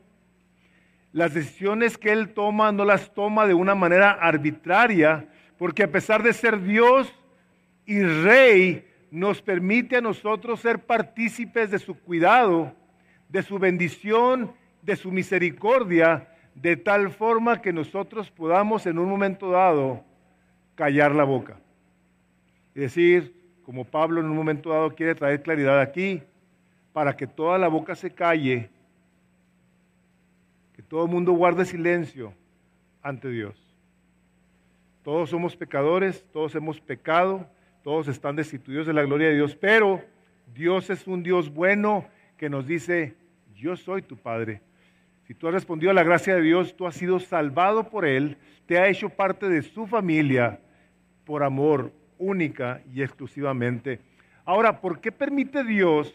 las 1.17 1.33
decisiones 1.33 1.97
que 1.97 2.11
Él 2.11 2.33
toma 2.33 2.71
no 2.71 2.85
las 2.85 3.13
toma 3.13 3.47
de 3.47 3.55
una 3.55 3.73
manera 3.73 4.11
arbitraria, 4.11 5.27
porque 5.57 5.83
a 5.83 5.91
pesar 5.91 6.21
de 6.21 6.31
ser 6.31 6.61
Dios 6.61 7.11
y 7.87 8.03
Rey, 8.03 8.87
nos 9.09 9.41
permite 9.41 9.97
a 9.97 10.01
nosotros 10.01 10.59
ser 10.59 10.85
partícipes 10.85 11.71
de 11.71 11.79
su 11.79 11.97
cuidado, 11.99 12.71
de 13.29 13.41
su 13.41 13.57
bendición, 13.57 14.53
de 14.83 14.95
su 14.95 15.11
misericordia, 15.11 16.27
de 16.53 16.75
tal 16.75 17.09
forma 17.09 17.61
que 17.63 17.73
nosotros 17.73 18.29
podamos 18.29 18.85
en 18.85 18.99
un 18.99 19.09
momento 19.09 19.49
dado 19.49 20.03
callar 20.75 21.15
la 21.15 21.23
boca. 21.23 21.57
Es 22.75 22.81
decir, 22.81 23.36
como 23.67 23.83
Pablo 23.83 24.21
en 24.21 24.27
un 24.27 24.35
momento 24.37 24.69
dado 24.69 24.95
quiere 24.95 25.13
traer 25.13 25.41
claridad 25.41 25.81
aquí, 25.81 26.23
para 26.93 27.17
que 27.17 27.27
toda 27.27 27.57
la 27.57 27.67
boca 27.67 27.95
se 27.95 28.09
calle 28.09 28.69
que 30.73 30.81
todo 30.81 31.03
el 31.03 31.11
mundo 31.11 31.33
guarde 31.33 31.65
silencio 31.65 32.33
ante 33.01 33.29
Dios. 33.29 33.61
Todos 35.03 35.31
somos 35.31 35.57
pecadores, 35.57 36.25
todos 36.31 36.55
hemos 36.55 36.79
pecado, 36.79 37.45
todos 37.83 38.07
están 38.07 38.37
destituidos 38.37 38.87
de 38.87 38.93
la 38.93 39.03
gloria 39.03 39.27
de 39.27 39.35
Dios, 39.35 39.53
pero 39.53 40.01
Dios 40.55 40.89
es 40.89 41.05
un 41.05 41.21
Dios 41.21 41.53
bueno 41.53 42.05
que 42.37 42.49
nos 42.49 42.65
dice, 42.67 43.17
yo 43.53 43.75
soy 43.75 44.01
tu 44.01 44.15
Padre. 44.15 44.61
Si 45.25 45.33
tú 45.33 45.45
has 45.49 45.53
respondido 45.53 45.91
a 45.91 45.93
la 45.93 46.03
gracia 46.03 46.35
de 46.35 46.41
Dios, 46.41 46.73
tú 46.77 46.87
has 46.87 46.95
sido 46.95 47.19
salvado 47.19 47.89
por 47.89 48.05
Él, 48.05 48.37
te 48.65 48.79
ha 48.79 48.87
hecho 48.87 49.09
parte 49.09 49.49
de 49.49 49.61
su 49.61 49.87
familia 49.87 50.61
por 51.25 51.43
amor 51.43 51.91
única 52.17 52.81
y 52.93 53.01
exclusivamente. 53.01 53.99
Ahora, 54.45 54.79
¿por 54.79 55.01
qué 55.01 55.11
permite 55.11 55.63
Dios 55.63 56.13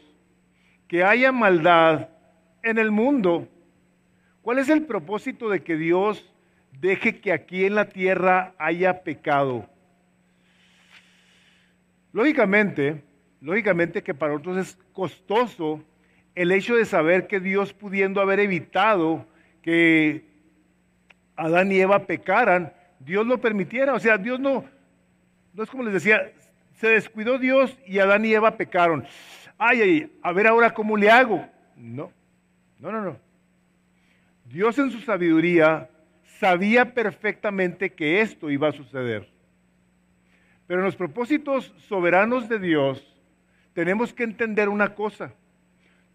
que 0.88 1.04
haya 1.04 1.32
maldad 1.32 2.08
en 2.62 2.78
el 2.78 2.90
mundo? 2.90 3.48
¿Cuál 4.42 4.58
es 4.58 4.68
el 4.68 4.82
propósito 4.82 5.48
de 5.48 5.62
que 5.62 5.76
Dios 5.76 6.28
deje 6.80 7.20
que 7.20 7.32
aquí 7.32 7.64
en 7.64 7.74
la 7.74 7.88
tierra 7.88 8.54
haya 8.58 9.02
pecado? 9.02 9.68
Lógicamente, 12.12 13.02
lógicamente 13.40 14.02
que 14.02 14.14
para 14.14 14.34
otros 14.34 14.56
es 14.56 14.78
costoso 14.92 15.82
el 16.34 16.52
hecho 16.52 16.76
de 16.76 16.84
saber 16.84 17.26
que 17.26 17.40
Dios 17.40 17.72
pudiendo 17.72 18.20
haber 18.20 18.40
evitado 18.40 19.26
que 19.62 20.24
Adán 21.36 21.72
y 21.72 21.80
Eva 21.80 22.06
pecaran, 22.06 22.72
Dios 23.00 23.26
lo 23.26 23.40
permitiera. 23.40 23.94
O 23.94 24.00
sea, 24.00 24.18
Dios 24.18 24.40
no, 24.40 24.64
no 25.52 25.62
es 25.62 25.70
como 25.70 25.82
les 25.82 25.94
decía, 25.94 26.32
se 26.74 26.88
descuidó 26.88 27.38
Dios 27.38 27.76
y 27.86 27.98
Adán 27.98 28.24
y 28.24 28.34
Eva 28.34 28.56
pecaron. 28.56 29.04
Ay, 29.58 29.80
ay, 29.80 30.12
a 30.22 30.32
ver 30.32 30.46
ahora 30.46 30.72
cómo 30.72 30.96
le 30.96 31.10
hago. 31.10 31.46
No, 31.76 32.10
no, 32.78 32.90
no, 32.90 33.00
no. 33.02 33.16
Dios 34.46 34.78
en 34.78 34.90
su 34.90 35.00
sabiduría 35.00 35.88
sabía 36.40 36.92
perfectamente 36.92 37.92
que 37.92 38.20
esto 38.20 38.50
iba 38.50 38.68
a 38.68 38.72
suceder. 38.72 39.28
Pero 40.66 40.80
en 40.80 40.86
los 40.86 40.96
propósitos 40.96 41.72
soberanos 41.88 42.48
de 42.48 42.58
Dios 42.58 43.06
tenemos 43.74 44.12
que 44.12 44.24
entender 44.24 44.68
una 44.68 44.94
cosa. 44.94 45.32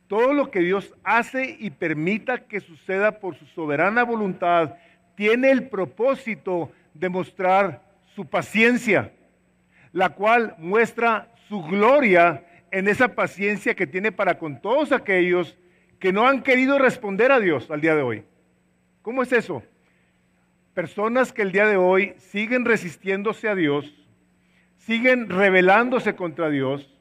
Todo 0.07 0.33
lo 0.33 0.51
que 0.51 0.59
Dios 0.59 0.93
hace 1.03 1.57
y 1.59 1.69
permita 1.69 2.45
que 2.45 2.59
suceda 2.59 3.19
por 3.19 3.35
su 3.35 3.45
soberana 3.47 4.03
voluntad 4.03 4.75
tiene 5.15 5.51
el 5.51 5.67
propósito 5.69 6.71
de 6.93 7.09
mostrar 7.09 7.81
su 8.15 8.25
paciencia, 8.25 9.11
la 9.91 10.09
cual 10.09 10.55
muestra 10.57 11.31
su 11.47 11.61
gloria 11.63 12.43
en 12.71 12.87
esa 12.87 13.09
paciencia 13.15 13.75
que 13.75 13.87
tiene 13.87 14.11
para 14.11 14.37
con 14.37 14.61
todos 14.61 14.91
aquellos 14.91 15.57
que 15.99 16.13
no 16.13 16.27
han 16.27 16.43
querido 16.43 16.77
responder 16.77 17.31
a 17.31 17.39
Dios 17.39 17.71
al 17.71 17.81
día 17.81 17.95
de 17.95 18.01
hoy. 18.01 18.23
¿Cómo 19.01 19.23
es 19.23 19.31
eso? 19.31 19.63
Personas 20.73 21.33
que 21.33 21.41
el 21.41 21.51
día 21.51 21.65
de 21.65 21.77
hoy 21.77 22.13
siguen 22.17 22.65
resistiéndose 22.65 23.47
a 23.47 23.55
Dios, 23.55 23.95
siguen 24.77 25.29
rebelándose 25.29 26.15
contra 26.15 26.49
Dios. 26.49 26.93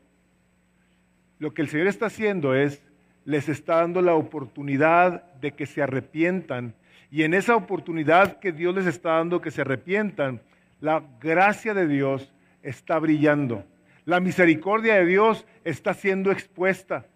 Lo 1.39 1.53
que 1.53 1.63
el 1.63 1.69
Señor 1.69 1.89
está 1.89 2.07
haciendo 2.07 2.55
es, 2.55 2.83
les 3.25 3.49
está 3.49 3.77
dando 3.77 4.01
la 4.01 4.15
oportunidad 4.15 5.25
de 5.35 5.53
que 5.53 5.67
se 5.67 5.83
arrepientan. 5.83 6.75
Y 7.11 7.25
en 7.25 7.35
esa 7.35 7.57
oportunidad 7.57 8.39
que 8.39 8.53
Dios 8.53 8.75
les 8.75 8.87
está 8.87 9.17
dando 9.17 9.41
que 9.41 9.51
se 9.51 9.61
arrepientan, 9.61 10.41
la 10.81 11.03
gracia 11.21 11.75
de 11.75 11.87
Dios 11.87 12.33
está 12.67 12.99
brillando. 12.99 13.65
La 14.05 14.21
misericordia 14.21 14.97
de 14.97 15.07
Dios 15.07 15.47
está 15.65 15.95
siendo 15.95 16.31
expuesta. 16.31 17.07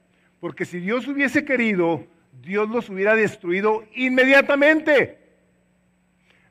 Porque 0.41 0.65
si 0.65 0.81
Dios 0.81 1.07
hubiese 1.07 1.45
querido, 1.45 2.07
Dios 2.43 2.69
los 2.71 2.89
hubiera 2.89 3.15
destruido 3.15 3.85
inmediatamente. 3.95 5.19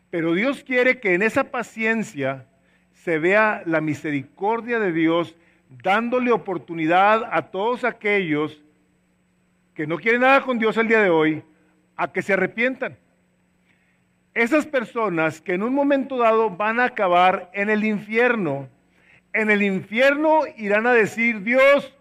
Pero 0.09 0.33
Dios 0.33 0.63
quiere 0.63 0.99
que 0.99 1.13
en 1.13 1.21
esa 1.21 1.45
paciencia 1.45 2.45
se 2.93 3.19
vea 3.19 3.63
la 3.65 3.81
misericordia 3.81 4.79
de 4.79 4.91
Dios 4.91 5.35
dándole 5.83 6.31
oportunidad 6.31 7.29
a 7.31 7.43
todos 7.51 7.83
aquellos 7.83 8.61
que 9.73 9.87
no 9.87 9.97
quieren 9.97 10.21
nada 10.21 10.41
con 10.41 10.59
Dios 10.59 10.77
el 10.77 10.87
día 10.87 11.01
de 11.01 11.09
hoy 11.09 11.43
a 11.95 12.11
que 12.11 12.21
se 12.21 12.33
arrepientan. 12.33 12.97
Esas 14.33 14.65
personas 14.65 15.41
que 15.41 15.53
en 15.53 15.63
un 15.63 15.73
momento 15.73 16.17
dado 16.17 16.49
van 16.49 16.79
a 16.79 16.85
acabar 16.85 17.49
en 17.53 17.69
el 17.69 17.83
infierno, 17.83 18.67
en 19.33 19.51
el 19.51 19.61
infierno 19.61 20.41
irán 20.57 20.87
a 20.87 20.93
decir, 20.93 21.43
Dios, 21.43 21.93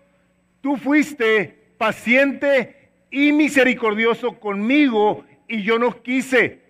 tú 0.60 0.76
fuiste 0.76 1.58
paciente 1.76 2.90
y 3.10 3.32
misericordioso 3.32 4.38
conmigo 4.38 5.24
y 5.46 5.62
yo 5.62 5.78
no 5.78 6.02
quise. 6.02 6.60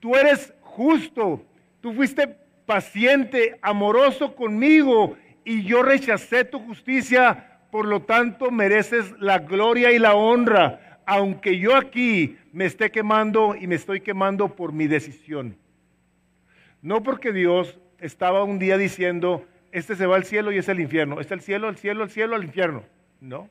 Tú 0.00 0.14
eres 0.14 0.54
justo, 0.60 1.42
tú 1.80 1.92
fuiste 1.92 2.36
paciente, 2.66 3.58
amoroso 3.62 4.34
conmigo 4.34 5.16
y 5.44 5.64
yo 5.64 5.82
rechacé 5.82 6.44
tu 6.44 6.58
justicia, 6.60 7.60
por 7.70 7.86
lo 7.86 8.02
tanto 8.02 8.50
mereces 8.50 9.12
la 9.18 9.38
gloria 9.38 9.90
y 9.92 9.98
la 9.98 10.14
honra, 10.14 11.00
aunque 11.06 11.58
yo 11.58 11.76
aquí 11.76 12.36
me 12.52 12.66
esté 12.66 12.90
quemando 12.90 13.54
y 13.54 13.66
me 13.66 13.74
estoy 13.74 14.00
quemando 14.00 14.54
por 14.54 14.72
mi 14.72 14.86
decisión. 14.86 15.56
No 16.82 17.02
porque 17.02 17.32
Dios 17.32 17.78
estaba 17.98 18.44
un 18.44 18.58
día 18.58 18.76
diciendo, 18.76 19.46
este 19.72 19.96
se 19.96 20.06
va 20.06 20.16
al 20.16 20.24
cielo 20.24 20.52
y 20.52 20.58
es 20.58 20.68
el 20.68 20.80
infierno, 20.80 21.20
este 21.20 21.34
el 21.34 21.40
cielo, 21.40 21.68
al 21.68 21.76
cielo, 21.76 22.02
al 22.02 22.10
cielo, 22.10 22.36
al 22.36 22.44
infierno. 22.44 22.84
No. 23.20 23.48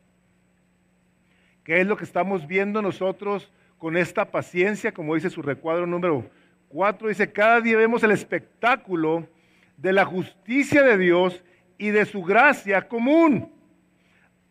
¿Qué 1.63 1.81
es 1.81 1.87
lo 1.87 1.97
que 1.97 2.05
estamos 2.05 2.47
viendo 2.47 2.81
nosotros 2.81 3.51
con 3.77 3.97
esta 3.97 4.31
paciencia? 4.31 4.93
Como 4.93 5.15
dice 5.15 5.29
su 5.29 5.41
recuadro 5.41 5.85
número 5.85 6.29
4, 6.69 7.09
dice, 7.09 7.31
cada 7.31 7.61
día 7.61 7.77
vemos 7.77 8.03
el 8.03 8.11
espectáculo 8.11 9.27
de 9.75 9.93
la 9.93 10.05
justicia 10.05 10.81
de 10.81 10.97
Dios 10.97 11.43
y 11.77 11.89
de 11.89 12.05
su 12.05 12.23
gracia 12.23 12.87
común. 12.87 13.51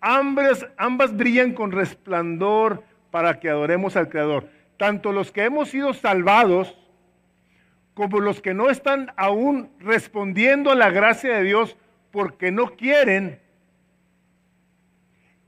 Ambas 0.00 1.16
brillan 1.16 1.52
con 1.52 1.72
resplandor 1.72 2.84
para 3.10 3.40
que 3.40 3.48
adoremos 3.48 3.96
al 3.96 4.08
Creador. 4.08 4.48
Tanto 4.76 5.10
los 5.10 5.32
que 5.32 5.44
hemos 5.44 5.70
sido 5.70 5.94
salvados 5.94 6.76
como 7.96 8.20
los 8.20 8.42
que 8.42 8.52
no 8.52 8.68
están 8.68 9.10
aún 9.16 9.70
respondiendo 9.80 10.70
a 10.70 10.74
la 10.74 10.90
gracia 10.90 11.38
de 11.38 11.44
Dios 11.44 11.78
porque 12.10 12.52
no 12.52 12.76
quieren, 12.76 13.40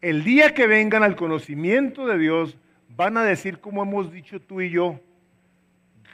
el 0.00 0.24
día 0.24 0.54
que 0.54 0.66
vengan 0.66 1.02
al 1.02 1.14
conocimiento 1.14 2.06
de 2.06 2.16
Dios, 2.16 2.56
van 2.88 3.18
a 3.18 3.22
decir 3.22 3.60
como 3.60 3.82
hemos 3.82 4.10
dicho 4.10 4.40
tú 4.40 4.62
y 4.62 4.70
yo, 4.70 4.98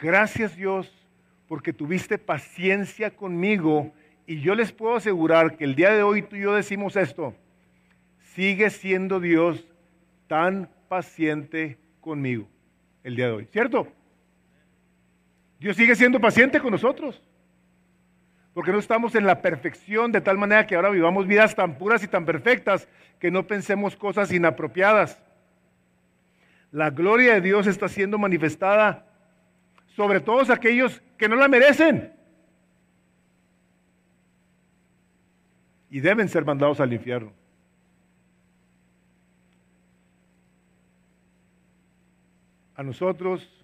gracias 0.03 0.57
Dios 0.57 0.93
porque 1.47 1.73
tuviste 1.73 2.19
paciencia 2.19 3.15
conmigo 3.15 3.93
y 4.27 4.41
yo 4.41 4.57
les 4.57 4.73
puedo 4.73 4.97
asegurar 4.97 5.57
que 5.57 5.63
el 5.63 5.77
día 5.77 5.93
de 5.93 6.03
hoy 6.03 6.23
tú 6.23 6.35
y 6.35 6.41
yo 6.41 6.53
decimos 6.53 6.97
esto, 6.97 7.33
sigue 8.35 8.71
siendo 8.71 9.21
Dios 9.21 9.69
tan 10.27 10.69
paciente 10.89 11.79
conmigo 12.01 12.49
el 13.05 13.15
día 13.15 13.27
de 13.27 13.33
hoy, 13.35 13.49
¿cierto? 13.53 13.87
Dios 15.65 15.79
sigue 15.79 15.97
siendo 15.97 16.21
paciente 16.21 16.61
con 16.61 16.73
nosotros. 16.73 17.23
Porque 18.53 18.71
no 18.71 18.79
estamos 18.79 19.15
en 19.15 19.25
la 19.25 19.41
perfección 19.41 20.13
de 20.13 20.21
tal 20.21 20.37
manera 20.37 20.67
que 20.67 20.77
ahora 20.77 20.91
vivamos 20.91 21.27
vidas 21.27 21.55
tan 21.55 21.79
puras 21.79 22.05
y 22.05 22.07
tan 22.07 22.27
perfectas 22.27 22.87
que 23.19 23.31
no 23.31 23.47
pensemos 23.47 23.97
cosas 23.97 24.31
inapropiadas. 24.31 25.23
La 26.71 26.91
gloria 26.91 27.33
de 27.33 27.41
Dios 27.41 27.67
está 27.67 27.89
siendo 27.89 28.19
manifestada 28.19 29.07
sobre 29.97 30.21
todos 30.21 30.51
aquellos 30.51 31.01
que 31.17 31.31
no 31.31 31.37
la 31.37 31.49
merecen. 31.49 32.13
Y 35.89 36.01
deben 36.01 36.29
ser 36.29 36.45
mandados 36.45 36.79
al 36.79 36.93
infierno. 36.93 37.33
A 42.77 42.83
nosotros, 42.83 43.64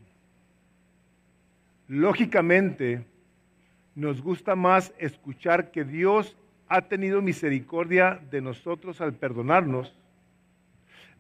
lógicamente, 1.91 3.05
nos 3.97 4.23
gusta 4.23 4.55
más 4.55 4.95
escuchar 4.97 5.73
que 5.73 5.83
Dios 5.83 6.37
ha 6.69 6.83
tenido 6.83 7.21
misericordia 7.21 8.21
de 8.31 8.41
nosotros 8.41 9.01
al 9.01 9.15
perdonarnos, 9.15 9.93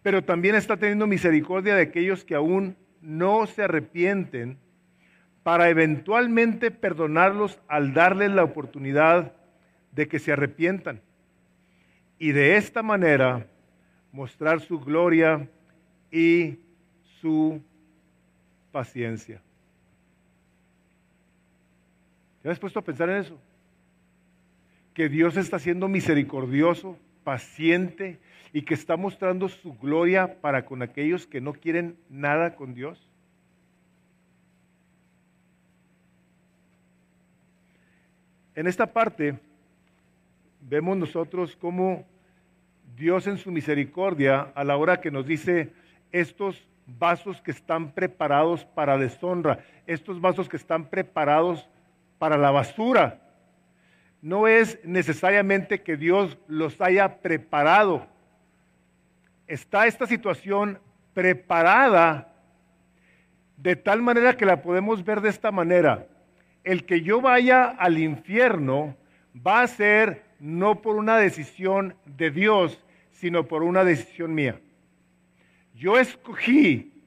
pero 0.00 0.22
también 0.22 0.54
está 0.54 0.76
teniendo 0.76 1.08
misericordia 1.08 1.74
de 1.74 1.82
aquellos 1.82 2.24
que 2.24 2.36
aún 2.36 2.76
no 3.02 3.48
se 3.48 3.64
arrepienten 3.64 4.58
para 5.42 5.70
eventualmente 5.70 6.70
perdonarlos 6.70 7.58
al 7.66 7.92
darles 7.92 8.30
la 8.30 8.44
oportunidad 8.44 9.32
de 9.90 10.06
que 10.06 10.20
se 10.20 10.30
arrepientan 10.30 11.00
y 12.16 12.30
de 12.30 12.56
esta 12.56 12.84
manera 12.84 13.44
mostrar 14.12 14.60
su 14.60 14.78
gloria 14.78 15.48
y 16.12 16.60
su 17.20 17.60
paciencia. 18.70 19.42
¿Te 22.42 22.48
has 22.48 22.58
puesto 22.58 22.78
a 22.78 22.82
pensar 22.82 23.10
en 23.10 23.16
eso? 23.16 23.38
Que 24.94 25.08
Dios 25.08 25.36
está 25.36 25.58
siendo 25.58 25.88
misericordioso, 25.88 26.98
paciente 27.22 28.18
y 28.52 28.62
que 28.62 28.74
está 28.74 28.96
mostrando 28.96 29.48
su 29.48 29.74
gloria 29.74 30.40
para 30.40 30.64
con 30.64 30.82
aquellos 30.82 31.26
que 31.26 31.40
no 31.40 31.52
quieren 31.52 31.96
nada 32.08 32.56
con 32.56 32.74
Dios. 32.74 33.06
En 38.54 38.66
esta 38.66 38.86
parte 38.86 39.38
vemos 40.60 40.96
nosotros 40.96 41.56
cómo 41.56 42.06
Dios 42.96 43.26
en 43.26 43.38
su 43.38 43.50
misericordia, 43.50 44.52
a 44.54 44.64
la 44.64 44.76
hora 44.76 45.00
que 45.00 45.10
nos 45.10 45.26
dice 45.26 45.72
estos 46.10 46.66
vasos 46.86 47.40
que 47.40 47.52
están 47.52 47.92
preparados 47.92 48.64
para 48.64 48.98
deshonra, 48.98 49.64
estos 49.86 50.20
vasos 50.20 50.48
que 50.48 50.56
están 50.56 50.86
preparados 50.86 51.68
para 52.20 52.36
la 52.36 52.50
basura. 52.50 53.18
No 54.20 54.46
es 54.46 54.78
necesariamente 54.84 55.80
que 55.80 55.96
Dios 55.96 56.36
los 56.46 56.78
haya 56.82 57.22
preparado. 57.22 58.06
Está 59.46 59.86
esta 59.86 60.06
situación 60.06 60.78
preparada 61.14 62.30
de 63.56 63.74
tal 63.74 64.02
manera 64.02 64.36
que 64.36 64.44
la 64.44 64.60
podemos 64.60 65.02
ver 65.02 65.22
de 65.22 65.30
esta 65.30 65.50
manera. 65.50 66.08
El 66.62 66.84
que 66.84 67.00
yo 67.00 67.22
vaya 67.22 67.64
al 67.64 67.96
infierno 67.96 68.98
va 69.34 69.62
a 69.62 69.66
ser 69.66 70.22
no 70.40 70.82
por 70.82 70.96
una 70.96 71.16
decisión 71.16 71.96
de 72.04 72.30
Dios, 72.30 72.84
sino 73.12 73.48
por 73.48 73.62
una 73.62 73.82
decisión 73.82 74.34
mía. 74.34 74.60
Yo 75.74 75.98
escogí, 75.98 77.02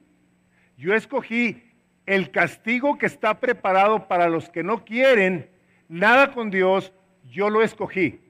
yo 0.76 0.92
escogí 0.92 1.62
el 2.06 2.30
castigo 2.30 2.98
que 2.98 3.06
está 3.06 3.40
preparado 3.40 4.08
para 4.08 4.28
los 4.28 4.48
que 4.50 4.62
no 4.62 4.84
quieren 4.84 5.48
nada 5.88 6.32
con 6.32 6.50
Dios, 6.50 6.92
yo 7.30 7.50
lo 7.50 7.62
escogí. 7.62 8.20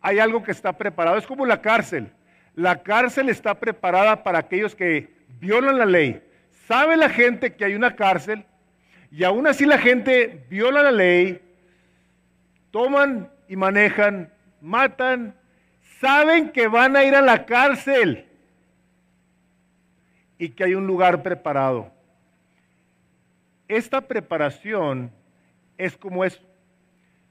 Hay 0.00 0.18
algo 0.18 0.42
que 0.42 0.52
está 0.52 0.72
preparado, 0.74 1.16
es 1.16 1.26
como 1.26 1.46
la 1.46 1.60
cárcel. 1.60 2.12
La 2.54 2.82
cárcel 2.82 3.28
está 3.28 3.54
preparada 3.54 4.22
para 4.22 4.38
aquellos 4.38 4.74
que 4.74 5.08
violan 5.40 5.78
la 5.78 5.86
ley. 5.86 6.22
¿Sabe 6.68 6.96
la 6.96 7.08
gente 7.08 7.54
que 7.54 7.64
hay 7.64 7.74
una 7.74 7.96
cárcel? 7.96 8.44
Y 9.10 9.24
aún 9.24 9.46
así 9.46 9.64
la 9.64 9.78
gente 9.78 10.44
viola 10.48 10.82
la 10.82 10.92
ley, 10.92 11.40
toman 12.70 13.30
y 13.48 13.56
manejan, 13.56 14.32
matan, 14.60 15.34
saben 16.00 16.50
que 16.50 16.66
van 16.66 16.96
a 16.96 17.04
ir 17.04 17.14
a 17.14 17.22
la 17.22 17.46
cárcel 17.46 18.26
y 20.38 20.48
que 20.48 20.64
hay 20.64 20.74
un 20.74 20.86
lugar 20.86 21.22
preparado. 21.22 21.93
Esta 23.68 24.02
preparación 24.02 25.10
es 25.78 25.96
como 25.96 26.24
es. 26.24 26.40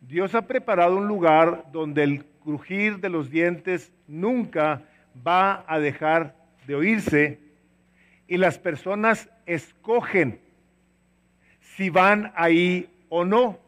Dios 0.01 0.35
ha 0.35 0.43
preparado 0.43 0.97
un 0.97 1.07
lugar 1.07 1.65
donde 1.71 2.03
el 2.03 2.25
crujir 2.43 2.99
de 2.99 3.09
los 3.09 3.29
dientes 3.29 3.91
nunca 4.07 4.81
va 5.25 5.63
a 5.67 5.79
dejar 5.79 6.35
de 6.67 6.75
oírse 6.75 7.39
y 8.27 8.37
las 8.37 8.57
personas 8.57 9.29
escogen 9.45 10.39
si 11.59 11.89
van 11.89 12.31
ahí 12.35 12.89
o 13.09 13.25
no. 13.25 13.59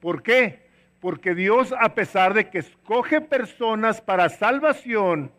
¿Por 0.00 0.22
qué? 0.22 0.66
Porque 1.00 1.34
Dios, 1.34 1.74
a 1.78 1.94
pesar 1.94 2.34
de 2.34 2.48
que 2.48 2.58
escoge 2.58 3.20
personas 3.20 4.00
para 4.00 4.28
salvación, 4.28 5.30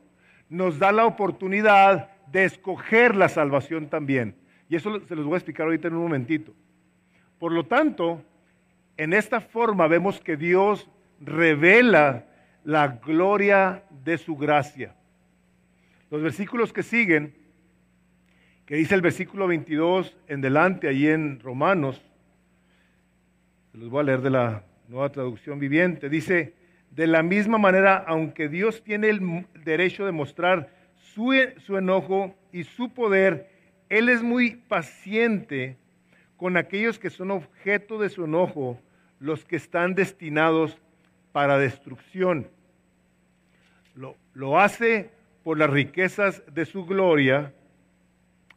nos 0.50 0.80
da 0.80 0.92
la 0.92 1.06
oportunidad 1.06 2.10
de 2.28 2.46
escoger 2.46 3.16
la 3.16 3.30
salvación 3.30 3.90
también. 3.90 4.36
Y 4.70 4.76
eso 4.76 5.00
se 5.08 5.16
los 5.16 5.26
voy 5.26 5.36
a 5.36 5.38
explicar 5.38 5.66
ahorita 5.66 5.88
en 5.88 5.96
un 5.96 6.04
momentito. 6.04 6.54
Por 7.40 7.52
lo 7.52 7.66
tanto, 7.66 8.24
en 8.98 9.14
esta 9.14 9.42
forma 9.42 9.88
vemos 9.88 10.20
que 10.20 10.38
Dios 10.38 10.90
revela 11.20 12.26
la 12.64 12.88
gloria 12.88 13.84
de 14.04 14.18
su 14.18 14.36
gracia. 14.36 14.96
Los 16.10 16.22
versículos 16.22 16.74
que 16.74 16.84
siguen, 16.84 17.36
que 18.66 18.76
dice 18.76 18.96
el 18.96 19.02
versículo 19.02 19.48
22 19.48 20.18
en 20.28 20.42
delante, 20.42 20.88
ahí 20.88 21.08
en 21.08 21.40
Romanos, 21.40 22.02
los 23.74 23.90
voy 23.90 24.02
a 24.02 24.04
leer 24.04 24.22
de 24.22 24.30
la 24.32 24.64
nueva 24.88 25.12
traducción 25.12 25.60
viviente, 25.60 26.10
dice, 26.10 26.56
de 26.92 27.06
la 27.06 27.22
misma 27.22 27.58
manera, 27.60 28.04
aunque 28.08 28.50
Dios 28.50 28.84
tiene 28.84 29.10
el 29.10 29.46
derecho 29.64 30.06
de 30.06 30.12
mostrar 30.12 30.72
su, 30.96 31.34
su 31.58 31.78
enojo 31.78 32.36
y 32.52 32.64
su 32.64 32.90
poder, 32.90 33.50
Él 33.90 34.10
es 34.10 34.24
muy 34.24 34.56
paciente 34.56 35.78
con 36.38 36.56
aquellos 36.56 37.00
que 37.00 37.10
son 37.10 37.32
objeto 37.32 38.00
de 38.00 38.10
su 38.10 38.26
enojo, 38.26 38.80
los 39.20 39.44
que 39.44 39.56
están 39.56 39.96
destinados 39.96 40.78
para 41.32 41.58
destrucción. 41.58 42.48
Lo, 43.96 44.16
lo 44.34 44.60
hace 44.60 45.10
por 45.44 45.58
las 45.58 45.70
riquezas 45.70 46.44
de 46.54 46.66
su 46.66 46.86
gloria, 46.86 47.54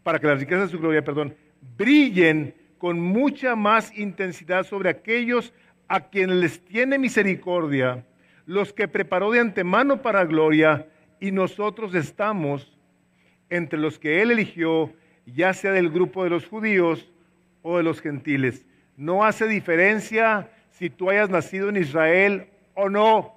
para 0.03 0.19
que 0.19 0.27
las 0.27 0.39
riquezas 0.39 0.65
de 0.65 0.77
su 0.77 0.79
gloria, 0.79 1.03
perdón, 1.03 1.35
brillen 1.77 2.55
con 2.79 3.01
mucha 3.01 3.57
más 3.57 3.97
intensidad 3.97 4.65
sobre 4.65 4.91
aquellos 4.91 5.53
a 5.89 6.09
quienes 6.09 6.37
les 6.37 6.65
tiene 6.65 6.99
misericordia, 6.99 8.05
los 8.47 8.73
que 8.73 8.89
preparó 8.89 9.31
de 9.31 9.41
antemano 9.41 10.03
para 10.03 10.25
gloria, 10.25 10.87
y 11.19 11.33
nosotros 11.33 11.95
estamos 11.95 12.77
entre 13.51 13.79
los 13.79 13.99
que 13.99 14.23
él 14.23 14.31
eligió, 14.31 14.93
ya 15.27 15.53
sea 15.53 15.73
del 15.73 15.91
grupo 15.91 16.25
de 16.25 16.31
los 16.31 16.47
judíos 16.47 17.11
o 17.63 17.77
de 17.77 17.83
los 17.83 18.01
gentiles. 18.01 18.67
No 18.97 19.25
hace 19.25 19.47
diferencia 19.47 20.51
si 20.71 20.91
tú 20.91 21.11
hayas 21.11 21.31
nacido 21.31 21.69
en 21.69 21.77
Israel 21.77 22.49
o 22.75 22.89
no. 22.89 23.35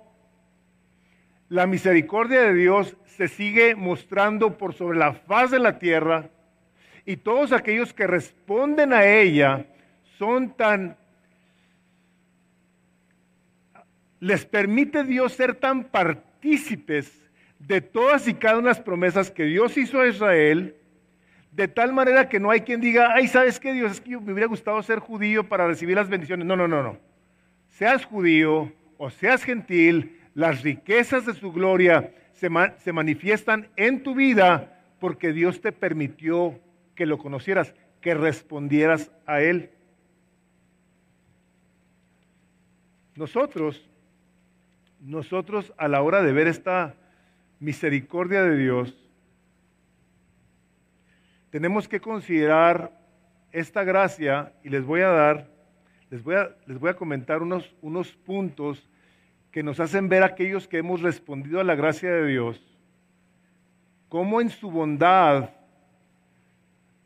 La 1.49 1.67
misericordia 1.67 2.41
de 2.41 2.53
Dios 2.53 2.97
se 3.05 3.28
sigue 3.28 3.76
mostrando 3.76 4.57
por 4.57 4.74
sobre 4.74 4.97
la 4.97 5.13
faz 5.13 5.51
de 5.51 5.59
la 5.59 5.78
tierra 5.78 6.30
y 7.05 7.17
todos 7.17 7.51
aquellos 7.51 7.93
que 7.93 8.07
responden 8.07 8.93
a 8.93 9.05
ella 9.05 9.65
son 10.17 10.55
tan... 10.55 10.97
Les 14.19 14.45
permite 14.45 15.03
Dios 15.03 15.34
ser 15.34 15.55
tan 15.55 15.84
partícipes 15.84 17.11
de 17.59 17.82
todas 17.82 18.28
y 18.28 18.34
cada 18.34 18.59
una 18.59 18.69
de 18.69 18.76
las 18.76 18.80
promesas 18.80 19.30
que 19.30 19.43
Dios 19.43 19.78
hizo 19.78 19.99
a 19.99 20.07
Israel, 20.07 20.78
de 21.56 21.68
tal 21.68 21.93
manera 21.93 22.30
que 22.30 22.39
no 22.39 22.49
hay 22.49 22.62
quien 22.62 22.82
diga, 22.82 23.14
ay, 23.14 23.28
¿sabes 23.28 23.60
qué 23.60 23.74
Dios? 23.74 23.91
Es 23.93 24.01
que 24.01 24.18
me 24.18 24.34
hubiera 24.34 24.47
gustado 24.47 24.82
ser 24.82 24.99
judío 24.99 25.47
para 25.47 25.68
recibir 25.68 25.95
las 25.95 26.10
bendiciones. 26.10 26.47
No, 26.47 26.56
no, 26.56 26.68
no, 26.68 26.82
no. 26.82 26.97
Seas 27.70 28.06
judío 28.06 28.72
o 28.97 29.10
seas 29.10 29.43
gentil, 29.43 30.20
las 30.34 30.64
riquezas 30.64 31.26
de 31.26 31.34
su 31.34 31.51
gloria 31.51 32.12
se, 32.34 32.49
manifiestan 32.91 33.70
en 33.76 34.04
tu 34.04 34.16
vida 34.16 34.80
porque 34.99 35.32
Dios 35.32 35.62
te 35.62 35.72
permitió 35.72 36.60
que 36.95 37.06
lo 37.06 37.18
conocieras, 37.18 37.74
que 38.01 38.14
respondieras 38.16 39.12
a 39.26 39.41
Él. 39.41 39.70
Nosotros, 43.16 43.88
nosotros 45.01 45.72
a 45.78 45.88
la 45.88 46.01
hora 46.01 46.24
de 46.24 46.34
ver 46.34 46.47
esta 46.47 46.95
misericordia 47.60 48.41
de 48.41 48.58
Dios, 48.58 49.03
tenemos 51.54 51.88
que 51.88 52.01
considerar 52.01 52.91
esta 53.51 53.84
gracia 53.84 54.51
y 54.64 54.70
les 54.70 54.84
voy 54.84 55.01
a 55.01 55.10
dar, 55.10 55.47
les 56.10 56.24
voy 56.24 56.34
a, 56.34 56.49
les 56.66 56.80
voy 56.80 56.89
a 56.89 56.95
comentar 56.95 57.43
unos, 57.43 57.76
unos 57.84 58.12
puntos 58.12 58.89
que 59.51 59.62
nos 59.62 59.80
hacen 59.80 60.10
ver 60.10 60.24
aquellos 60.24 60.68
que 60.68 60.80
hemos 60.80 61.04
respondido 61.04 61.60
a 61.60 61.64
la 61.64 61.76
gracia 61.76 62.12
de 62.12 62.26
Dios, 62.26 62.60
cómo 64.10 64.41
en 64.41 64.49
su 64.49 64.72
bondad, 64.72 65.51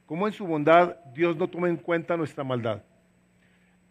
cómo 0.06 0.28
en 0.28 0.34
su 0.34 0.48
bondad 0.48 0.96
Dios 1.14 1.36
no 1.36 1.50
toma 1.50 1.68
en 1.68 1.76
cuenta 1.76 2.16
nuestra 2.16 2.46
maldad. 2.46 2.82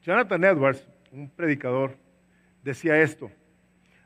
Jonathan 0.00 0.42
Edwards, 0.42 0.88
un 1.12 1.28
predicador, 1.28 1.98
decía 2.64 2.98
esto, 3.02 3.30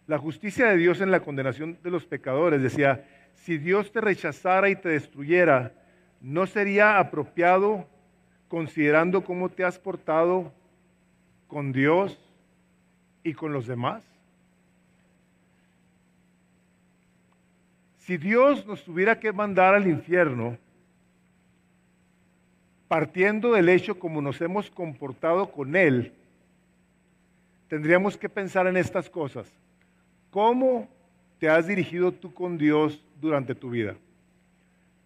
la 0.08 0.18
justicia 0.18 0.66
de 0.66 0.78
Dios 0.78 1.00
en 1.00 1.12
la 1.12 1.20
condenación 1.20 1.78
de 1.80 1.90
los 1.92 2.04
pecadores, 2.06 2.60
decía, 2.60 3.06
si 3.34 3.56
Dios 3.56 3.92
te 3.92 4.00
rechazara 4.00 4.68
y 4.68 4.74
te 4.74 4.88
destruyera, 4.88 5.74
¿no 6.20 6.46
sería 6.46 6.98
apropiado 6.98 7.86
considerando 8.48 9.24
cómo 9.24 9.48
te 9.48 9.64
has 9.64 9.78
portado 9.78 10.52
con 11.48 11.72
Dios 11.72 12.18
y 13.22 13.32
con 13.34 13.52
los 13.52 13.66
demás? 13.66 14.04
Si 17.98 18.16
Dios 18.16 18.66
nos 18.66 18.84
tuviera 18.84 19.18
que 19.18 19.32
mandar 19.32 19.74
al 19.74 19.86
infierno, 19.86 20.58
partiendo 22.88 23.52
del 23.52 23.68
hecho 23.68 23.98
como 23.98 24.20
nos 24.20 24.40
hemos 24.40 24.68
comportado 24.68 25.52
con 25.52 25.76
Él, 25.76 26.12
tendríamos 27.68 28.16
que 28.16 28.28
pensar 28.28 28.66
en 28.66 28.76
estas 28.76 29.08
cosas. 29.08 29.48
¿Cómo 30.30 30.88
te 31.38 31.48
has 31.48 31.68
dirigido 31.68 32.10
tú 32.10 32.34
con 32.34 32.58
Dios 32.58 33.00
durante 33.20 33.54
tu 33.54 33.70
vida? 33.70 33.94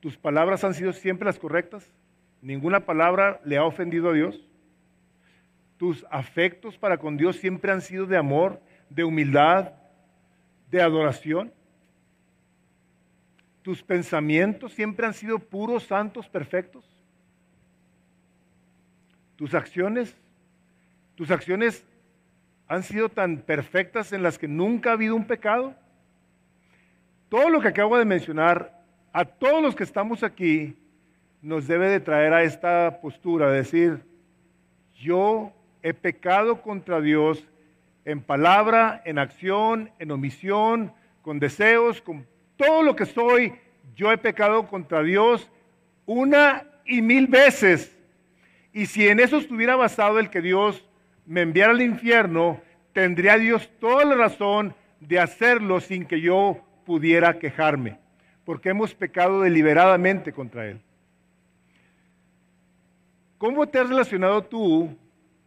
¿Tus 0.04 0.18
palabras 0.18 0.62
han 0.64 0.74
sido 0.74 0.92
siempre 0.92 1.24
las 1.24 1.38
correctas? 1.38 1.90
¿Ninguna 2.42 2.80
palabra 2.80 3.40
le 3.42 3.56
ha 3.56 3.64
ofendido 3.64 4.10
a 4.10 4.12
Dios? 4.12 4.38
¿Tus 5.78 6.04
afectos 6.10 6.76
para 6.76 6.98
con 6.98 7.16
Dios 7.16 7.36
siempre 7.36 7.72
han 7.72 7.80
sido 7.80 8.04
de 8.04 8.18
amor, 8.18 8.60
de 8.90 9.02
humildad, 9.02 9.72
de 10.70 10.82
adoración? 10.82 11.54
¿Tus 13.62 13.82
pensamientos 13.82 14.74
siempre 14.74 15.06
han 15.06 15.14
sido 15.14 15.38
puros, 15.38 15.84
santos, 15.84 16.28
perfectos? 16.28 16.84
¿Tus 19.36 19.54
acciones? 19.54 20.14
¿Tus 21.14 21.30
acciones 21.30 21.82
han 22.68 22.82
sido 22.82 23.08
tan 23.08 23.38
perfectas 23.38 24.12
en 24.12 24.22
las 24.22 24.36
que 24.36 24.48
nunca 24.48 24.90
ha 24.90 24.92
habido 24.92 25.16
un 25.16 25.26
pecado? 25.26 25.74
Todo 27.30 27.48
lo 27.48 27.62
que 27.62 27.68
acabo 27.68 27.96
de 27.96 28.04
mencionar, 28.04 28.83
a 29.14 29.24
todos 29.24 29.62
los 29.62 29.76
que 29.76 29.84
estamos 29.84 30.24
aquí, 30.24 30.76
nos 31.40 31.68
debe 31.68 31.88
de 31.88 32.00
traer 32.00 32.34
a 32.34 32.42
esta 32.42 32.98
postura, 33.00 33.48
decir, 33.48 34.00
yo 34.92 35.52
he 35.84 35.94
pecado 35.94 36.60
contra 36.60 37.00
Dios 37.00 37.46
en 38.04 38.20
palabra, 38.20 39.02
en 39.04 39.20
acción, 39.20 39.92
en 40.00 40.10
omisión, 40.10 40.92
con 41.22 41.38
deseos, 41.38 42.02
con 42.02 42.26
todo 42.56 42.82
lo 42.82 42.96
que 42.96 43.06
soy, 43.06 43.54
yo 43.94 44.10
he 44.10 44.18
pecado 44.18 44.66
contra 44.66 45.00
Dios 45.04 45.48
una 46.06 46.64
y 46.84 47.00
mil 47.00 47.28
veces. 47.28 47.96
Y 48.72 48.86
si 48.86 49.06
en 49.06 49.20
eso 49.20 49.36
estuviera 49.36 49.76
basado 49.76 50.18
el 50.18 50.28
que 50.28 50.42
Dios 50.42 50.84
me 51.24 51.42
enviara 51.42 51.70
al 51.70 51.82
infierno, 51.82 52.60
tendría 52.92 53.38
Dios 53.38 53.70
toda 53.78 54.04
la 54.04 54.16
razón 54.16 54.74
de 54.98 55.20
hacerlo 55.20 55.80
sin 55.80 56.04
que 56.04 56.20
yo 56.20 56.58
pudiera 56.84 57.38
quejarme, 57.38 57.98
porque 58.44 58.70
hemos 58.70 58.94
pecado 58.94 59.40
deliberadamente 59.40 60.32
contra 60.32 60.66
Él. 60.66 60.80
¿Cómo 63.38 63.66
te 63.66 63.78
has 63.78 63.88
relacionado 63.88 64.42
tú 64.44 64.96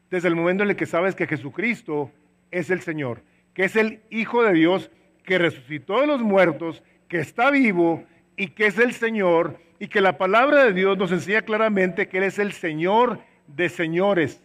desde 0.09 0.27
el 0.27 0.35
momento 0.35 0.63
en 0.63 0.69
el 0.69 0.75
que 0.75 0.85
sabes 0.85 1.15
que 1.15 1.27
Jesucristo 1.27 2.11
es 2.51 2.69
el 2.69 2.81
Señor, 2.81 3.21
que 3.53 3.65
es 3.65 3.75
el 3.75 4.01
Hijo 4.09 4.43
de 4.43 4.53
Dios, 4.53 4.91
que 5.23 5.37
resucitó 5.37 6.01
de 6.01 6.07
los 6.07 6.21
muertos 6.21 6.83
que 7.07 7.19
está 7.19 7.51
vivo 7.51 8.03
y 8.35 8.49
que 8.49 8.67
es 8.67 8.77
el 8.77 8.93
Señor 8.93 9.59
y 9.79 9.87
que 9.87 10.01
la 10.01 10.17
palabra 10.17 10.63
de 10.63 10.73
Dios 10.73 10.97
nos 10.97 11.11
enseña 11.11 11.41
claramente 11.41 12.07
que 12.07 12.17
Él 12.17 12.23
es 12.23 12.39
el 12.39 12.51
Señor 12.53 13.19
de 13.47 13.69
señores, 13.69 14.43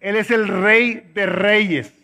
Él 0.00 0.16
es 0.16 0.30
el 0.30 0.46
rey 0.48 1.10
de 1.14 1.26
reyes. 1.26 1.94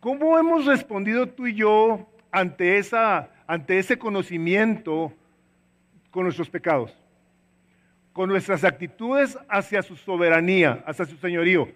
¿Cómo 0.00 0.36
hemos 0.38 0.66
respondido 0.66 1.28
tú 1.28 1.46
y 1.46 1.54
yo 1.54 2.11
ante, 2.32 2.78
esa, 2.78 3.28
ante 3.46 3.78
ese 3.78 3.98
conocimiento 3.98 5.12
con 6.10 6.24
nuestros 6.24 6.50
pecados? 6.50 6.96
Con 8.12 8.28
nuestras 8.28 8.64
actitudes 8.64 9.38
hacia 9.48 9.82
su 9.82 9.96
soberanía, 9.96 10.82
hacia 10.86 11.04
su 11.04 11.16
señorío. 11.18 11.68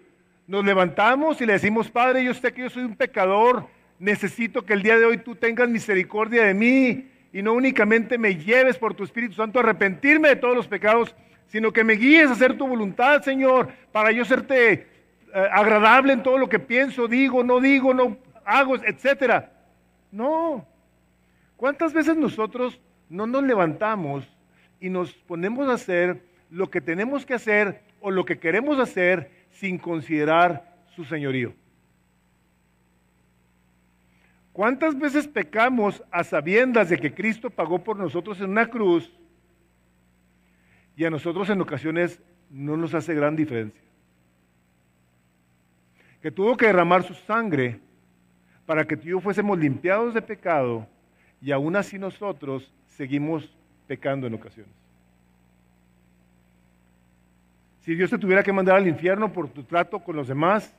Nos 0.46 0.64
levantamos 0.64 1.40
y 1.40 1.46
le 1.46 1.54
decimos, 1.54 1.90
Padre, 1.90 2.24
yo 2.24 2.34
sé 2.34 2.52
que 2.52 2.62
yo 2.62 2.70
soy 2.70 2.84
un 2.84 2.96
pecador, 2.96 3.68
necesito 3.98 4.64
que 4.64 4.72
el 4.72 4.82
día 4.82 4.98
de 4.98 5.04
hoy 5.04 5.18
tú 5.18 5.34
tengas 5.34 5.68
misericordia 5.68 6.44
de 6.44 6.54
mí 6.54 7.10
y 7.32 7.42
no 7.42 7.52
únicamente 7.52 8.16
me 8.16 8.36
lleves 8.36 8.78
por 8.78 8.94
tu 8.94 9.04
Espíritu 9.04 9.34
Santo 9.34 9.58
a 9.58 9.62
arrepentirme 9.62 10.28
de 10.28 10.36
todos 10.36 10.56
los 10.56 10.66
pecados, 10.66 11.14
sino 11.48 11.72
que 11.72 11.84
me 11.84 11.94
guíes 11.94 12.28
a 12.28 12.32
hacer 12.32 12.56
tu 12.56 12.66
voluntad, 12.66 13.22
Señor, 13.22 13.68
para 13.92 14.12
yo 14.12 14.24
serte 14.24 14.72
eh, 14.72 14.86
agradable 15.52 16.12
en 16.12 16.22
todo 16.22 16.38
lo 16.38 16.48
que 16.48 16.58
pienso, 16.58 17.08
digo, 17.08 17.44
no 17.44 17.60
digo, 17.60 17.92
no 17.92 18.16
hago, 18.44 18.76
etcétera. 18.76 19.52
No. 20.10 20.66
¿Cuántas 21.56 21.92
veces 21.92 22.16
nosotros 22.16 22.80
no 23.08 23.26
nos 23.26 23.42
levantamos 23.42 24.28
y 24.80 24.90
nos 24.90 25.12
ponemos 25.12 25.68
a 25.68 25.74
hacer 25.74 26.22
lo 26.50 26.70
que 26.70 26.80
tenemos 26.80 27.24
que 27.24 27.34
hacer 27.34 27.82
o 28.00 28.10
lo 28.10 28.24
que 28.24 28.38
queremos 28.38 28.78
hacer 28.78 29.30
sin 29.50 29.78
considerar 29.78 30.76
su 30.94 31.04
señorío? 31.04 31.54
¿Cuántas 34.52 34.98
veces 34.98 35.28
pecamos 35.28 36.02
a 36.10 36.24
sabiendas 36.24 36.88
de 36.88 36.98
que 36.98 37.12
Cristo 37.14 37.50
pagó 37.50 37.84
por 37.84 37.98
nosotros 37.98 38.40
en 38.40 38.50
una 38.50 38.66
cruz 38.66 39.12
y 40.96 41.04
a 41.04 41.10
nosotros 41.10 41.50
en 41.50 41.60
ocasiones 41.60 42.22
no 42.48 42.76
nos 42.76 42.94
hace 42.94 43.14
gran 43.14 43.36
diferencia? 43.36 43.86
que 46.26 46.32
tuvo 46.32 46.56
que 46.56 46.66
derramar 46.66 47.04
su 47.04 47.14
sangre 47.14 47.78
para 48.66 48.84
que 48.84 48.96
tú 48.96 49.06
y 49.06 49.10
yo 49.12 49.20
fuésemos 49.20 49.58
limpiados 49.58 50.12
de 50.12 50.20
pecado 50.20 50.86
y 51.40 51.52
aún 51.52 51.76
así 51.76 51.98
nosotros 51.98 52.72
seguimos 52.88 53.56
pecando 53.86 54.26
en 54.26 54.34
ocasiones. 54.34 54.72
Si 57.82 57.94
Dios 57.94 58.10
te 58.10 58.18
tuviera 58.18 58.42
que 58.42 58.52
mandar 58.52 58.76
al 58.76 58.88
infierno 58.88 59.32
por 59.32 59.48
tu 59.48 59.62
trato 59.62 60.00
con 60.00 60.16
los 60.16 60.26
demás, 60.26 60.74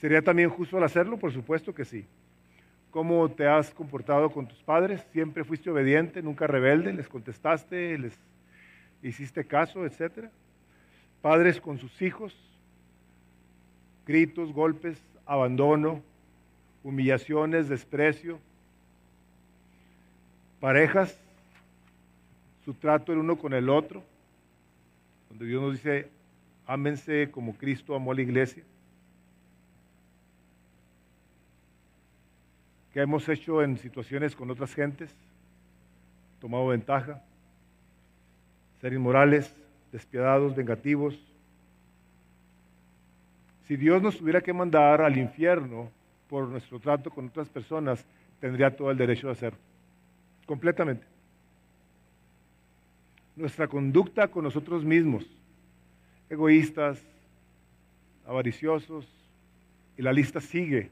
¿sería 0.00 0.20
también 0.20 0.50
justo 0.50 0.76
al 0.76 0.82
hacerlo? 0.82 1.16
Por 1.16 1.32
supuesto 1.32 1.72
que 1.72 1.84
sí. 1.84 2.04
¿Cómo 2.90 3.30
te 3.30 3.46
has 3.46 3.70
comportado 3.70 4.30
con 4.30 4.48
tus 4.48 4.60
padres? 4.64 5.06
¿Siempre 5.12 5.44
fuiste 5.44 5.70
obediente, 5.70 6.22
nunca 6.22 6.48
rebelde? 6.48 6.92
¿Les 6.92 7.06
contestaste? 7.06 7.96
¿Les 7.98 8.18
hiciste 9.00 9.44
caso, 9.44 9.86
etcétera? 9.86 10.32
Padres 11.22 11.60
con 11.60 11.78
sus 11.78 12.02
hijos, 12.02 12.36
gritos, 14.06 14.52
golpes, 14.52 15.00
abandono, 15.26 16.02
humillaciones, 16.82 17.68
desprecio. 17.68 18.38
Parejas, 20.60 21.18
su 22.64 22.74
trato 22.74 23.12
el 23.12 23.18
uno 23.18 23.38
con 23.38 23.54
el 23.54 23.68
otro, 23.68 24.02
donde 25.28 25.46
Dios 25.46 25.62
nos 25.62 25.72
dice, 25.72 26.10
ámense 26.66 27.30
como 27.30 27.54
Cristo 27.54 27.94
amó 27.94 28.12
a 28.12 28.14
la 28.14 28.22
iglesia. 28.22 28.64
¿Qué 32.92 33.00
hemos 33.00 33.28
hecho 33.28 33.62
en 33.62 33.78
situaciones 33.78 34.34
con 34.34 34.50
otras 34.50 34.74
gentes? 34.74 35.14
Tomado 36.40 36.68
ventaja, 36.68 37.22
ser 38.80 38.92
inmorales, 38.92 39.54
despiadados, 39.92 40.54
vengativos, 40.54 41.18
si 43.68 43.76
Dios 43.76 44.02
nos 44.02 44.16
tuviera 44.16 44.40
que 44.40 44.52
mandar 44.52 45.02
al 45.02 45.18
infierno 45.18 45.90
por 46.28 46.48
nuestro 46.48 46.78
trato 46.78 47.10
con 47.10 47.26
otras 47.26 47.48
personas, 47.48 48.04
tendría 48.40 48.74
todo 48.76 48.90
el 48.90 48.98
derecho 48.98 49.26
de 49.26 49.32
hacerlo. 49.32 49.58
Completamente. 50.46 51.06
Nuestra 53.36 53.68
conducta 53.68 54.28
con 54.28 54.44
nosotros 54.44 54.84
mismos, 54.84 55.24
egoístas, 56.28 57.00
avariciosos, 58.26 59.06
y 59.96 60.02
la 60.02 60.12
lista 60.12 60.40
sigue. 60.40 60.90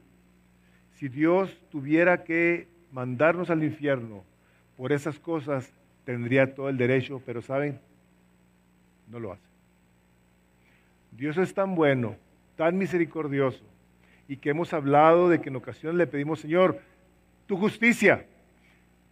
Si 0.95 1.07
Dios 1.07 1.55
tuviera 1.71 2.23
que 2.23 2.67
mandarnos 2.91 3.49
al 3.49 3.63
infierno 3.63 4.23
por 4.75 4.91
esas 4.91 5.19
cosas, 5.19 5.71
tendría 6.03 6.53
todo 6.55 6.69
el 6.69 6.77
derecho, 6.77 7.21
pero 7.25 7.41
¿saben? 7.41 7.79
No 9.09 9.19
lo 9.19 9.33
hace. 9.33 9.47
Dios 11.11 11.37
es 11.37 11.53
tan 11.53 11.75
bueno 11.75 12.15
tan 12.57 12.77
misericordioso 12.77 13.63
y 14.27 14.37
que 14.37 14.49
hemos 14.49 14.73
hablado 14.73 15.29
de 15.29 15.39
que 15.39 15.49
en 15.49 15.55
ocasiones 15.55 15.97
le 15.97 16.07
pedimos, 16.07 16.41
Señor, 16.41 16.79
tu 17.45 17.57
justicia. 17.57 18.25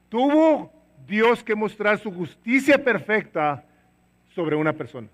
Tuvo 0.09 0.71
Dios 1.07 1.43
que 1.43 1.55
mostrar 1.55 1.97
su 1.99 2.11
justicia 2.11 2.83
perfecta 2.83 3.63
sobre 4.33 4.55
una 4.55 4.73
persona. 4.73 5.07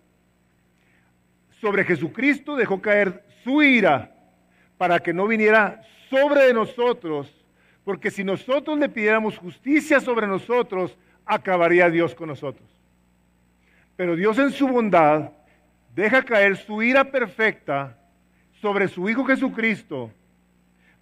Sobre 1.60 1.84
Jesucristo 1.84 2.56
dejó 2.56 2.82
caer 2.82 3.24
su 3.44 3.62
ira 3.62 4.12
para 4.78 5.00
que 5.00 5.14
no 5.14 5.28
viniera 5.28 5.82
sobre 6.10 6.52
nosotros, 6.54 7.32
porque 7.84 8.10
si 8.10 8.24
nosotros 8.24 8.80
le 8.80 8.90
pidiéramos 8.90 9.38
justicia 9.38 10.00
sobre 10.00 10.26
nosotros, 10.26 10.98
acabaría 11.26 11.90
Dios 11.90 12.16
con 12.16 12.30
nosotros. 12.30 12.68
Pero 13.96 14.16
Dios 14.16 14.40
en 14.40 14.52
su 14.52 14.68
bondad 14.68 15.32
deja 15.94 16.24
caer 16.24 16.58
su 16.58 16.82
ira 16.82 17.04
perfecta 17.12 17.98
sobre 18.62 18.88
su 18.88 19.10
Hijo 19.10 19.26
Jesucristo, 19.26 20.12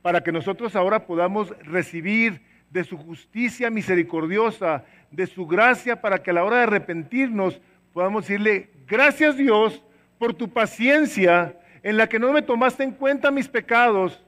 para 0.01 0.23
que 0.23 0.31
nosotros 0.31 0.75
ahora 0.75 1.05
podamos 1.05 1.49
recibir 1.59 2.41
de 2.69 2.83
su 2.83 2.97
justicia 2.97 3.69
misericordiosa, 3.69 4.85
de 5.11 5.27
su 5.27 5.45
gracia, 5.45 5.99
para 5.99 6.23
que 6.23 6.31
a 6.31 6.33
la 6.33 6.43
hora 6.43 6.57
de 6.57 6.63
arrepentirnos 6.63 7.59
podamos 7.93 8.23
decirle, 8.27 8.69
gracias 8.87 9.35
Dios 9.35 9.83
por 10.17 10.33
tu 10.33 10.49
paciencia 10.49 11.57
en 11.83 11.97
la 11.97 12.07
que 12.07 12.19
no 12.19 12.31
me 12.31 12.41
tomaste 12.41 12.83
en 12.83 12.91
cuenta 12.91 13.31
mis 13.31 13.47
pecados, 13.47 14.23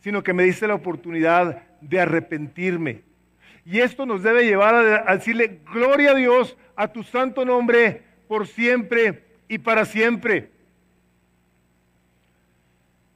sino 0.00 0.22
que 0.22 0.32
me 0.32 0.44
diste 0.44 0.66
la 0.66 0.74
oportunidad 0.74 1.62
de 1.80 2.00
arrepentirme. 2.00 3.02
Y 3.64 3.78
esto 3.78 4.06
nos 4.06 4.22
debe 4.22 4.44
llevar 4.44 4.74
a, 5.06 5.14
decirle, 5.14 5.60
gloria 5.72 6.12
a 6.12 6.14
Dios, 6.14 6.56
a 6.74 6.88
tu 6.88 7.04
santo 7.04 7.44
nombre, 7.44 8.02
por 8.26 8.48
siempre 8.48 9.22
y 9.46 9.58
para 9.58 9.84
siempre. 9.84 10.50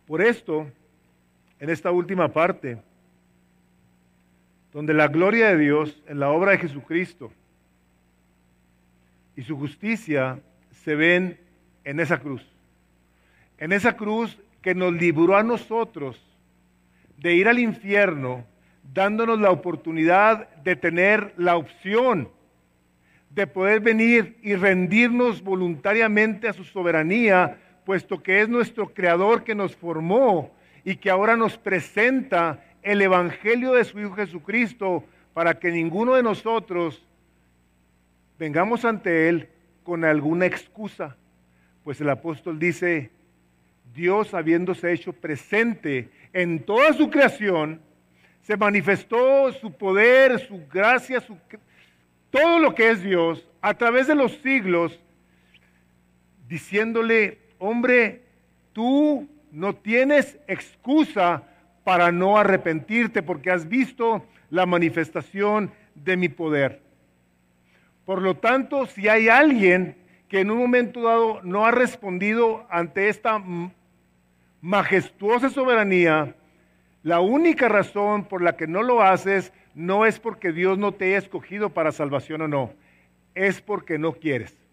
Por 0.07 0.23
esto, 0.23 0.71
en 1.59 1.71
esta 1.71 1.91
última 1.91 2.29
parte, 2.33 2.79
donde 4.73 4.95
la 4.95 5.09
gloria 5.09 5.49
de 5.49 5.59
Dios 5.59 6.03
en 6.07 6.21
la 6.21 6.31
obra 6.31 6.53
de 6.53 6.59
Jesucristo 6.59 7.33
y 9.35 9.43
su 9.43 9.57
justicia 9.57 10.39
se 10.85 10.95
ven 10.95 11.39
en 11.85 11.99
esa 11.99 12.19
cruz. 12.19 12.47
En 13.59 13.73
esa 13.73 13.97
cruz 13.97 14.39
que 14.63 14.75
nos 14.75 14.93
libró 14.93 15.37
a 15.37 15.43
nosotros 15.43 16.23
de 17.17 17.35
ir 17.35 17.49
al 17.49 17.59
infierno, 17.59 18.45
dándonos 18.93 19.41
la 19.41 19.51
oportunidad 19.51 20.49
de 20.57 20.77
tener 20.77 21.33
la 21.37 21.57
opción 21.57 22.29
de 23.31 23.47
poder 23.47 23.81
venir 23.81 24.39
y 24.43 24.55
rendirnos 24.55 25.43
voluntariamente 25.43 26.49
a 26.49 26.55
su 26.55 26.65
soberanía 26.65 27.59
puesto 27.87 28.21
que 28.21 28.43
es 28.43 28.49
nuestro 28.49 28.93
Creador 28.93 29.45
que 29.45 29.55
nos 29.55 29.77
formó 29.77 30.53
y 30.85 30.97
que 30.97 31.09
ahora 31.09 31.37
nos 31.37 31.57
presenta 31.57 32.65
el 32.83 33.01
Evangelio 33.01 33.73
de 33.75 33.85
su 33.85 34.01
Hijo 34.01 34.17
Jesucristo 34.17 35.05
para 35.33 35.61
que 35.61 35.71
ninguno 35.71 36.15
de 36.15 36.23
nosotros 36.25 37.07
vengamos 38.41 38.85
ante 38.85 39.29
Él 39.29 39.49
con 39.85 40.05
alguna 40.05 40.47
excusa. 40.47 41.17
Pues 41.85 42.01
el 42.01 42.11
apóstol 42.11 42.59
dice, 42.59 43.13
Dios 43.95 44.35
habiéndose 44.35 44.93
hecho 44.93 45.13
presente 45.13 46.11
en 46.33 46.65
toda 46.65 46.93
su 46.93 47.09
creación, 47.09 47.81
se 48.43 48.57
manifestó 48.57 49.53
su 49.53 49.73
poder, 49.73 50.41
su 50.41 50.67
gracia, 50.67 51.21
su, 51.21 51.39
todo 52.31 52.59
lo 52.59 52.75
que 52.75 52.91
es 52.91 53.03
Dios 53.05 53.49
a 53.61 53.75
través 53.75 54.09
de 54.09 54.17
los 54.17 54.33
siglos, 54.39 54.99
diciéndole 56.49 57.46
hombre, 57.59 58.23
tú 58.73 59.29
no 59.51 59.75
tienes 59.75 60.39
excusa 60.47 61.43
para 61.85 62.13
no 62.13 62.37
arrepentirte 62.37 63.23
porque 63.23 63.51
has 63.51 63.69
visto 63.69 64.25
la 64.51 64.67
manifestación 64.67 65.71
de 65.95 66.17
mi 66.17 66.29
poder. 66.29 66.83
Por 68.05 68.23
lo 68.23 68.37
tanto, 68.37 68.87
si 68.87 69.09
hay 69.09 69.29
alguien 69.29 69.97
que 70.29 70.41
en 70.41 70.51
un 70.51 70.59
momento 70.59 71.03
dado 71.03 71.41
no 71.43 71.65
ha 71.65 71.71
respondido 71.71 72.67
ante 72.71 73.09
esta 73.09 73.43
majestuosa 74.61 75.49
soberanía, 75.49 76.35
la 77.03 77.21
única 77.21 77.69
razón 77.69 78.25
por 78.25 78.43
la 78.43 78.57
que 78.57 78.67
no 78.67 78.83
lo 78.83 79.03
haces 79.03 79.53
no 79.75 80.07
es 80.07 80.19
porque 80.19 80.53
Dios 80.53 80.79
no 80.79 80.93
te 80.93 81.07
haya 81.07 81.19
escogido 81.19 81.71
para 81.71 81.93
salvación 81.93 82.43
o 82.43 82.49
no, 82.49 82.73
es 83.35 83.61
porque 83.61 83.99
no 83.99 84.13
quieres. 84.13 84.66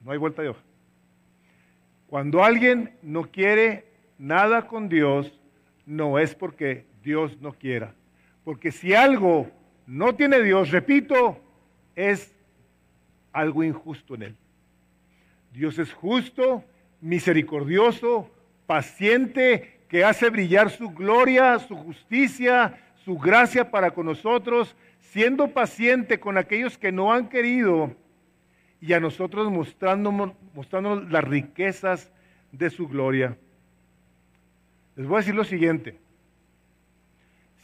No 0.00 0.12
hay 0.12 0.18
vuelta 0.18 0.42
de 0.42 0.48
hoja. 0.48 0.62
Cuando 2.06 2.42
alguien 2.42 2.92
no 3.02 3.30
quiere 3.30 3.84
nada 4.18 4.66
con 4.66 4.88
Dios, 4.88 5.38
no 5.86 6.18
es 6.18 6.34
porque 6.34 6.86
Dios 7.02 7.40
no 7.40 7.52
quiera. 7.52 7.94
Porque 8.44 8.72
si 8.72 8.94
algo 8.94 9.48
no 9.86 10.14
tiene 10.14 10.40
Dios, 10.40 10.70
repito, 10.70 11.40
es 11.94 12.34
algo 13.32 13.62
injusto 13.62 14.14
en 14.14 14.22
él. 14.22 14.36
Dios 15.52 15.78
es 15.78 15.92
justo, 15.92 16.64
misericordioso, 17.00 18.30
paciente, 18.66 19.80
que 19.88 20.04
hace 20.04 20.30
brillar 20.30 20.70
su 20.70 20.90
gloria, 20.90 21.58
su 21.58 21.76
justicia, 21.76 22.78
su 23.04 23.18
gracia 23.18 23.70
para 23.70 23.90
con 23.90 24.06
nosotros, 24.06 24.76
siendo 25.00 25.48
paciente 25.48 26.20
con 26.20 26.38
aquellos 26.38 26.78
que 26.78 26.92
no 26.92 27.12
han 27.12 27.28
querido 27.28 27.94
y 28.80 28.94
a 28.94 29.00
nosotros 29.00 29.50
mostrándonos, 29.50 31.10
las 31.10 31.24
riquezas 31.24 32.10
de 32.52 32.70
su 32.70 32.88
gloria. 32.88 33.36
Les 34.96 35.06
voy 35.06 35.16
a 35.16 35.20
decir 35.20 35.34
lo 35.34 35.44
siguiente. 35.44 35.98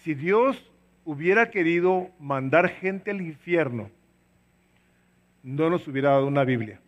Si 0.03 0.15
Dios 0.15 0.71
hubiera 1.05 1.51
querido 1.51 2.11
mandar 2.21 2.69
gente 2.69 3.11
al 3.11 3.21
infierno, 3.21 3.91
no 5.43 5.71
nos 5.71 5.89
hubiera 5.89 6.11
dado 6.11 6.27
una 6.27 6.45
Biblia. 6.45 6.81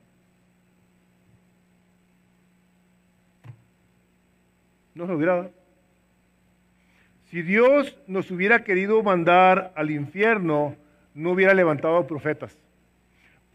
No 4.95 5.07
nos 5.07 5.17
hubiera 5.17 5.37
dado. 5.37 5.53
Si 7.31 7.43
Dios 7.43 7.97
nos 8.07 8.31
hubiera 8.31 8.65
querido 8.65 9.03
mandar 9.03 9.73
al 9.77 9.91
infierno, 9.91 10.77
no 11.15 11.33
hubiera 11.33 11.55
levantado 11.55 12.07
profetas. 12.07 12.57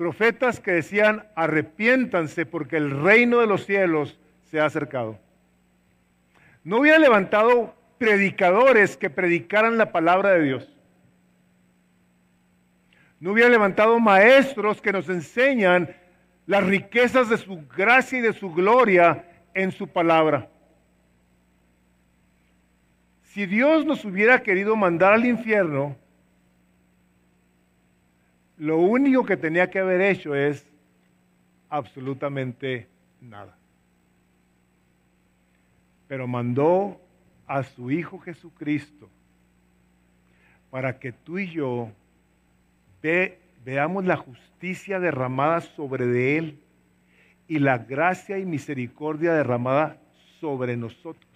Profetas 0.04 0.60
que 0.60 0.72
decían, 0.72 1.26
arrepiéntanse 1.34 2.46
porque 2.46 2.76
el 2.76 2.92
reino 2.92 3.40
de 3.40 3.48
los 3.48 3.66
cielos 3.66 4.20
se 4.44 4.60
ha 4.60 4.66
acercado. 4.66 5.18
No 6.66 6.80
hubiera 6.80 7.00
levantado 7.00 7.74
predicadores 8.00 8.98
que 8.98 9.10
predicaran 9.10 9.78
la 9.78 9.94
palabra 9.94 10.32
de 10.32 10.44
Dios. 10.44 10.70
No 13.22 13.32
hubiera 13.32 13.50
levantado 13.50 13.98
maestros 13.98 14.82
que 14.82 14.92
nos 14.92 15.08
enseñan 15.08 15.96
las 16.48 16.66
riquezas 16.66 17.30
de 17.30 17.38
su 17.38 17.66
gracia 17.74 18.20
y 18.20 18.24
de 18.24 18.34
su 18.34 18.54
gloria 18.54 19.24
en 19.54 19.72
su 19.72 19.88
palabra. 19.88 20.50
Si 23.22 23.46
Dios 23.46 23.86
nos 23.86 24.04
hubiera 24.04 24.44
querido 24.44 24.76
mandar 24.76 25.14
al 25.14 25.26
infierno, 25.26 25.96
lo 28.64 28.78
único 28.78 29.26
que 29.26 29.36
tenía 29.36 29.70
que 29.70 29.80
haber 29.80 30.00
hecho 30.00 30.34
es 30.34 30.66
absolutamente 31.68 32.88
nada. 33.20 33.58
Pero 36.08 36.28
mandó 36.28 36.98
a 37.46 37.64
su 37.64 37.92
Hijo 37.92 38.20
Jesucristo 38.20 39.10
para 40.72 40.98
que 40.98 41.12
tú 41.12 41.40
y 41.40 41.52
yo 41.52 41.92
veamos 43.66 44.06
la 44.06 44.16
justicia 44.16 44.98
derramada 44.98 45.60
sobre 45.60 46.08
de 46.08 46.38
Él 46.38 46.60
y 47.50 47.60
la 47.60 47.80
gracia 47.80 48.38
y 48.38 48.46
misericordia 48.46 49.34
derramada 49.34 49.98
sobre 50.40 50.78
nosotros. 50.78 51.33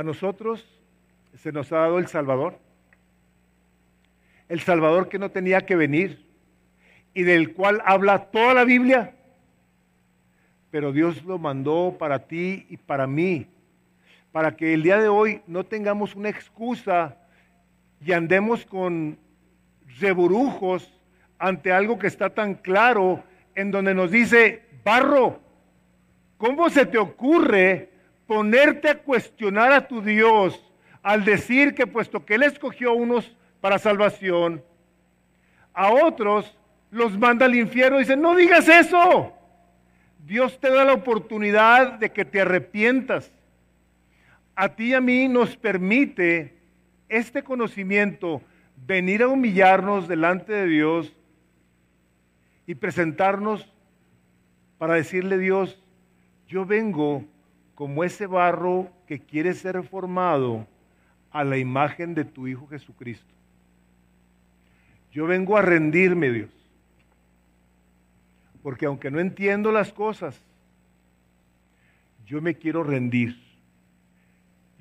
A 0.00 0.02
nosotros 0.02 0.66
se 1.36 1.52
nos 1.52 1.70
ha 1.72 1.80
dado 1.80 1.98
el 1.98 2.06
Salvador. 2.06 2.58
El 4.48 4.60
Salvador 4.60 5.10
que 5.10 5.18
no 5.18 5.30
tenía 5.30 5.66
que 5.66 5.76
venir 5.76 6.26
y 7.12 7.22
del 7.22 7.52
cual 7.52 7.82
habla 7.84 8.30
toda 8.30 8.54
la 8.54 8.64
Biblia. 8.64 9.14
Pero 10.70 10.92
Dios 10.92 11.22
lo 11.24 11.36
mandó 11.36 11.96
para 11.98 12.20
ti 12.20 12.64
y 12.70 12.78
para 12.78 13.06
mí, 13.06 13.46
para 14.32 14.56
que 14.56 14.72
el 14.72 14.82
día 14.82 14.96
de 14.96 15.08
hoy 15.08 15.42
no 15.46 15.64
tengamos 15.64 16.16
una 16.16 16.30
excusa 16.30 17.18
y 18.02 18.12
andemos 18.12 18.64
con 18.64 19.18
reburujos 19.98 20.90
ante 21.38 21.72
algo 21.72 21.98
que 21.98 22.06
está 22.06 22.30
tan 22.30 22.54
claro, 22.54 23.22
en 23.54 23.70
donde 23.70 23.92
nos 23.92 24.10
dice, 24.10 24.62
barro, 24.82 25.40
¿cómo 26.38 26.70
se 26.70 26.86
te 26.86 26.96
ocurre 26.96 27.89
ponerte 28.30 28.88
a 28.88 29.02
cuestionar 29.02 29.72
a 29.72 29.88
tu 29.88 30.02
Dios 30.02 30.64
al 31.02 31.24
decir 31.24 31.74
que 31.74 31.88
puesto 31.88 32.24
que 32.24 32.36
Él 32.36 32.44
escogió 32.44 32.90
a 32.90 32.94
unos 32.94 33.36
para 33.60 33.76
salvación, 33.76 34.62
a 35.74 35.90
otros 35.90 36.56
los 36.92 37.18
manda 37.18 37.46
al 37.46 37.56
infierno 37.56 37.98
dice, 37.98 38.16
no 38.16 38.36
digas 38.36 38.68
eso. 38.68 39.32
Dios 40.24 40.60
te 40.60 40.70
da 40.70 40.84
la 40.84 40.92
oportunidad 40.92 41.94
de 41.94 42.12
que 42.12 42.24
te 42.24 42.40
arrepientas. 42.40 43.32
A 44.54 44.76
ti 44.76 44.90
y 44.90 44.94
a 44.94 45.00
mí 45.00 45.26
nos 45.26 45.56
permite 45.56 46.56
este 47.08 47.42
conocimiento 47.42 48.42
venir 48.76 49.24
a 49.24 49.28
humillarnos 49.28 50.06
delante 50.06 50.52
de 50.52 50.66
Dios 50.66 51.12
y 52.64 52.76
presentarnos 52.76 53.74
para 54.78 54.94
decirle 54.94 55.36
Dios, 55.36 55.82
yo 56.46 56.64
vengo 56.64 57.24
como 57.80 58.04
ese 58.04 58.26
barro 58.26 58.92
que 59.06 59.20
quiere 59.20 59.54
ser 59.54 59.82
formado 59.84 60.66
a 61.30 61.42
la 61.44 61.56
imagen 61.56 62.14
de 62.14 62.26
tu 62.26 62.46
Hijo 62.46 62.66
Jesucristo. 62.66 63.32
Yo 65.10 65.26
vengo 65.26 65.56
a 65.56 65.62
rendirme, 65.62 66.30
Dios. 66.30 66.50
Porque 68.62 68.84
aunque 68.84 69.10
no 69.10 69.18
entiendo 69.18 69.72
las 69.72 69.94
cosas, 69.94 70.38
yo 72.26 72.42
me 72.42 72.54
quiero 72.54 72.82
rendir. 72.82 73.40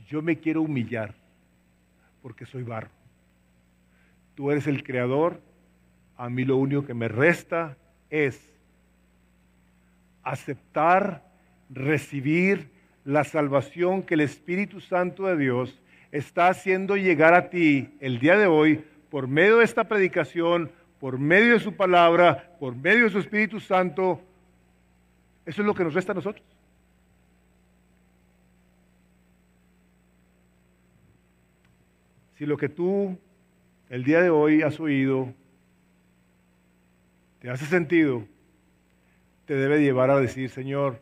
Yo 0.10 0.22
me 0.22 0.38
quiero 0.38 0.62
humillar 0.62 1.16
porque 2.22 2.46
soy 2.46 2.64
barro. 2.64 2.92
Tú 4.36 4.52
eres 4.52 4.68
el 4.68 4.84
creador. 4.84 5.40
A 6.18 6.30
mí 6.30 6.44
lo 6.44 6.58
único 6.58 6.86
que 6.86 6.94
me 6.94 7.08
resta 7.08 7.78
es 8.10 8.60
aceptar, 10.22 11.24
recibir 11.70 12.78
la 13.06 13.24
salvación 13.24 14.04
que 14.04 14.16
el 14.16 14.22
Espíritu 14.22 14.80
Santo 14.80 15.28
de 15.28 15.38
Dios 15.38 15.80
está 16.12 16.48
haciendo 16.48 16.98
llegar 16.98 17.34
a 17.34 17.50
ti 17.50 17.96
el 18.00 18.20
día 18.20 18.38
de 18.38 18.48
hoy 18.48 18.84
por 19.10 19.28
medio 19.28 19.58
de 19.58 19.66
esta 19.66 19.86
predicación, 19.86 20.72
por 21.00 21.18
medio 21.18 21.54
de 21.54 21.60
su 21.60 21.76
palabra, 21.76 22.56
por 22.60 22.76
medio 22.76 23.06
de 23.06 23.10
su 23.10 23.20
Espíritu 23.20 23.60
Santo. 23.60 24.22
Eso 25.46 25.62
es 25.62 25.66
lo 25.66 25.74
que 25.74 25.84
nos 25.84 25.94
resta 25.94 26.12
a 26.12 26.16
nosotros. 26.16 26.46
Si 32.38 32.46
lo 32.46 32.58
que 32.58 32.70
tú 32.70 33.18
el 33.90 34.04
día 34.04 34.22
de 34.22 34.30
hoy 34.30 34.62
has 34.62 34.80
oído 34.80 35.34
te 37.40 37.50
hace 37.50 37.66
sentido, 37.66 38.24
te 39.46 39.56
debe 39.56 39.82
llevar 39.82 40.10
a 40.12 40.20
decir, 40.20 40.50
Señor, 40.50 41.02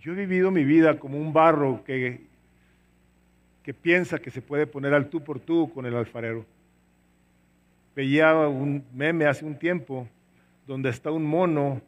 yo 0.00 0.12
he 0.12 0.16
vivido 0.16 0.50
mi 0.50 0.64
vida 0.64 0.98
como 0.98 1.18
un 1.18 1.32
barro 1.32 1.84
que, 1.84 2.22
que 3.62 3.74
piensa 3.74 4.18
que 4.18 4.30
se 4.30 4.40
puede 4.40 4.66
poner 4.66 4.94
al 4.94 5.10
tú 5.10 5.22
por 5.22 5.40
tú 5.40 5.70
con 5.72 5.84
el 5.84 5.94
alfarero. 5.94 6.46
Veía 7.94 8.34
un 8.48 8.84
meme 8.94 9.26
hace 9.26 9.44
un 9.44 9.58
tiempo 9.58 10.08
donde 10.66 10.88
está 10.88 11.10
un 11.10 11.26
mono, 11.26 11.82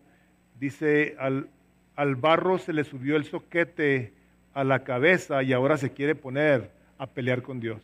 dice, 0.60 1.16
al, 1.18 1.48
al 1.96 2.16
barro 2.16 2.58
se 2.58 2.74
le 2.74 2.84
subió 2.84 3.16
el 3.16 3.24
soquete 3.24 4.12
a 4.52 4.62
la 4.62 4.84
cabeza 4.84 5.42
y 5.42 5.54
ahora 5.54 5.78
se 5.78 5.92
quiere 5.92 6.14
poner 6.14 6.70
a 6.98 7.06
pelear 7.06 7.42
con 7.42 7.60
Dios. 7.60 7.80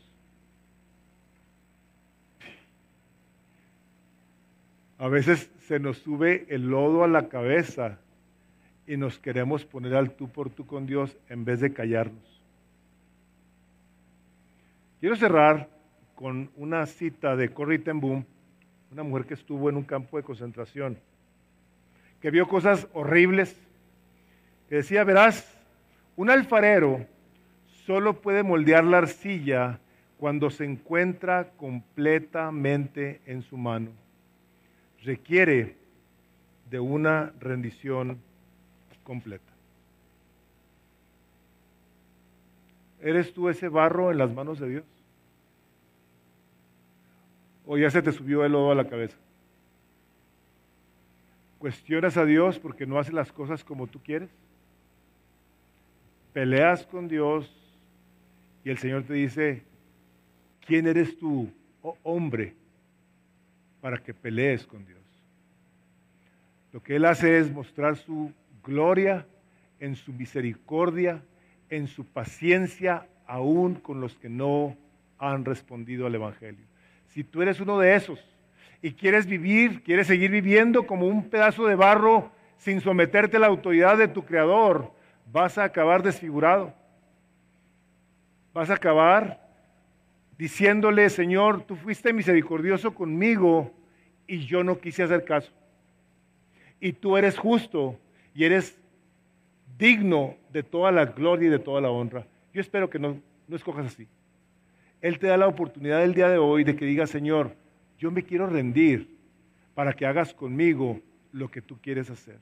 A 4.98 5.08
veces 5.08 5.50
se 5.60 5.78
nos 5.78 5.98
sube 5.98 6.44
el 6.50 6.68
lodo 6.68 7.04
a 7.04 7.08
la 7.08 7.28
cabeza 7.28 7.98
y 8.88 8.96
nos 8.96 9.18
queremos 9.18 9.66
poner 9.66 9.94
al 9.94 10.12
tú 10.12 10.28
por 10.28 10.48
tú 10.48 10.66
con 10.66 10.86
Dios 10.86 11.14
en 11.28 11.44
vez 11.44 11.60
de 11.60 11.74
callarnos. 11.74 12.42
Quiero 14.98 15.14
cerrar 15.14 15.68
con 16.14 16.50
una 16.56 16.86
cita 16.86 17.36
de 17.36 17.50
Corrie 17.50 17.78
ten 17.78 18.00
Boom, 18.00 18.24
una 18.90 19.02
mujer 19.02 19.26
que 19.26 19.34
estuvo 19.34 19.68
en 19.68 19.76
un 19.76 19.84
campo 19.84 20.16
de 20.16 20.22
concentración, 20.22 20.98
que 22.22 22.30
vio 22.30 22.48
cosas 22.48 22.88
horribles, 22.94 23.54
que 24.70 24.76
decía, 24.76 25.04
verás, 25.04 25.54
un 26.16 26.30
alfarero 26.30 27.06
solo 27.84 28.22
puede 28.22 28.42
moldear 28.42 28.84
la 28.84 28.98
arcilla 28.98 29.80
cuando 30.16 30.48
se 30.48 30.64
encuentra 30.64 31.50
completamente 31.58 33.20
en 33.26 33.42
su 33.42 33.58
mano. 33.58 33.90
Requiere 35.04 35.76
de 36.70 36.80
una 36.80 37.34
rendición 37.38 38.18
completa. 39.08 39.50
¿Eres 43.00 43.32
tú 43.32 43.48
ese 43.48 43.70
barro 43.70 44.12
en 44.12 44.18
las 44.18 44.30
manos 44.30 44.60
de 44.60 44.68
Dios? 44.68 44.84
¿O 47.64 47.78
ya 47.78 47.90
se 47.90 48.02
te 48.02 48.12
subió 48.12 48.44
el 48.44 48.52
lodo 48.52 48.70
a 48.70 48.74
la 48.74 48.86
cabeza? 48.86 49.16
¿Cuestionas 51.58 52.18
a 52.18 52.26
Dios 52.26 52.58
porque 52.58 52.84
no 52.84 52.98
hace 52.98 53.14
las 53.14 53.32
cosas 53.32 53.64
como 53.64 53.86
tú 53.86 53.98
quieres? 54.02 54.28
¿Peleas 56.34 56.84
con 56.84 57.08
Dios 57.08 57.50
y 58.62 58.68
el 58.68 58.76
Señor 58.76 59.04
te 59.04 59.14
dice, 59.14 59.62
¿quién 60.66 60.86
eres 60.86 61.18
tú, 61.18 61.50
oh 61.80 61.96
hombre, 62.02 62.54
para 63.80 63.96
que 63.96 64.12
pelees 64.12 64.66
con 64.66 64.84
Dios? 64.84 65.00
Lo 66.74 66.82
que 66.82 66.96
Él 66.96 67.06
hace 67.06 67.38
es 67.38 67.50
mostrar 67.50 67.96
su 67.96 68.34
gloria 68.68 69.26
en 69.80 69.96
su 69.96 70.12
misericordia, 70.12 71.22
en 71.70 71.88
su 71.88 72.04
paciencia, 72.04 73.06
aún 73.26 73.74
con 73.76 74.00
los 74.00 74.16
que 74.16 74.28
no 74.28 74.76
han 75.18 75.44
respondido 75.44 76.06
al 76.06 76.14
Evangelio. 76.14 76.64
Si 77.08 77.24
tú 77.24 77.42
eres 77.42 77.60
uno 77.60 77.78
de 77.78 77.96
esos 77.96 78.20
y 78.82 78.92
quieres 78.92 79.26
vivir, 79.26 79.82
quieres 79.82 80.06
seguir 80.06 80.30
viviendo 80.30 80.86
como 80.86 81.06
un 81.06 81.28
pedazo 81.28 81.66
de 81.66 81.74
barro 81.74 82.30
sin 82.58 82.80
someterte 82.80 83.38
a 83.38 83.40
la 83.40 83.46
autoridad 83.46 83.96
de 83.96 84.08
tu 84.08 84.24
Creador, 84.24 84.92
vas 85.32 85.58
a 85.58 85.64
acabar 85.64 86.02
desfigurado. 86.02 86.74
Vas 88.52 88.70
a 88.70 88.74
acabar 88.74 89.40
diciéndole, 90.36 91.08
Señor, 91.10 91.62
tú 91.62 91.76
fuiste 91.76 92.12
misericordioso 92.12 92.94
conmigo 92.94 93.72
y 94.26 94.46
yo 94.46 94.62
no 94.62 94.78
quise 94.78 95.02
hacer 95.02 95.24
caso. 95.24 95.52
Y 96.80 96.92
tú 96.92 97.16
eres 97.16 97.38
justo 97.38 97.98
y 98.38 98.44
eres 98.44 98.78
digno 99.76 100.36
de 100.52 100.62
toda 100.62 100.92
la 100.92 101.06
gloria 101.06 101.48
y 101.48 101.50
de 101.50 101.58
toda 101.58 101.80
la 101.80 101.90
honra. 101.90 102.24
Yo 102.54 102.60
espero 102.60 102.88
que 102.88 103.00
no, 103.00 103.20
no 103.48 103.56
escojas 103.56 103.86
así. 103.86 104.06
Él 105.00 105.18
te 105.18 105.26
da 105.26 105.36
la 105.36 105.48
oportunidad 105.48 106.04
el 106.04 106.14
día 106.14 106.28
de 106.28 106.38
hoy 106.38 106.62
de 106.62 106.76
que 106.76 106.84
digas, 106.84 107.10
Señor, 107.10 107.56
yo 107.98 108.12
me 108.12 108.22
quiero 108.22 108.46
rendir 108.46 109.12
para 109.74 109.92
que 109.92 110.06
hagas 110.06 110.32
conmigo 110.32 111.00
lo 111.32 111.50
que 111.50 111.60
tú 111.60 111.78
quieres 111.82 112.10
hacer. 112.10 112.38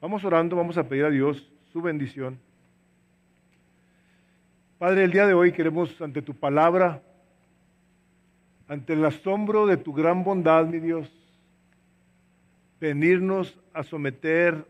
Vamos 0.00 0.24
orando, 0.24 0.56
vamos 0.56 0.78
a 0.78 0.88
pedir 0.88 1.04
a 1.04 1.10
Dios 1.10 1.46
su 1.70 1.82
bendición. 1.82 2.38
Padre, 4.78 5.04
el 5.04 5.12
día 5.12 5.26
de 5.26 5.34
hoy 5.34 5.52
queremos 5.52 6.00
ante 6.00 6.22
tu 6.22 6.32
palabra, 6.32 7.02
ante 8.66 8.94
el 8.94 9.04
asombro 9.04 9.66
de 9.66 9.76
tu 9.76 9.92
gran 9.92 10.24
bondad, 10.24 10.64
mi 10.64 10.78
Dios, 10.78 11.12
venirnos 12.80 13.58
a 13.74 13.82
someter 13.82 14.64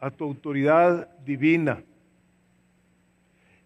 a 0.00 0.10
tu 0.10 0.24
autoridad 0.24 1.08
divina 1.24 1.82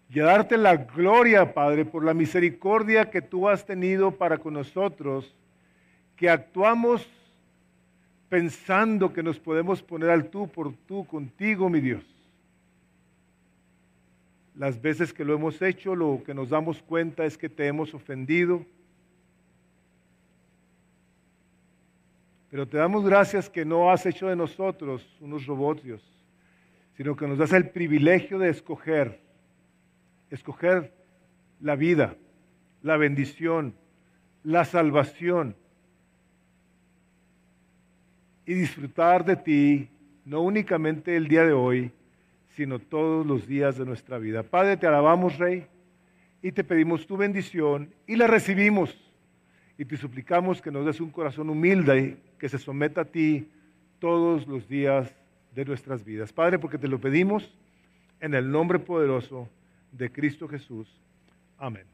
y 0.09 0.19
a 0.19 0.25
darte 0.25 0.57
la 0.57 0.77
gloria, 0.77 1.53
Padre, 1.53 1.83
por 1.83 2.03
la 2.03 2.13
misericordia 2.13 3.09
que 3.09 3.21
tú 3.21 3.49
has 3.49 3.65
tenido 3.65 4.11
para 4.11 4.37
con 4.37 4.53
nosotros, 4.53 5.35
que 6.15 6.29
actuamos 6.29 7.05
pensando 8.29 9.11
que 9.11 9.23
nos 9.23 9.39
podemos 9.39 9.81
poner 9.81 10.09
al 10.09 10.29
tú 10.29 10.47
por 10.47 10.73
tú 10.87 11.05
contigo, 11.05 11.69
mi 11.69 11.81
Dios. 11.81 12.03
Las 14.55 14.81
veces 14.81 15.11
que 15.11 15.25
lo 15.25 15.33
hemos 15.33 15.61
hecho, 15.61 15.95
lo 15.95 16.21
que 16.25 16.33
nos 16.33 16.49
damos 16.49 16.81
cuenta 16.81 17.25
es 17.25 17.37
que 17.37 17.49
te 17.49 17.67
hemos 17.67 17.93
ofendido. 17.93 18.65
Pero 22.49 22.65
te 22.65 22.77
damos 22.77 23.03
gracias 23.03 23.49
que 23.49 23.65
no 23.65 23.91
has 23.91 24.05
hecho 24.05 24.27
de 24.27 24.35
nosotros 24.37 25.05
unos 25.19 25.45
robots, 25.45 25.83
Dios, 25.83 26.14
sino 26.95 27.15
que 27.15 27.27
nos 27.27 27.37
das 27.37 27.53
el 27.53 27.69
privilegio 27.69 28.39
de 28.39 28.49
escoger, 28.49 29.19
escoger 30.29 30.93
la 31.59 31.75
vida, 31.75 32.15
la 32.81 32.97
bendición, 32.97 33.75
la 34.43 34.63
salvación 34.63 35.55
y 38.45 38.53
disfrutar 38.53 39.25
de 39.25 39.35
ti, 39.35 39.89
no 40.23 40.41
únicamente 40.41 41.15
el 41.15 41.27
día 41.27 41.45
de 41.45 41.53
hoy, 41.53 41.91
sino 42.49 42.79
todos 42.79 43.25
los 43.25 43.47
días 43.47 43.77
de 43.77 43.85
nuestra 43.85 44.17
vida. 44.17 44.43
Padre, 44.43 44.77
te 44.77 44.87
alabamos, 44.87 45.37
Rey, 45.37 45.67
y 46.41 46.51
te 46.51 46.63
pedimos 46.63 47.05
tu 47.05 47.17
bendición 47.17 47.93
y 48.07 48.15
la 48.15 48.27
recibimos. 48.27 48.95
Y 49.77 49.83
te 49.83 49.97
suplicamos 49.97 50.61
que 50.61 50.71
nos 50.71 50.85
des 50.85 51.01
un 51.01 51.09
corazón 51.09 51.49
humilde 51.49 52.17
que 52.39 52.47
se 52.47 52.57
someta 52.57 53.01
a 53.01 53.05
ti 53.05 53.49
todos 53.99 54.47
los 54.47 54.67
días 54.69 55.13
de 55.55 55.65
nuestras 55.65 56.03
vidas. 56.03 56.33
Padre, 56.33 56.59
porque 56.59 56.77
te 56.77 56.89
lo 56.89 56.99
pedimos 56.99 57.57
en 58.19 58.33
el 58.33 58.51
nombre 58.51 58.77
poderoso 58.77 59.49
de 59.91 60.11
Cristo 60.11 60.47
Jesús. 60.49 61.01
Amén. 61.57 61.85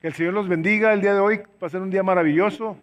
Que 0.00 0.08
el 0.08 0.14
Señor 0.14 0.34
los 0.34 0.48
bendiga 0.48 0.92
el 0.92 1.00
día 1.00 1.14
de 1.14 1.20
hoy. 1.20 1.40
Ser 1.68 1.80
un 1.80 1.90
día 1.90 2.02
maravilloso 2.02 2.76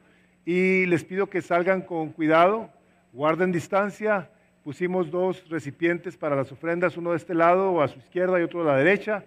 y 0.46 0.86
les 0.86 1.04
pido 1.04 1.28
que 1.28 1.42
salgan 1.42 1.82
con 1.82 2.12
cuidado, 2.12 2.70
guarden 3.12 3.52
distancia. 3.52 4.30
Pusimos 4.64 5.12
dos 5.12 5.48
recipientes 5.50 6.16
para 6.18 6.36
las 6.36 6.52
ofrendas, 6.52 6.98
uno 6.98 7.12
de 7.12 7.18
este 7.18 7.36
lado 7.36 7.82
a 7.82 7.88
su 7.88 8.00
izquierda 8.00 8.40
y 8.40 8.44
otro 8.44 8.62
a 8.62 8.66
la 8.66 8.78
derecha. 8.78 9.26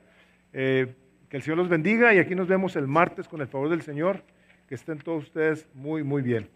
Eh, 0.54 0.94
que 1.28 1.36
el 1.36 1.42
Señor 1.42 1.58
los 1.58 1.68
bendiga 1.68 2.14
y 2.14 2.18
aquí 2.18 2.34
nos 2.34 2.48
vemos 2.48 2.76
el 2.76 2.88
martes 2.88 3.28
con 3.28 3.42
el 3.42 3.48
favor 3.48 3.68
del 3.68 3.82
Señor. 3.82 4.22
Que 4.66 4.74
estén 4.74 4.98
todos 4.98 5.24
ustedes 5.24 5.68
muy, 5.74 6.02
muy 6.02 6.22
bien. 6.22 6.48